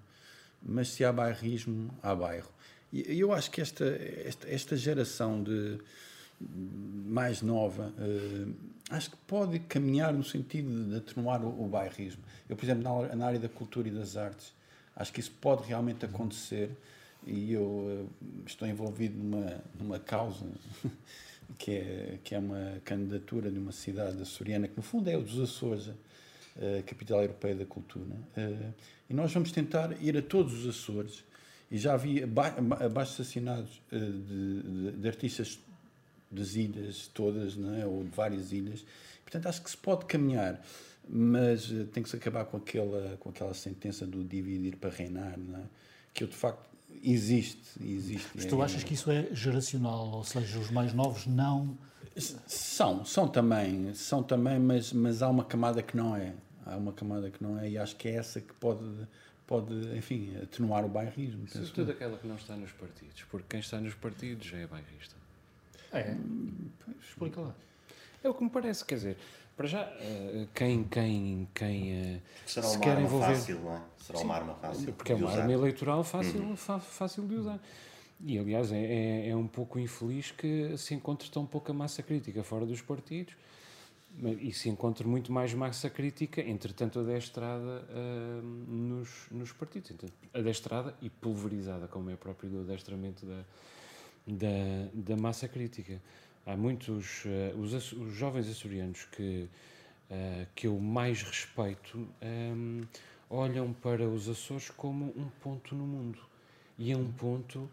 Mas 0.63 0.89
se 0.89 1.05
há 1.05 1.13
bairrismo, 1.13 1.91
há 2.03 2.15
bairro. 2.15 2.51
E 2.93 3.19
eu 3.19 3.33
acho 3.33 3.51
que 3.51 3.61
esta, 3.61 3.85
esta, 3.85 4.49
esta 4.49 4.77
geração 4.77 5.43
de 5.43 5.79
mais 6.41 7.43
nova, 7.43 7.93
uh, 7.99 8.55
acho 8.91 9.11
que 9.11 9.17
pode 9.27 9.59
caminhar 9.61 10.13
no 10.13 10.23
sentido 10.23 10.89
de 10.89 10.97
atenuar 10.97 11.43
o, 11.45 11.65
o 11.65 11.69
bairrismo. 11.69 12.23
Eu, 12.49 12.57
por 12.57 12.65
exemplo, 12.65 12.83
na, 12.83 13.17
na, 13.17 13.27
área 13.27 13.39
da 13.39 13.49
cultura 13.49 13.89
e 13.89 13.91
das 13.91 14.17
artes, 14.17 14.53
acho 14.95 15.13
que 15.13 15.21
isso 15.21 15.33
pode 15.41 15.67
realmente 15.67 16.05
acontecer 16.05 16.71
e 17.27 17.53
eu 17.53 17.63
uh, 17.63 18.11
estou 18.47 18.67
envolvido 18.67 19.19
numa, 19.19 19.63
numa 19.79 19.99
causa 19.99 20.47
que 21.59 21.73
é, 21.73 22.19
que 22.23 22.35
é 22.35 22.39
uma 22.39 22.81
candidatura 22.85 23.51
de 23.51 23.59
uma 23.59 23.73
cidade 23.73 24.21
açoriana, 24.21 24.69
que 24.69 24.77
no 24.77 24.83
fundo 24.83 25.09
é 25.09 25.17
o 25.17 25.23
dos 25.23 25.39
Açores, 25.39 25.91
a 25.91 26.83
capital 26.83 27.23
europeia 27.23 27.55
da 27.55 27.65
cultura. 27.65 28.15
Uh, 28.37 28.75
e 29.09 29.15
nós 29.15 29.33
vamos 29.33 29.53
tentar 29.53 29.97
ir 30.03 30.17
a 30.17 30.23
todos 30.23 30.65
os 30.65 30.77
Açores, 30.77 31.25
e 31.71 31.77
já 31.77 31.95
havia 31.95 32.25
abaixo 32.25 33.21
assinados 33.21 33.83
de, 33.91 34.13
de, 34.13 34.93
de, 34.93 35.09
artistas 35.09 35.59
das 36.31 36.55
ilhas 36.55 37.09
todas, 37.09 37.57
não 37.57 37.75
é? 37.75 37.85
ou 37.87 38.05
de 38.05 38.11
várias 38.11 38.53
ilhas. 38.53 38.85
Portanto, 39.23 39.47
acho 39.47 39.63
que 39.63 39.71
se 39.71 39.77
pode 39.77 40.07
caminhar, 40.07 40.65
mas 41.09 41.71
tem 41.93 42.03
que 42.03 42.09
se 42.09 42.17
acabar 42.17 42.47
com 42.47 42.57
aquela, 42.57 43.17
com 43.19 43.29
aquela 43.29 43.53
sentença 43.53 44.07
do 44.07 44.25
dividir 44.25 44.77
para 44.77 44.91
reinar, 44.91 45.35
é? 45.35 45.63
que 46.15 46.25
eu 46.25 46.29
de 46.29 46.37
facto 46.37 46.68
Existe, 47.03 47.83
existe. 47.83 48.29
Mas 48.35 48.45
tu 48.45 48.61
achas 48.63 48.83
que 48.83 48.95
isso 48.95 49.11
é 49.11 49.29
geracional, 49.33 50.09
ou 50.09 50.25
seja, 50.25 50.59
os 50.59 50.71
mais 50.71 50.93
novos 50.93 51.27
não. 51.27 51.77
São, 52.47 53.05
são 53.05 53.29
também, 53.29 53.95
são 53.95 54.23
também, 54.23 54.59
mas, 54.59 54.93
mas 54.93 55.23
há 55.23 55.29
uma 55.29 55.45
camada 55.45 55.83
que 55.83 55.97
não 55.97 56.17
é. 56.17 56.35
Há 56.67 56.77
uma 56.77 56.93
camada 56.93 57.31
que 57.31 57.43
não 57.43 57.59
é, 57.59 57.71
e 57.71 57.79
acho 57.79 57.95
que 57.97 58.09
é 58.09 58.17
essa 58.17 58.41
que 58.41 58.53
pode, 58.55 58.85
pode 59.47 59.73
enfim, 59.97 60.37
atenuar 60.43 60.85
o 60.85 60.89
bairrismo. 60.89 61.47
Sobretudo 61.49 61.93
aquela 61.93 62.19
que 62.19 62.27
não 62.27 62.35
está 62.35 62.57
nos 62.57 62.73
partidos, 62.73 63.23
porque 63.31 63.47
quem 63.49 63.61
está 63.61 63.81
nos 63.81 63.95
partidos 63.95 64.47
já 64.47 64.59
é 64.59 64.67
bairrista. 64.67 65.15
É? 65.93 66.17
Explica 67.01 67.41
lá. 67.41 67.55
É 68.23 68.29
o 68.29 68.35
que 68.35 68.43
me 68.43 68.51
parece, 68.51 68.85
quer 68.85 68.97
dizer, 68.97 69.17
para 69.59 69.67
já, 69.67 69.81
eh, 69.99 70.47
quem, 70.55 70.85
quem, 70.85 71.49
quem 71.53 71.91
eh, 71.91 72.21
Será 72.47 72.65
se 72.65 72.79
quer 72.79 72.97
envolver... 73.01 73.35
fácil, 73.35 73.59
não 73.59 73.75
é? 73.75 73.83
Será 73.99 74.19
Sim, 74.21 74.25
uma 74.25 74.35
arma 74.37 74.55
fácil 74.55 74.93
Porque 74.93 75.11
é 75.11 75.15
uma 75.17 75.33
arma 75.33 75.53
eleitoral 75.53 76.05
fácil, 76.05 76.41
uhum. 76.41 76.57
fácil 76.57 77.27
de 77.27 77.35
usar. 77.35 77.61
E, 78.21 78.39
aliás, 78.39 78.71
é, 78.71 78.79
é, 78.79 79.29
é, 79.31 79.37
um 79.37 79.49
pouco 79.49 79.81
infeliz 79.81 80.31
que 80.31 80.79
se 80.79 80.95
encontre 80.95 81.29
tão 81.29 81.45
pouca 81.45 81.73
massa 81.73 82.05
crítica 82.05 82.45
fora 82.45 82.65
dos 82.65 82.81
partidos 82.81 83.35
e 84.41 84.53
se 84.53 84.69
encontre 84.69 85.09
muito 85.09 85.33
mais 85.33 85.53
massa 85.53 85.91
crítica, 85.91 86.41
entretanto, 86.41 87.01
adestrada 87.01 87.85
uh, 87.91 88.43
nos, 88.43 89.27
nos 89.29 89.51
partidos. 89.51 89.91
Entretanto, 89.91 90.17
adestrada 90.33 90.95
e 91.03 91.11
pulverizada, 91.11 91.89
como 91.89 92.11
é 92.11 92.17
próprio 92.17 92.49
do 92.49 92.61
adestramento 92.61 93.27
da, 93.27 93.45
da, 94.25 94.89
da 94.95 95.17
massa 95.17 95.49
crítica 95.49 96.01
há 96.47 96.57
muitos 96.57 97.25
uh, 97.25 97.59
os, 97.59 97.73
os, 97.93 98.13
jovens 98.15 98.49
açorianos 98.49 99.05
que 99.13 99.49
uh, 100.11 100.47
que 100.55 100.67
eu 100.67 100.79
mais 100.79 101.23
respeito 101.23 101.99
um, 101.99 102.09
ehm, 102.21 102.89
olham 103.31 103.73
para 103.73 104.09
os 104.09 104.29
Açores 104.29 104.71
como 104.71 105.07
um 105.17 105.29
ponto 105.43 105.75
no 105.75 105.87
mundo 105.87 106.19
e 106.79 106.91
é 106.93 106.97
um 106.97 107.11
ponto 107.13 107.59
um, 107.59 107.69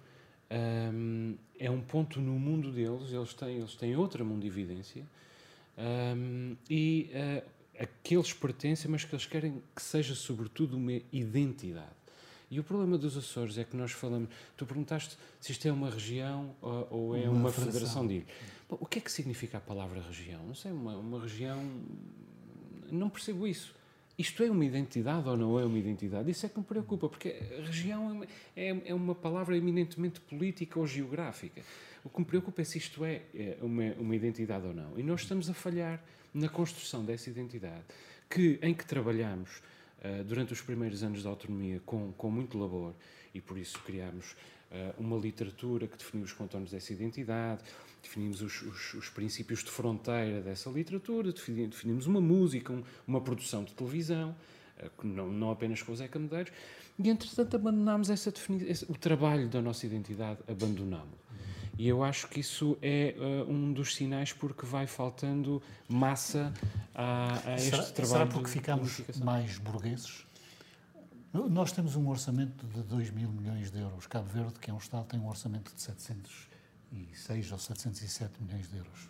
ehm, 0.50 1.36
é 1.60 1.72
um 1.72 1.82
ponto 1.82 2.20
no 2.20 2.38
mundo 2.40 2.72
deles 2.72 3.12
eles 3.12 3.34
têm 3.34 3.58
eles 3.58 3.76
têm 3.76 3.96
outra 3.96 4.24
mundividência 4.24 5.04
um, 5.78 5.82
ehm, 5.82 6.58
e 6.70 7.10
uh, 7.14 7.50
a 7.80 7.86
que 8.04 8.16
eles 8.16 8.34
pertencem 8.34 8.92
mas 8.92 9.04
que 9.06 9.16
eles 9.16 9.26
querem 9.26 9.62
que 9.76 9.82
seja 9.82 10.16
sobretudo 10.16 10.78
uma 10.78 11.02
identidade 11.12 12.06
e 12.50 12.60
o 12.60 12.64
problema 12.64 12.98
dos 12.98 13.18
Açores 13.18 13.58
é 13.58 13.64
que 13.64 13.76
nós 13.76 13.92
falamos. 13.92 14.30
Tu 14.56 14.66
perguntaste 14.66 15.18
se 15.40 15.52
isto 15.52 15.68
é 15.68 15.72
uma 15.72 15.90
região 15.90 16.56
ou, 16.62 16.88
ou 16.90 17.16
é 17.16 17.28
uma, 17.28 17.32
uma 17.32 17.52
federação. 17.52 17.74
federação 17.74 18.08
de 18.08 18.14
ilhas. 18.16 18.28
O 18.70 18.86
que 18.86 19.00
é 19.00 19.02
que 19.02 19.12
significa 19.12 19.58
a 19.58 19.62
palavra 19.62 20.02
região? 20.02 20.44
Não 20.46 20.56
sei, 20.56 20.72
uma, 20.72 20.98
uma 20.98 21.22
região. 21.22 21.64
Não 22.92 23.10
percebo 23.10 23.48
isso. 23.48 23.76
isto 24.18 24.44
é 24.44 24.50
uma 24.50 24.66
identidade 24.66 25.28
ou 25.28 25.38
não 25.38 25.60
é 25.60 25.66
uma 25.66 25.78
identidade? 25.78 26.30
Isso 26.32 26.46
é 26.46 26.50
que 26.50 26.58
me 26.58 26.66
preocupa, 26.66 27.08
porque 27.08 27.30
região 27.64 28.24
é, 28.56 28.70
é, 28.70 28.82
é 28.88 28.94
uma 28.94 29.14
palavra 29.14 29.56
eminentemente 29.56 30.20
política 30.20 30.80
ou 30.80 30.88
geográfica. 30.88 31.62
O 32.04 32.10
que 32.10 32.20
me 32.20 32.26
preocupa 32.26 32.62
é 32.62 32.66
se 32.66 32.78
isto 32.78 33.04
é, 33.04 33.24
é 33.34 33.58
uma, 33.62 33.94
uma 33.94 34.16
identidade 34.16 34.66
ou 34.66 34.74
não. 34.74 34.98
E 34.98 35.04
nós 35.04 35.22
estamos 35.22 35.50
a 35.50 35.54
falhar 35.54 36.04
na 36.34 36.50
construção 36.50 37.04
dessa 37.04 37.30
identidade, 37.30 37.84
que, 38.30 38.60
em 38.62 38.74
que 38.74 38.86
trabalhamos 38.86 39.62
uh, 40.04 40.24
durante 40.24 40.54
os 40.54 40.62
primeiros 40.62 41.02
anos 41.02 41.24
da 41.24 41.30
autonomia 41.30 41.82
com, 41.86 42.12
com 42.14 42.30
muito 42.30 42.58
labor, 42.58 42.94
e 43.36 43.42
por 43.42 43.58
isso 43.58 43.78
criámos 43.82 44.32
uh, 44.72 44.94
uma 44.98 45.18
literatura 45.18 45.88
que 45.88 45.98
definiu 45.98 46.26
os 46.26 46.32
contornos 46.32 46.72
dessa 46.72 46.94
identidade, 46.94 47.62
definimos 48.02 48.42
os, 48.42 48.62
os, 48.62 48.94
os, 48.94 49.10
princípios 49.10 49.64
de 49.64 49.70
fronteira 49.70 50.42
dessa 50.42 50.70
literatura, 50.70 51.34
definimos 51.34 52.08
uma 52.08 52.22
música, 52.22 52.72
um, 52.72 52.82
uma 53.06 53.20
produção 53.20 53.66
de 53.66 53.74
televisão, 53.74 54.34
uh, 54.80 55.06
não, 55.06 55.28
não 55.28 55.52
apenas 55.52 55.82
com 55.82 55.92
o 55.92 55.96
Zeca 55.96 56.18
Medeiros, 56.18 56.54
e 56.98 57.10
entretanto 57.10 57.58
abandonámos 57.58 58.10
essa 58.10 58.32
definição, 58.32 58.88
o 58.90 58.98
trabalho 58.98 59.50
da 59.50 59.62
nossa 59.62 59.86
identidade, 59.86 60.40
abandonámos. 60.48 61.26
E 61.78 61.90
eu 61.90 62.02
acho 62.02 62.30
que 62.30 62.40
isso 62.40 62.78
é 62.82 63.16
uh, 63.18 63.52
um 63.52 63.74
dos 63.74 63.96
sinais 63.96 64.32
porque 64.32 64.66
vai 64.66 64.88
faltando 64.88 65.62
massa 65.90 66.54
a, 66.94 67.50
a 67.50 67.56
este 67.56 67.72
será, 67.72 67.84
trabalho. 67.84 68.08
Será 68.08 68.26
porque 68.28 68.50
ficamos 68.50 69.02
mais 69.22 69.58
burgueses? 69.58 70.25
Nós 71.50 71.74
temos 71.74 71.98
um 71.98 72.08
orçamento 72.08 72.66
de 72.68 72.82
2 72.84 73.12
mil 73.12 73.30
milhões 73.30 73.70
de 73.70 73.80
euros. 73.80 74.08
Cabo 74.08 74.30
Verde, 74.30 74.54
que 74.60 74.72
é 74.72 74.74
um 74.74 74.78
Estado, 74.78 75.06
tem 75.06 75.20
um 75.20 75.28
orçamento 75.28 75.76
de 75.76 75.82
706 75.82 77.52
ou 77.52 77.60
707 77.60 78.42
milhões 78.42 78.70
de 78.70 78.78
euros. 78.78 79.10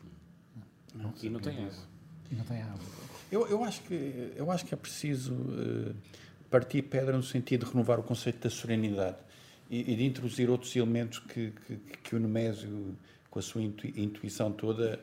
Não, 0.96 1.14
e 1.22 1.30
não 1.30 1.40
tem 1.40 1.54
água. 1.54 1.84
E 2.32 2.36
não 2.36 2.44
tem 2.44 2.62
água. 2.64 2.80
Eu, 3.32 3.48
eu, 3.48 3.64
acho, 3.64 3.82
que, 3.84 4.34
eu 4.36 4.50
acho 4.50 4.66
que 4.66 4.74
é 4.74 4.78
preciso 4.78 5.34
uh, 5.34 5.96
partir 6.50 6.82
pedra 6.82 7.16
no 7.16 7.22
sentido 7.22 7.66
de 7.66 7.72
renovar 7.72 8.00
o 8.00 8.04
conceito 8.04 8.40
da 8.40 8.50
serenidade 8.50 9.18
e, 9.70 9.94
e 9.94 9.96
de 9.96 10.06
introduzir 10.06 10.50
outros 10.50 10.76
elementos 10.76 11.20
que, 11.20 11.52
que, 11.68 11.78
que 11.78 12.16
o 12.16 12.20
Nemésio, 12.20 12.98
com 13.30 13.38
a 13.38 13.42
sua 13.42 13.62
intuição 13.62 14.52
toda, 14.52 15.00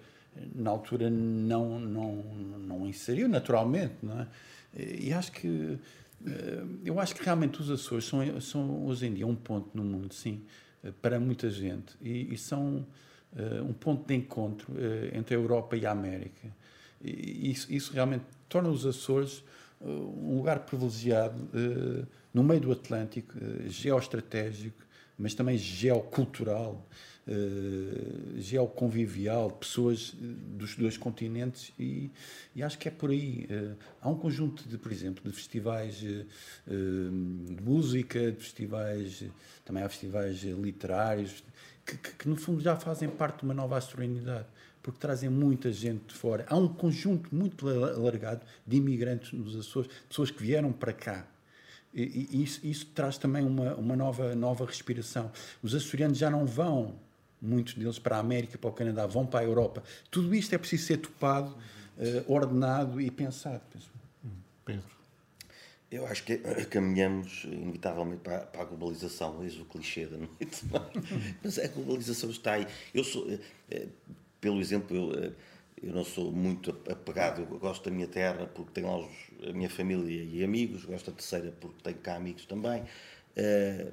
na 0.55 0.71
altura 0.71 1.09
não, 1.09 1.79
não, 1.79 2.17
não 2.17 2.87
inseriu 2.87 3.29
naturalmente. 3.29 3.95
Não 4.03 4.23
é? 4.23 4.27
E 4.75 5.13
acho 5.13 5.31
que 5.31 5.79
eu 6.85 7.01
acho 7.01 7.15
que 7.15 7.25
realmente 7.25 7.61
os 7.61 7.71
Açores 7.71 8.05
são, 8.05 8.41
são 8.41 8.87
hoje 8.87 9.07
em 9.07 9.15
dia 9.15 9.27
um 9.27 9.35
ponto 9.35 9.71
no 9.75 9.83
mundo, 9.83 10.15
sim, 10.15 10.43
eh, 10.85 10.93
para 11.01 11.19
muita 11.19 11.51
gente. 11.51 11.95
E, 12.01 12.33
e 12.33 12.39
são 12.39 12.87
uh, 13.33 13.65
um 13.65 13.73
ponto 13.73 14.07
de 14.07 14.15
encontro 14.15 14.73
uh, 14.73 15.17
entre 15.17 15.35
a 15.35 15.39
Europa 15.39 15.77
e 15.77 15.87
a 15.87 15.91
América. 15.91 16.49
E 17.01 17.51
isso, 17.51 17.73
isso 17.73 17.93
realmente 17.93 18.25
torna 18.49 18.69
os 18.69 18.87
Açores 18.87 19.45
uh, 19.81 19.87
um 19.87 20.37
lugar 20.37 20.61
privilegiado 20.61 21.37
no 22.33 22.43
meio 22.43 22.61
do 22.61 22.73
Atlântico, 22.73 23.35
geoestratégico, 23.67 24.83
mas 25.19 25.35
também 25.35 25.57
geocultural 25.57 26.87
uh, 27.27 28.41
geoconvivial, 28.41 29.51
pessoas 29.51 30.15
eh, 30.21 30.27
dos 30.57 30.75
dois 30.77 30.97
continentes 30.97 31.73
e, 31.79 32.11
e 32.55 32.63
acho 32.63 32.79
que 32.79 32.89
é 32.89 32.91
por 32.91 33.11
aí. 33.11 33.47
Uh, 33.51 33.77
há 34.01 34.09
um 34.09 34.17
conjunto 34.17 34.69
de, 34.69 34.79
por 34.79 34.91
exemplo, 34.91 35.23
de 35.29 35.37
festivais 35.37 36.03
uh, 36.03 36.27
de 36.67 37.63
música, 37.63 38.33
de 38.33 38.39
festivais, 38.39 39.25
também 39.65 39.83
há 39.83 39.89
festivais 39.89 40.43
literários, 40.43 41.45
que, 41.85 41.97
que, 41.97 42.11
que, 42.13 42.29
no 42.29 42.37
fundo 42.37 42.61
já 42.61 42.77
fazem 42.77 43.09
parte 43.09 43.39
de 43.39 43.45
uma 43.45 43.55
nova 43.55 43.77
astronidade 43.77 44.47
porque 44.83 44.99
trazem 44.99 45.31
muita 45.31 45.71
gente 45.73 46.07
de 46.09 46.15
fora. 46.15 46.45
Há 46.49 46.57
um 46.57 46.67
conjunto 46.67 47.33
muito 47.33 47.69
alargado 47.69 48.45
de 48.67 48.77
imigrantes 48.79 49.33
nos 49.33 49.55
Açores, 49.55 49.89
pessoas 50.09 50.31
que 50.33 50.43
vieram 50.43 50.73
para 50.73 50.93
cá. 50.93 51.25
E, 51.95 52.29
e 52.31 52.43
isso, 52.43 52.61
isso, 52.65 52.87
traz 52.87 53.19
também 53.19 53.45
uma, 53.45 53.75
uma 53.75 53.97
nova, 53.97 54.35
nova 54.35 54.65
respiração. 54.65 55.31
Os 55.63 55.75
açorianos 55.75 56.19
já 56.19 56.31
não 56.31 56.47
vão 56.47 56.95
muitos 57.41 57.75
deles 57.75 57.99
para 57.99 58.17
a 58.17 58.21
América, 58.21 58.57
para 58.57 58.71
o 58.71 58.73
Canadá, 58.73 59.07
vão 59.07 59.27
para 59.27 59.41
a 59.41 59.45
Europa. 59.45 59.83
Tudo 60.11 60.35
isto 60.35 60.55
é 60.55 60.59
preciso 60.59 60.87
ser 60.87 60.99
topado, 60.99 61.51
uh, 61.51 62.33
ordenado 62.33 63.01
e 63.01 63.11
pensado. 63.11 63.61
Pedro. 64.65 64.85
Eu 65.91 66.07
acho 66.07 66.25
que 66.25 66.39
caminhamos 66.71 67.45
inevitavelmente 67.45 68.23
para, 68.23 68.41
para 68.41 68.63
a 68.63 68.65
globalização, 68.65 69.43
eis 69.43 69.59
o 69.59 69.65
clichê 69.67 70.07
da 70.07 70.17
noite. 70.17 70.65
Mas 71.45 71.59
a 71.59 71.69
globalização 71.69 72.31
está 72.31 72.53
aí. 72.53 72.67
Eu 72.95 73.05
sou, 73.05 73.29
eh, 73.71 73.89
pelo 74.41 74.59
exemplo, 74.59 74.97
eu, 74.97 75.35
eu 75.83 75.93
não 75.93 76.03
sou 76.03 76.33
muito 76.33 76.71
apegado, 76.89 77.43
eu 77.43 77.59
gosto 77.59 77.85
da 77.85 77.91
minha 77.91 78.07
terra 78.07 78.47
porque 78.47 78.71
tenho 78.73 78.87
lá 78.87 79.01
os, 79.01 79.32
a 79.49 79.53
minha 79.53 79.71
família 79.71 80.25
e 80.25 80.45
amigos, 80.45 80.85
gosto 80.85 81.11
da 81.11 81.17
terceira 81.17 81.53
porque 81.61 81.83
tenho 81.83 81.99
cá 81.99 82.17
amigos 82.17 82.47
também. 82.47 82.83
Uh, 83.37 83.93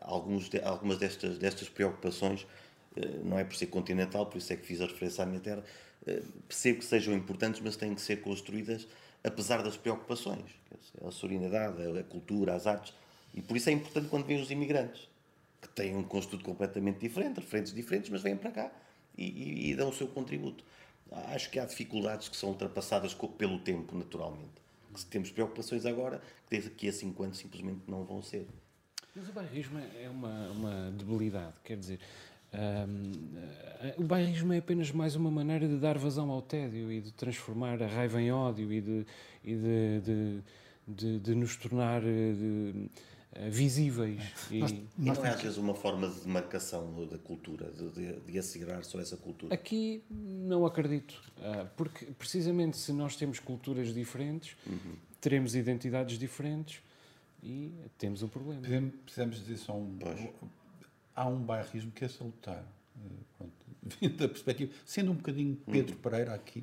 alguns 0.00 0.48
de, 0.48 0.60
algumas 0.60 0.98
destas, 0.98 1.38
destas 1.38 1.68
preocupações 1.68 2.46
eh, 2.96 3.20
não 3.24 3.38
é 3.38 3.44
por 3.44 3.56
ser 3.56 3.66
continental, 3.66 4.26
por 4.26 4.38
isso 4.38 4.52
é 4.52 4.56
que 4.56 4.66
fiz 4.66 4.80
a 4.80 4.86
referência 4.86 5.24
à 5.24 5.26
minha 5.26 5.40
terra, 5.40 5.64
eh, 6.06 6.22
percebo 6.46 6.78
que 6.80 6.84
sejam 6.84 7.14
importantes, 7.14 7.60
mas 7.60 7.76
têm 7.76 7.94
que 7.94 8.00
ser 8.00 8.20
construídas 8.20 8.86
apesar 9.22 9.62
das 9.62 9.76
preocupações. 9.76 10.50
A 11.04 11.10
serenidade, 11.10 11.82
a 11.98 12.02
cultura, 12.04 12.54
as 12.54 12.66
artes. 12.66 12.92
E 13.32 13.40
por 13.40 13.56
isso 13.56 13.70
é 13.70 13.72
importante 13.72 14.08
quando 14.08 14.26
vêm 14.26 14.40
os 14.40 14.50
imigrantes, 14.50 15.08
que 15.60 15.68
têm 15.68 15.96
um 15.96 16.04
constituto 16.04 16.44
completamente 16.44 16.98
diferente, 16.98 17.40
referentes 17.40 17.72
diferentes, 17.72 18.10
mas 18.10 18.22
vêm 18.22 18.36
para 18.36 18.50
cá 18.50 18.72
e, 19.16 19.24
e, 19.24 19.70
e 19.70 19.74
dão 19.74 19.88
o 19.88 19.92
seu 19.92 20.06
contributo. 20.06 20.62
Acho 21.10 21.50
que 21.50 21.58
há 21.58 21.64
dificuldades 21.64 22.28
que 22.28 22.36
são 22.36 22.50
ultrapassadas 22.50 23.14
pelo 23.38 23.58
tempo, 23.60 23.96
naturalmente. 23.96 24.63
Que 24.94 25.04
temos 25.06 25.30
preocupações 25.30 25.84
agora, 25.84 26.22
que 26.48 26.58
daqui 26.60 26.88
a 26.88 26.92
cinco 26.92 27.22
anos 27.22 27.38
simplesmente 27.38 27.82
não 27.88 28.04
vão 28.04 28.22
ser. 28.22 28.46
Mas 29.14 29.28
o 29.28 29.32
bairrismo 29.32 29.78
é 29.78 30.08
uma, 30.08 30.50
uma 30.50 30.90
debilidade, 30.90 31.54
quer 31.62 31.76
dizer, 31.76 32.00
um, 32.54 34.02
o 34.02 34.04
bairrismo 34.04 34.52
é 34.52 34.58
apenas 34.58 34.92
mais 34.92 35.16
uma 35.16 35.30
maneira 35.30 35.66
de 35.66 35.76
dar 35.76 35.98
vazão 35.98 36.30
ao 36.30 36.40
tédio 36.40 36.90
e 36.90 37.00
de 37.00 37.12
transformar 37.12 37.82
a 37.82 37.86
raiva 37.86 38.20
em 38.20 38.30
ódio 38.30 38.72
e 38.72 38.80
de, 38.80 39.06
e 39.42 39.54
de, 39.54 40.00
de, 40.00 40.42
de, 40.86 41.18
de 41.18 41.34
nos 41.34 41.56
tornar 41.56 42.00
de, 42.00 42.88
uh, 43.36 43.50
visíveis. 43.50 44.22
E, 44.50 44.58
nós, 44.58 44.72
nós 44.96 45.18
não 45.18 45.26
é 45.26 45.30
às 45.30 45.40
vezes 45.42 45.58
uma 45.58 45.74
forma 45.74 46.08
de 46.08 46.20
demarcação 46.20 47.06
da 47.06 47.18
cultura, 47.18 47.70
de, 47.70 47.90
de, 47.90 48.20
de 48.20 48.38
assegurar 48.38 48.84
só 48.84 49.00
essa 49.00 49.16
cultura? 49.16 49.54
Aqui 49.54 50.02
não 50.10 50.64
acredito, 50.66 51.20
uh, 51.38 51.68
porque 51.76 52.06
precisamente 52.18 52.76
se 52.76 52.92
nós 52.92 53.16
temos 53.16 53.38
culturas 53.38 53.92
diferentes, 53.92 54.56
uhum. 54.66 54.96
teremos 55.20 55.54
identidades 55.54 56.18
diferentes 56.18 56.80
e 57.42 57.72
temos 57.98 58.22
um 58.22 58.28
problema. 58.28 58.62
Precisamos 59.04 59.36
dizer 59.36 59.56
só 59.58 59.76
um. 59.76 59.96
Pois 59.98 60.28
há 61.14 61.26
um 61.26 61.38
bairrismo 61.38 61.90
que 61.92 62.04
é 62.04 62.08
salutar. 62.08 62.64
Eh, 62.96 63.08
pronto, 63.38 63.52
vindo 64.00 64.16
da 64.16 64.28
perspectiva, 64.28 64.72
sendo 64.84 65.12
um 65.12 65.14
bocadinho 65.14 65.56
Pedro 65.70 65.96
Pereira 65.96 66.34
aqui, 66.34 66.62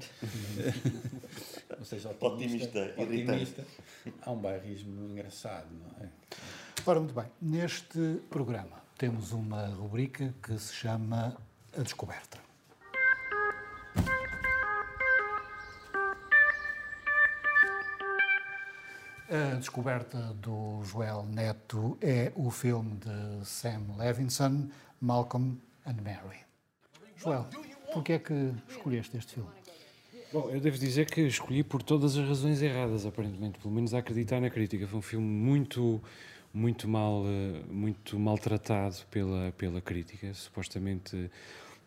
ou 1.78 1.86
seja, 1.86 2.10
otimista, 2.20 2.94
otimista, 2.98 3.32
otimista, 3.32 3.66
há 4.22 4.32
um 4.32 4.38
bairrismo 4.38 5.10
engraçado, 5.10 5.68
não 5.72 6.06
é? 6.06 6.10
Ora, 6.86 7.00
muito 7.00 7.14
bem, 7.14 7.26
neste 7.42 8.20
programa 8.30 8.82
temos 8.98 9.32
uma 9.32 9.68
rubrica 9.68 10.34
que 10.44 10.58
se 10.58 10.74
chama 10.74 11.38
A 11.78 11.82
Descoberta. 11.82 12.40
A 19.30 19.56
descoberta 19.56 20.18
do 20.42 20.84
Joel 20.84 21.24
Neto 21.24 21.98
é 22.02 22.34
o 22.36 22.52
filme 22.52 22.98
de 22.98 23.46
Sam 23.46 23.96
Levinson, 23.98 24.70
Malcolm 25.00 25.58
and 25.86 26.02
Mary. 26.04 26.40
Joel, 27.16 27.48
por 27.94 28.04
que 28.04 28.14
é 28.14 28.20
que 28.20 28.54
escolheste 28.68 29.16
este 29.18 29.36
filme? 29.36 29.50
Bom, 30.34 30.50
eu 30.50 30.60
devo 30.60 30.78
dizer 30.78 31.10
que 31.10 31.22
escolhi 31.22 31.64
por 31.64 31.84
todas 31.84 32.18
as 32.18 32.28
razões 32.28 32.62
erradas, 32.62 33.06
aparentemente, 33.06 33.60
pelo 33.60 33.74
menos 33.74 33.94
a 33.94 34.00
acreditar 34.00 34.40
na 34.40 34.50
crítica. 34.50 34.88
Foi 34.88 35.00
um 35.00 35.02
filme 35.02 35.28
muito, 35.28 36.02
muito 36.54 36.88
mal, 36.88 37.24
eh, 37.26 37.62
muito 37.70 38.20
maltratado 38.20 38.97
pela 39.10 39.52
pela 39.54 39.82
crítica. 39.82 40.34
Supostamente 40.34 41.30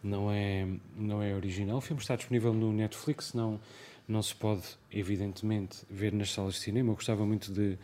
não 0.03 0.31
é 0.31 0.67
não 0.97 1.23
é 1.23 1.35
original. 1.35 1.79
O 1.79 1.81
filme 1.81 2.01
está 2.01 2.17
disponível 2.17 2.53
no 2.53 2.73
Netflix, 2.73 3.35
não 3.35 3.61
não 4.07 4.23
se 4.23 4.35
pode, 4.35 4.63
evidentemente, 4.93 5.79
ver 5.91 6.13
nas 6.13 6.33
salas 6.33 6.55
de 6.55 6.61
cinema. 6.61 6.91
Eu 6.91 6.95
gostava 6.95 7.25
muito 7.25 7.53
de, 7.53 7.79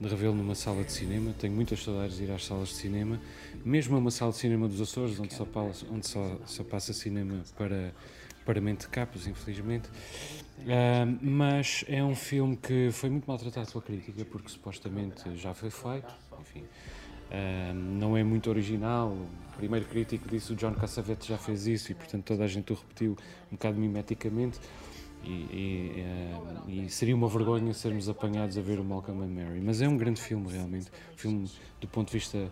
de 0.00 0.08
revê-lo 0.08 0.34
numa 0.34 0.54
sala 0.54 0.82
de 0.82 0.92
cinema. 0.92 1.32
Tenho 1.38 1.54
muitas 1.54 1.82
saudades 1.82 2.16
de 2.16 2.24
ir 2.24 2.30
às 2.30 2.44
salas 2.44 2.70
de 2.70 2.74
cinema, 2.74 3.20
mesmo 3.64 3.96
a 3.96 3.98
uma 3.98 4.10
sala 4.10 4.32
de 4.32 4.38
cinema 4.38 4.68
dos 4.68 4.80
Açores, 4.80 5.18
onde 5.20 5.32
só, 5.34 5.46
onde 5.90 6.06
só, 6.06 6.38
só 6.44 6.64
passa 6.64 6.92
cinema 6.92 7.42
para, 7.56 7.94
para 8.44 8.60
mente 8.60 8.88
capos, 8.88 9.26
infelizmente. 9.26 9.88
Uh, 10.60 11.18
mas 11.22 11.84
é 11.88 12.02
um 12.02 12.14
filme 12.14 12.56
que 12.56 12.90
foi 12.92 13.10
muito 13.10 13.26
maltratado 13.26 13.70
pela 13.70 13.82
crítica, 13.82 14.24
porque 14.24 14.48
supostamente 14.48 15.36
já 15.36 15.54
foi 15.54 15.70
feito. 15.70 16.14
Enfim, 16.40 16.60
uh, 16.60 17.74
não 17.74 18.16
é 18.16 18.22
muito 18.22 18.50
original. 18.50 19.08
O 19.08 19.56
primeiro 19.56 19.86
crítico 19.86 20.28
disse 20.28 20.52
o 20.52 20.56
John 20.56 20.74
Cassavetes 20.74 21.26
já 21.26 21.38
fez 21.38 21.66
isso 21.66 21.92
e, 21.92 21.94
portanto, 21.94 22.24
toda 22.24 22.44
a 22.44 22.46
gente 22.46 22.72
o 22.72 22.76
repetiu 22.76 23.16
um 23.50 23.56
bocado 23.56 23.78
mimeticamente 23.78 24.58
e, 25.22 25.28
e, 25.28 25.92
eh, 25.96 26.84
e, 26.84 26.88
seria 26.88 27.14
uma 27.14 27.28
vergonha 27.28 27.74
sermos 27.74 28.08
apanhados 28.08 28.56
a 28.56 28.62
ver 28.62 28.80
o 28.80 28.84
Malcolm 28.84 29.22
and 29.22 29.28
Mary. 29.28 29.60
Mas 29.60 29.82
é 29.82 29.88
um 29.88 29.96
grande 29.96 30.20
filme, 30.20 30.50
realmente. 30.50 30.90
Um 31.12 31.16
filme, 31.16 31.50
do 31.80 31.86
ponto 31.88 32.08
de 32.08 32.14
vista 32.14 32.50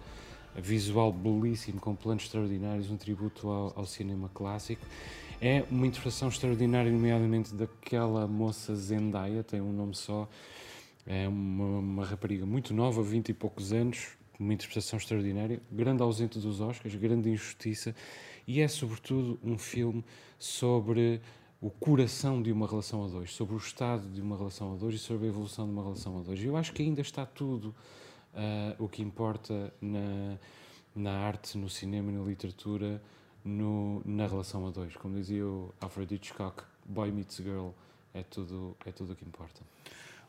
visual, 0.54 1.12
belíssimo, 1.12 1.80
com 1.80 1.94
planos 1.94 2.24
extraordinários, 2.24 2.90
um 2.90 2.96
tributo 2.96 3.48
ao, 3.48 3.72
ao 3.76 3.86
cinema 3.86 4.30
clássico. 4.32 4.84
É 5.40 5.64
uma 5.70 5.86
interpretação 5.86 6.28
extraordinária, 6.28 6.90
nomeadamente 6.90 7.54
daquela 7.54 8.26
moça 8.26 8.74
Zendaya, 8.74 9.44
tem 9.44 9.60
um 9.60 9.72
nome 9.72 9.94
só. 9.94 10.28
É 11.06 11.28
uma, 11.28 11.78
uma 11.78 12.04
rapariga 12.04 12.44
muito 12.44 12.74
nova, 12.74 13.04
20 13.04 13.28
e 13.28 13.34
poucos 13.34 13.72
anos, 13.72 14.08
uma 14.38 14.52
interpretação 14.52 14.98
extraordinária, 14.98 15.62
grande 15.70 16.02
ausente 16.02 16.40
dos 16.40 16.60
Oscars, 16.60 16.92
grande 16.96 17.30
injustiça, 17.30 17.94
e 18.48 18.60
é 18.60 18.66
sobretudo 18.66 19.38
um 19.44 19.56
filme 19.56 20.04
sobre 20.40 21.20
o 21.60 21.70
coração 21.70 22.42
de 22.42 22.50
uma 22.50 22.66
relação 22.66 23.04
a 23.04 23.08
dois, 23.08 23.32
sobre 23.32 23.54
o 23.54 23.58
estado 23.58 24.08
de 24.10 24.20
uma 24.20 24.36
relação 24.36 24.72
a 24.72 24.76
dois 24.76 24.96
e 24.96 24.98
sobre 24.98 25.26
a 25.26 25.28
evolução 25.28 25.66
de 25.66 25.72
uma 25.72 25.84
relação 25.84 26.18
a 26.18 26.20
dois. 26.20 26.42
Eu 26.42 26.56
acho 26.56 26.72
que 26.72 26.82
ainda 26.82 27.00
está 27.00 27.24
tudo 27.24 27.72
uh, 28.34 28.84
o 28.84 28.88
que 28.88 29.02
importa 29.02 29.72
na, 29.80 30.36
na 30.96 31.12
arte, 31.12 31.56
no 31.56 31.68
cinema, 31.68 32.10
na 32.10 32.24
literatura, 32.24 33.00
no, 33.44 34.02
na 34.04 34.26
relação 34.26 34.66
a 34.66 34.70
dois. 34.70 34.96
Como 34.96 35.14
dizia 35.14 35.46
o 35.46 35.74
Alfred 35.80 36.14
Hitchcock, 36.14 36.62
boy 36.84 37.10
meets 37.10 37.36
girl, 37.36 37.70
é 38.14 38.22
tudo, 38.22 38.76
é 38.84 38.92
tudo 38.92 39.12
o 39.12 39.16
que 39.16 39.24
importa. 39.24 39.60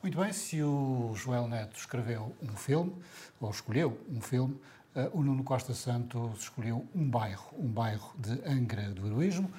Muito 0.02 0.18
bem, 0.18 0.32
se 0.32 0.64
o 0.64 1.14
Joel 1.14 1.48
Neto 1.48 1.78
escreveu 1.78 2.34
um 2.42 2.56
filme, 2.56 2.96
ou 3.42 3.50
escolheu 3.50 4.00
um 4.10 4.22
filme, 4.22 4.56
uh, 4.96 5.10
o 5.12 5.22
Nuno 5.22 5.44
Costa 5.44 5.74
Santos 5.74 6.44
escolheu 6.44 6.88
um 6.96 7.10
bairro, 7.10 7.54
um 7.58 7.68
bairro 7.68 8.14
de 8.18 8.32
Angra 8.50 8.92
do 8.92 9.06
Heroísmo, 9.06 9.52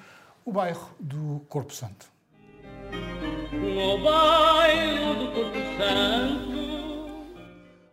o 0.43 0.51
bairro 0.51 0.89
do 0.99 1.45
Corpo 1.47 1.73
Santo. 1.73 2.11
O 3.53 4.03
bairro 4.03 5.15
do 5.15 5.31
Corpo 5.31 5.57
Santo. 5.77 6.61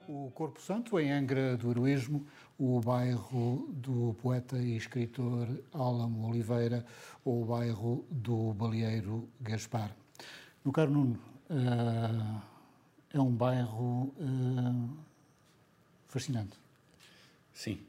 O 0.08 0.30
Corpo 0.30 0.60
Santo, 0.62 0.98
em 0.98 1.12
Angra 1.12 1.54
do 1.56 1.70
Heroísmo, 1.70 2.26
o 2.58 2.80
bairro 2.80 3.68
do 3.72 4.14
poeta 4.20 4.58
e 4.58 4.76
escritor 4.76 5.48
Álamo 5.72 6.28
Oliveira 6.28 6.84
ou 7.24 7.42
o 7.42 7.44
bairro 7.44 8.04
do 8.10 8.52
baleeiro 8.52 9.28
Gaspar. 9.40 9.94
No 10.64 10.72
caro 10.72 10.90
Nuno, 10.90 11.18
uh, 11.50 12.42
é 13.14 13.20
um 13.20 13.30
bairro 13.30 14.12
uh, 14.18 14.96
fascinante. 16.08 16.58
Sim, 17.52 17.80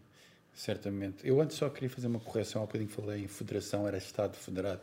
Certamente. 0.59 1.25
Eu 1.25 1.39
antes 1.39 1.55
só 1.55 1.69
queria 1.69 1.89
fazer 1.89 2.07
uma 2.07 2.19
correção, 2.19 2.61
há 2.61 2.65
bocadinho 2.65 2.89
falei 2.89 3.23
em 3.23 3.29
federação, 3.29 3.87
era 3.87 3.97
Estado 3.97 4.35
Federado, 4.35 4.81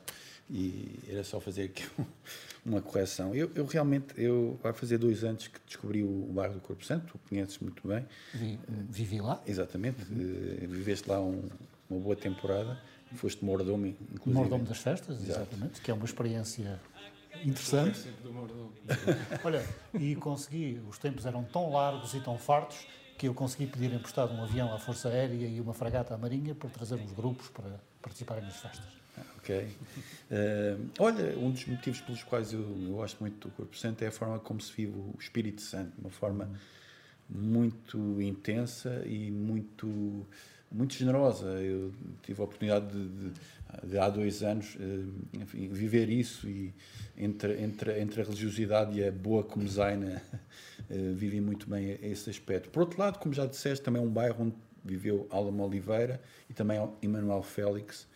e 0.50 0.98
era 1.08 1.24
só 1.24 1.40
fazer 1.40 1.64
aqui 1.64 1.84
uma 2.64 2.80
correção. 2.80 3.34
Eu, 3.34 3.50
eu 3.54 3.66
realmente, 3.66 4.06
eu 4.16 4.58
vai 4.62 4.72
fazer 4.72 4.98
dois 4.98 5.24
anos 5.24 5.48
que 5.48 5.58
descobri 5.66 6.02
o, 6.02 6.28
bairro 6.32 6.54
do 6.54 6.60
Corpo 6.60 6.84
Santo, 6.84 7.06
tu 7.12 7.20
conheces 7.28 7.58
muito 7.58 7.86
bem. 7.86 8.06
Vivi 8.88 9.20
lá? 9.20 9.42
Exatamente, 9.46 10.02
uhum. 10.02 10.68
viveste 10.68 11.08
lá 11.08 11.20
um, 11.20 11.42
uma 11.90 12.00
boa 12.00 12.16
temporada, 12.16 12.78
foste 13.14 13.44
mordomo, 13.44 13.86
inclusive. 13.86 14.32
Mordomo 14.34 14.64
das 14.64 14.78
festas, 14.78 15.16
Exato. 15.22 15.42
exatamente, 15.42 15.80
que 15.80 15.90
é 15.90 15.94
uma 15.94 16.04
experiência 16.04 16.80
interessante. 17.44 18.08
Olha, 19.44 19.64
e 19.94 20.14
consegui, 20.16 20.80
os 20.88 20.98
tempos 20.98 21.26
eram 21.26 21.44
tão 21.44 21.70
largos 21.70 22.14
e 22.14 22.20
tão 22.20 22.38
fartos 22.38 22.86
que 23.18 23.26
eu 23.28 23.34
consegui 23.34 23.66
pedir 23.66 23.92
emprestado 23.92 24.34
um 24.34 24.42
avião 24.42 24.72
à 24.74 24.78
Força 24.78 25.08
Aérea 25.08 25.46
e 25.46 25.60
uma 25.60 25.72
fragata 25.72 26.14
à 26.14 26.18
Marinha 26.18 26.54
para 26.54 26.68
trazer 26.68 26.96
uns 26.96 27.12
grupos 27.12 27.48
para 27.48 27.80
participarem 28.02 28.44
nas 28.44 28.56
festas. 28.56 29.05
Ok. 29.38 29.68
Uh, 30.30 30.90
olha, 30.98 31.38
um 31.38 31.50
dos 31.50 31.64
motivos 31.66 32.00
pelos 32.00 32.22
quais 32.22 32.52
eu, 32.52 32.60
eu, 32.60 32.94
gosto 32.94 33.20
muito 33.20 33.48
do 33.48 33.54
Corpo 33.54 33.76
Santo 33.76 34.02
é 34.02 34.08
a 34.08 34.12
forma 34.12 34.38
como 34.38 34.60
se 34.60 34.72
vive 34.72 34.92
o 34.92 35.14
Espírito 35.20 35.62
Santo, 35.62 35.92
uma 35.98 36.10
forma 36.10 36.50
muito 37.28 38.20
intensa 38.20 39.02
e 39.06 39.30
muito 39.30 40.26
muito 40.70 40.94
generosa. 40.94 41.46
Eu 41.60 41.92
tive 42.22 42.40
a 42.40 42.44
oportunidade 42.44 42.86
de, 42.86 43.08
de, 43.08 43.32
de 43.84 43.98
há 43.98 44.08
dois 44.08 44.42
anos 44.42 44.76
eh, 44.80 45.40
enfim, 45.40 45.68
viver 45.68 46.08
isso 46.10 46.48
e 46.48 46.74
entre, 47.16 47.62
entre, 47.62 48.00
entre 48.00 48.20
a 48.20 48.24
religiosidade 48.24 48.98
e 48.98 49.06
a 49.06 49.12
boa 49.12 49.42
comezaina 49.42 50.22
eh, 50.90 51.12
vivi 51.14 51.40
muito 51.40 51.68
bem 51.68 51.98
esse 52.02 52.28
aspecto. 52.30 52.68
Por 52.70 52.80
outro 52.80 52.98
lado, 53.00 53.18
como 53.18 53.34
já 53.34 53.46
disseste, 53.46 53.84
também 53.84 54.02
é 54.02 54.04
um 54.04 54.10
bairro 54.10 54.44
onde 54.44 54.56
viveu 54.84 55.26
Alamo 55.30 55.64
Oliveira 55.64 56.20
e 56.48 56.54
também 56.54 56.78
Emanuel 57.02 57.42
Félix. 57.42 58.06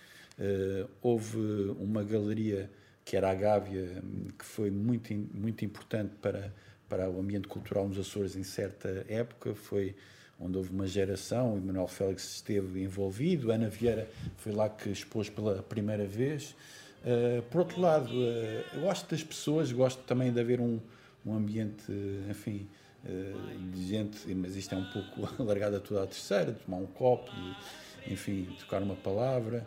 Eh, 0.41 0.87
houve 1.03 1.37
uma 1.79 2.03
galeria 2.03 2.71
que 3.05 3.15
era 3.15 3.31
a 3.31 3.35
Gávea, 3.35 4.03
que 4.39 4.45
foi 4.45 4.71
muito, 4.71 5.13
muito 5.35 5.65
importante 5.65 6.15
para, 6.23 6.53
para 6.89 7.11
o 7.11 7.21
ambiente 7.21 7.47
cultural 7.47 7.87
nos 7.87 7.99
Açores 7.99 8.37
em 8.37 8.43
certa 8.43 9.05
época. 9.07 9.55
Foi 9.55 9.95
onde 10.41 10.57
houve 10.57 10.71
uma 10.71 10.87
geração, 10.87 11.55
o 11.55 11.61
Manuel 11.61 11.87
Félix 11.87 12.37
esteve 12.37 12.83
envolvido, 12.83 13.53
Ana 13.53 13.69
Vieira 13.69 14.09
foi 14.39 14.53
lá 14.53 14.71
que 14.71 14.89
expôs 14.89 15.29
pela 15.29 15.63
primeira 15.63 16.07
vez. 16.07 16.57
Uh, 17.03 17.43
por 17.51 17.61
outro 17.61 17.81
lado, 17.81 18.11
uh, 18.11 18.65
eu 18.75 18.81
gosto 18.81 19.11
das 19.11 19.23
pessoas, 19.23 19.71
gosto 19.71 20.03
também 20.05 20.33
de 20.33 20.41
haver 20.41 20.59
um, 20.59 20.81
um 21.27 21.35
ambiente, 21.35 21.85
enfim, 22.31 22.67
uh, 23.05 23.71
de 23.73 23.87
gente, 23.87 24.35
mas 24.35 24.57
isto 24.57 24.75
é 24.75 24.79
um 24.79 24.91
pouco 24.91 25.29
alargado 25.43 25.77
a 25.77 25.81
toda 25.81 26.05
a 26.05 26.07
terceira, 26.07 26.53
tomar 26.53 26.79
um 26.79 26.87
copo, 26.87 27.31
e, 28.07 28.13
enfim, 28.13 28.49
tocar 28.59 28.83
uma 28.83 28.97
palavra. 28.97 29.67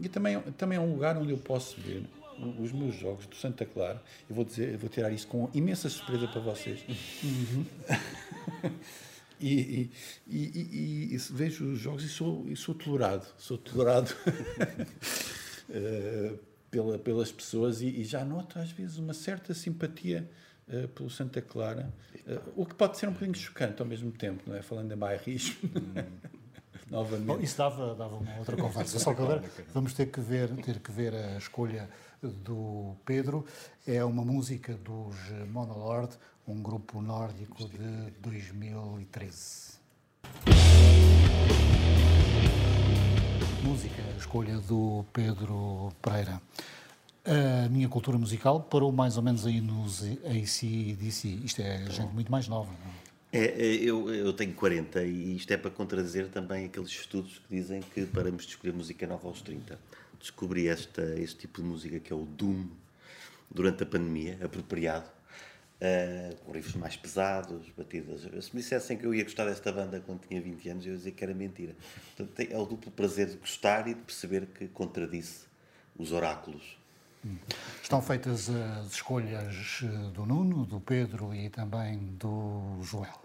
E 0.00 0.08
também, 0.08 0.40
também 0.56 0.78
é 0.78 0.80
um 0.80 0.92
lugar 0.92 1.16
onde 1.16 1.30
eu 1.30 1.38
posso 1.38 1.80
ver 1.80 2.04
os 2.58 2.72
meus 2.72 2.94
jogos 2.94 3.26
do 3.26 3.36
Santa 3.36 3.64
Clara. 3.64 4.02
Eu 4.28 4.34
vou 4.34 4.44
dizer, 4.44 4.72
eu 4.72 4.78
vou 4.78 4.88
tirar 4.88 5.10
isso 5.12 5.26
com 5.26 5.48
imensa 5.54 5.88
surpresa 5.88 6.26
para 6.28 6.40
vocês. 6.40 6.84
Uhum. 7.22 7.64
E, 9.40 9.90
e, 10.26 10.36
e, 10.36 11.14
e, 11.14 11.18
vejo 11.32 11.72
os 11.72 11.78
jogos 11.78 12.04
e 12.04 12.08
sou, 12.08 12.48
e 12.48 12.56
sou 12.56 12.74
tolerado, 12.74 13.26
sou 13.36 13.58
tolerado 13.58 14.14
uh, 15.68 16.38
pela, 16.70 16.98
pelas 16.98 17.32
pessoas 17.32 17.82
e, 17.82 18.04
já 18.04 18.24
noto 18.24 18.58
às 18.58 18.70
vezes 18.70 18.96
uma 18.96 19.12
certa 19.12 19.52
simpatia 19.52 20.30
uh, 20.68 20.88
pelo 20.88 21.10
Santa 21.10 21.42
Clara, 21.42 21.92
uh, 22.26 22.52
o 22.56 22.64
que 22.64 22.74
pode 22.74 22.96
ser 22.96 23.08
um 23.08 23.12
bocadinho 23.12 23.36
chocante 23.36 23.82
ao 23.82 23.88
mesmo 23.88 24.12
tempo, 24.12 24.44
não 24.46 24.56
é? 24.56 24.62
Falando 24.62 24.92
em 24.92 24.96
bairrismo. 24.96 25.56
Novamente. 26.94 27.26
Bom, 27.26 27.40
isso 27.40 27.58
dava, 27.58 27.92
dava 27.96 28.14
uma 28.14 28.38
outra 28.38 28.56
conversa. 28.56 29.00
Só 29.00 29.12
que 29.12 29.20
agora 29.20 29.42
vamos 29.74 29.92
ter 29.94 30.06
que 30.06 30.20
ver, 30.20 30.48
ter 30.62 30.78
que 30.78 30.92
ver 30.92 31.12
a 31.12 31.36
escolha 31.36 31.90
do 32.22 32.94
Pedro. 33.04 33.44
É 33.84 34.04
uma 34.04 34.24
música 34.24 34.74
dos 34.74 35.16
Monolord, 35.50 36.16
um 36.46 36.62
grupo 36.62 37.02
nórdico 37.02 37.68
de 37.68 38.12
2013. 38.20 39.74
Música, 43.64 44.02
escolha 44.16 44.58
do 44.58 45.04
Pedro 45.12 45.92
Pereira. 46.00 46.40
A 47.24 47.68
minha 47.70 47.88
cultura 47.88 48.16
musical 48.18 48.60
parou 48.60 48.92
mais 48.92 49.16
ou 49.16 49.22
menos 49.22 49.44
aí 49.44 49.60
nos 49.60 50.02
ACDC. 50.02 51.26
Isto 51.42 51.60
é 51.60 51.90
gente 51.90 52.12
muito 52.12 52.30
mais 52.30 52.46
nova. 52.46 52.70
É? 52.70 52.88
é, 52.88 53.03
é, 53.36 53.74
eu, 53.74 54.14
eu 54.14 54.32
tenho 54.32 54.54
40 54.54 55.02
e 55.02 55.36
isto 55.36 55.50
é 55.52 55.56
para 55.56 55.70
contradizer 55.70 56.28
também 56.28 56.66
aqueles 56.66 56.88
estudos 56.88 57.38
que 57.38 57.56
dizem 57.56 57.82
que 57.82 58.06
paramos 58.06 58.44
de 58.44 58.50
escolher 58.50 58.72
música 58.72 59.06
nova 59.06 59.26
aos 59.26 59.42
30. 59.42 59.78
Descobri 60.20 60.68
esta, 60.68 61.02
este 61.18 61.40
tipo 61.40 61.60
de 61.60 61.66
música 61.66 61.98
que 61.98 62.12
é 62.12 62.16
o 62.16 62.24
Doom 62.24 62.68
durante 63.50 63.82
a 63.82 63.86
pandemia, 63.86 64.38
apropriado 64.42 65.06
uh, 65.06 66.36
com 66.44 66.52
riffs 66.52 66.74
mais 66.76 66.96
pesados, 66.96 67.68
batidas. 67.76 68.20
Se 68.22 68.54
me 68.54 68.62
dissessem 68.62 68.96
que 68.96 69.04
eu 69.04 69.12
ia 69.12 69.24
gostar 69.24 69.46
desta 69.46 69.72
banda 69.72 70.00
quando 70.00 70.20
tinha 70.28 70.40
20 70.40 70.68
anos, 70.68 70.86
eu 70.86 70.92
ia 70.92 70.98
dizer 70.98 71.10
que 71.10 71.24
era 71.24 71.34
mentira. 71.34 71.74
Portanto, 72.16 72.52
é 72.52 72.56
o 72.56 72.64
duplo 72.64 72.92
prazer 72.92 73.26
de 73.26 73.36
gostar 73.36 73.88
e 73.88 73.94
de 73.94 74.00
perceber 74.00 74.46
que 74.46 74.68
contradisse 74.68 75.46
os 75.98 76.12
oráculos. 76.12 76.78
Estão 77.82 78.02
feitas 78.02 78.50
as 78.50 78.92
escolhas 78.92 79.80
eh, 79.82 80.10
do 80.12 80.26
Nuno, 80.26 80.66
do 80.66 80.78
Pedro 80.78 81.34
e 81.34 81.48
também 81.48 81.98
do 82.18 82.78
Joel. 82.82 83.23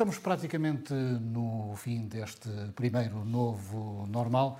Estamos 0.00 0.16
praticamente 0.16 0.94
no 0.94 1.74
fim 1.76 2.08
deste 2.08 2.48
primeiro 2.74 3.22
novo 3.22 4.06
normal. 4.06 4.58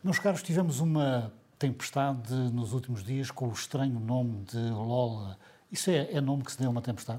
Meus 0.00 0.20
caros, 0.20 0.44
tivemos 0.44 0.78
uma 0.78 1.32
tempestade 1.58 2.32
nos 2.52 2.72
últimos 2.72 3.02
dias 3.02 3.28
com 3.32 3.48
o 3.48 3.52
estranho 3.52 3.98
nome 3.98 4.44
de 4.44 4.56
Lola. 4.56 5.36
Isso 5.72 5.90
é, 5.90 6.12
é 6.12 6.20
nome 6.20 6.44
que 6.44 6.52
se 6.52 6.58
deu 6.58 6.68
a 6.68 6.70
uma 6.70 6.80
tempestade? 6.82 7.18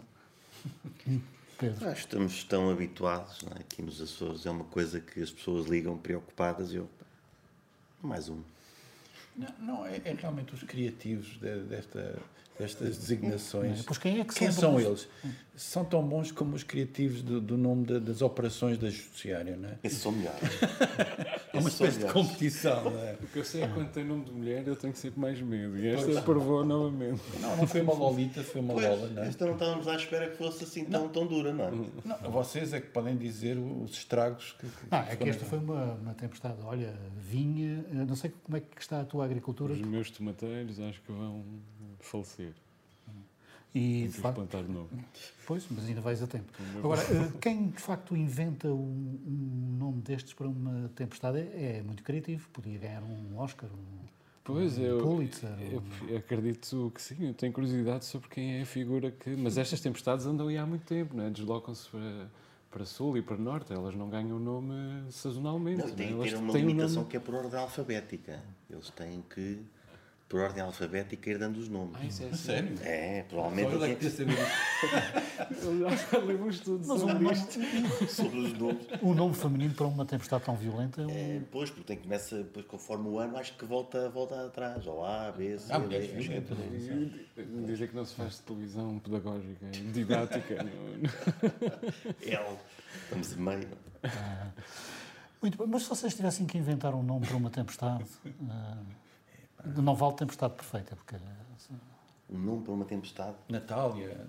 Pedro. 1.60 1.90
Ah, 1.90 1.92
estamos 1.92 2.42
tão 2.46 2.70
habituados 2.70 3.44
é? 3.54 3.60
aqui 3.60 3.82
nos 3.82 4.00
Açores, 4.00 4.46
é 4.46 4.50
uma 4.50 4.64
coisa 4.64 5.02
que 5.02 5.22
as 5.22 5.30
pessoas 5.30 5.68
ligam 5.68 5.98
preocupadas 5.98 6.72
e 6.72 6.78
eu. 6.78 6.90
Mais 8.02 8.30
um. 8.30 8.42
Não, 9.36 9.54
não 9.60 9.86
é, 9.86 9.98
é, 10.06 10.14
realmente 10.14 10.54
os 10.54 10.64
criativos 10.64 11.38
de, 11.38 11.64
desta. 11.64 12.18
Destas 12.60 12.98
designações. 12.98 13.82
Pois 13.84 13.98
quem 13.98 14.20
é 14.20 14.24
que 14.24 14.34
Quem 14.34 14.52
são 14.52 14.72
são 14.72 14.80
eles? 14.80 15.08
São 15.56 15.84
tão 15.84 16.04
bons 16.08 16.32
como 16.32 16.56
os 16.56 16.62
criativos 16.64 17.24
do, 17.24 17.42
do 17.42 17.58
nome 17.58 17.84
da- 17.86 17.98
das 17.98 18.22
operações 18.22 18.78
da 18.78 18.90
Judiciária, 18.92 19.58
não 19.58 19.70
é? 19.70 19.74
Esses 19.84 20.00
são 20.00 20.12
melhores. 20.12 20.40
É 21.54 21.60
uma 21.60 21.70
espécie 21.70 21.98
de 22.00 22.06
competição, 22.14 22.92
não 22.92 23.00
é? 23.00 23.14
O 23.14 23.26
que 23.28 23.40
eu 23.40 23.44
sei 23.44 23.64
é 23.64 23.68
que 23.68 23.74
quando 23.74 23.90
tem 23.90 24.04
nome 24.04 24.26
de 24.26 24.32
mulher 24.32 24.68
eu 24.68 24.76
tenho 24.76 24.94
sempre 24.96 25.20
mais 25.20 25.42
medo. 25.42 25.76
E 25.80 25.88
esta 25.88 26.22
provou 26.22 26.64
novamente. 26.64 27.20
Não, 27.40 27.58
não 27.58 27.66
foi 27.66 27.82
uma 27.82 27.94
Lolita, 27.94 28.44
foi 28.44 28.62
uma 28.62 28.74
Lola, 28.76 28.98
Pois, 29.00 29.12
não 29.14 29.24
é? 29.24 29.28
esta 29.28 29.46
não 29.46 29.54
estávamos 29.54 29.88
à 29.88 29.96
espera 29.96 30.30
que 30.30 30.38
fosse 30.38 30.66
assim 30.66 30.86
tão, 30.86 31.10
tão 31.10 31.26
dura, 31.26 31.52
não 31.54 31.66
é? 31.66 31.72
Não, 32.22 32.30
vocês 32.32 32.74
é 32.74 32.82
que 32.82 32.88
podem 32.90 33.18
dizer 33.18 33.58
os 33.58 33.90
estragos 33.92 34.56
que. 34.60 34.68
que 34.68 34.74
Ah, 34.92 35.08
é 35.10 35.16
que 35.16 35.28
esta 35.28 35.46
foi 35.46 35.58
uma, 35.58 35.94
uma 35.96 36.14
tempestade. 36.14 36.58
Olha, 36.64 36.94
vinha, 37.18 37.84
eh, 37.92 38.06
não 38.06 38.16
sei 38.16 38.32
como 38.44 38.58
é 38.58 38.60
que 38.60 38.80
está 38.80 39.02
a 39.02 39.06
tua 39.06 39.26
agricultura 39.26 39.74
Os 39.74 39.82
meus 39.82 40.12
tomateiros 40.12 40.80
acho 40.80 41.02
que 41.02 41.12
vão 41.12 41.44
falecer. 42.00 42.54
e, 43.76 43.80
Tenho 43.80 44.02
de 44.02 44.02
que 44.04 44.08
os 44.08 44.16
facto, 44.24 44.36
plantar 44.36 44.64
de 44.64 44.72
novo. 44.72 44.90
pois, 45.46 45.66
mas 45.70 45.86
ainda 45.88 46.02
vais 46.02 46.22
a 46.24 46.28
tempo. 46.28 46.52
Agora, 46.80 47.02
eh, 47.02 47.32
quem 47.40 47.68
de 47.70 47.80
facto 47.82 48.16
inventa 48.16 48.68
um, 48.70 49.20
um 49.28 49.78
nome 49.78 50.02
destes 50.02 50.34
para 50.34 50.48
uma 50.48 50.90
tempestade 50.96 51.40
é, 51.40 51.84
muito 51.86 52.02
criativo. 52.04 52.48
Podia 52.50 52.78
ganhar 52.80 53.04
um 53.04 53.38
Oscar, 53.38 53.70
um, 53.70 54.08
Pois, 54.44 54.78
um 54.78 54.82
eu, 54.82 54.98
Pulitzer. 55.00 55.50
eu, 55.72 55.80
um- 55.80 56.08
eu 56.10 56.18
acredito 56.18 56.92
que 56.96 57.02
sim, 57.02 57.28
eu 57.28 57.34
tenho 57.34 57.52
curiosidade 57.52 58.06
sobre 58.06 58.30
quem 58.30 58.58
é 58.60 58.62
a 58.62 58.66
figura 58.66 59.12
que. 59.12 59.30
Mas 59.36 59.58
estas 59.58 59.80
tempestades 59.82 60.26
andam 60.26 60.48
aí 60.48 60.58
há 60.58 60.66
muito 60.66 60.86
tempo, 60.86 61.16
não 61.16 61.26
é? 61.26 61.30
Deslocam-se 61.30 61.90
para, 61.90 62.32
para 62.72 62.86
sul 62.86 63.18
e 63.18 63.22
para 63.22 63.36
norte, 63.38 63.74
elas 63.74 63.94
não 63.94 64.10
ganham 64.10 64.40
nome 64.40 64.74
sazonalmente. 65.12 65.80
Não, 65.80 65.88
não 65.88 65.94
é? 65.94 65.96
tem 65.98 66.08
que 66.08 66.14
Elas 66.14 66.30
ter 66.32 66.36
uma 66.38 66.54
têm 66.54 66.64
um 66.64 66.68
limitação 66.70 66.96
nome- 67.00 67.10
que 67.10 67.18
é 67.18 67.20
por 67.20 67.36
ordem 67.36 67.60
alfabética. 67.60 68.42
Eles 68.70 68.90
têm 68.92 69.22
que, 69.30 69.60
por 70.30 70.42
ordem 70.42 70.62
alfabética, 70.62 71.30
ir 71.30 71.38
dando 71.38 71.58
os 71.58 71.70
nomes. 71.70 71.96
Ah, 72.02 72.06
isso 72.06 72.24
é 72.24 72.34
Sério? 72.34 72.76
É, 72.82 73.24
provavelmente 73.24 73.70
Só 73.72 73.76
ele 73.76 73.92
é 73.92 73.96
o 73.96 73.98
que 73.98 74.06
é. 74.06 74.18
Eu 76.18 76.26
li 76.28 76.36
um 76.36 76.50
estudo 76.50 76.86
Mas 76.86 77.00
sobre 77.00 77.14
nome, 77.14 77.34
isto. 77.34 77.60
sobre 78.14 78.40
os 78.40 78.54
nomes. 78.54 78.88
um 79.02 79.14
nome 79.14 79.34
feminino 79.34 79.74
para 79.74 79.88
uma 79.88 80.06
tempestade 80.06 80.44
tão 80.44 80.56
violenta 80.58 81.02
é 81.02 81.06
um. 81.06 81.10
É, 81.10 81.42
pois, 81.50 81.70
porque 81.70 81.86
tem, 81.86 81.98
começa, 81.98 82.38
depois, 82.38 82.66
conforme 82.66 83.08
o 83.08 83.20
ano, 83.20 83.38
acho 83.38 83.56
que 83.58 83.64
volta, 83.66 84.10
volta 84.10 84.46
atrás. 84.46 84.86
Ou 84.86 85.06
A, 85.06 85.32
B, 85.32 85.58
C, 85.58 85.72
Ah, 85.72 85.80
D, 85.80 86.08
que 86.08 86.34
é. 86.34 87.44
Dizer 87.66 87.90
não 87.94 88.06
se 88.06 88.16
faz 88.16 88.40
televisão 88.40 89.00
pedagógica, 89.00 89.66
didática. 89.94 90.56
L. 92.22 92.58
Estamos 93.04 93.34
a 93.34 93.36
meio. 93.38 93.68
Muito 95.42 95.58
bem, 95.58 95.68
mas 95.68 95.84
se 95.84 95.90
vocês 95.90 96.14
tivessem 96.14 96.46
que 96.46 96.58
inventar 96.58 96.94
um 96.94 97.04
nome 97.04 97.26
para 97.26 97.38
uma 97.38 97.50
tempestade, 97.50 98.04
eh, 98.26 98.78
não 99.66 99.96
vale 99.96 100.16
tempestade 100.16 100.54
perfeita, 100.54 100.96
porque 100.96 101.16
Um 102.30 102.38
nome 102.38 102.64
para 102.64 102.74
uma 102.74 102.86
tempestade. 102.86 103.36
Natália. 103.50 104.26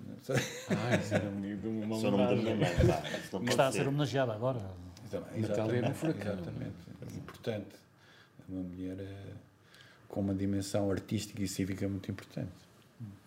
Ah, 0.69 0.95
isso 0.95 1.15
era 1.15 1.29
uma 1.29 1.47
é 1.47 1.53
o 1.53 2.11
nome 2.11 2.25
da 2.25 2.35
minha 2.35 2.55
mãe. 2.55 3.49
Está 3.49 3.67
a 3.67 3.71
ser 3.71 3.87
homenageada 3.87 4.33
agora. 4.33 4.59
Exatamente, 5.05 5.47
Natália 5.49 5.77
era 5.77 5.89
um 5.89 5.93
furacão. 5.93 6.33
Exatamente. 6.33 6.75
Importante. 7.17 7.75
É 8.47 8.51
Uma 8.51 8.63
mulher 8.63 8.99
eh, 8.99 9.33
com 10.07 10.21
uma 10.21 10.35
dimensão 10.35 10.91
artística 10.91 11.41
e 11.41 11.47
cívica 11.47 11.87
muito 11.87 12.09
importante. 12.11 12.51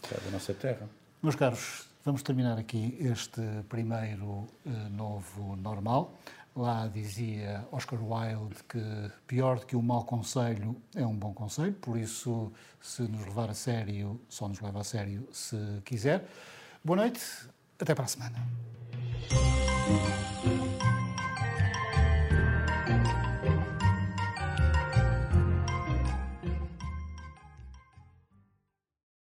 Que 0.03 0.15
é 0.15 0.21
da 0.21 0.31
nossa 0.31 0.55
terra. 0.55 0.89
Meus 1.23 1.35
caros, 1.35 1.87
vamos 2.05 2.23
terminar 2.23 2.59
aqui 2.59 2.97
este 3.01 3.41
primeiro 3.69 4.47
eh, 4.67 4.71
novo 4.91 5.57
normal. 5.57 6.17
Lá 6.55 6.87
dizia 6.87 7.67
Oscar 7.73 7.99
Wilde 8.03 8.63
que 8.69 9.11
pior 9.27 9.59
do 9.59 9.67
que 9.67 9.75
um 9.75 9.81
mau 9.81 10.05
conselho 10.05 10.77
é 10.95 11.07
um 11.07 11.17
bom 11.17 11.33
conselho, 11.33 11.73
por 11.73 11.97
isso, 11.97 12.53
se 12.79 13.03
nos 13.03 13.25
levar 13.25 13.49
a 13.49 13.55
sério, 13.55 14.21
só 14.29 14.49
nos 14.49 14.61
leva 14.61 14.81
a 14.81 14.85
sério 14.85 15.27
se 15.33 15.57
quiser. 15.83 16.29
Boa 16.85 16.99
noite, 16.99 17.23
até 17.81 17.95
para 17.95 18.05
a 18.05 18.09
semana. 18.09 18.37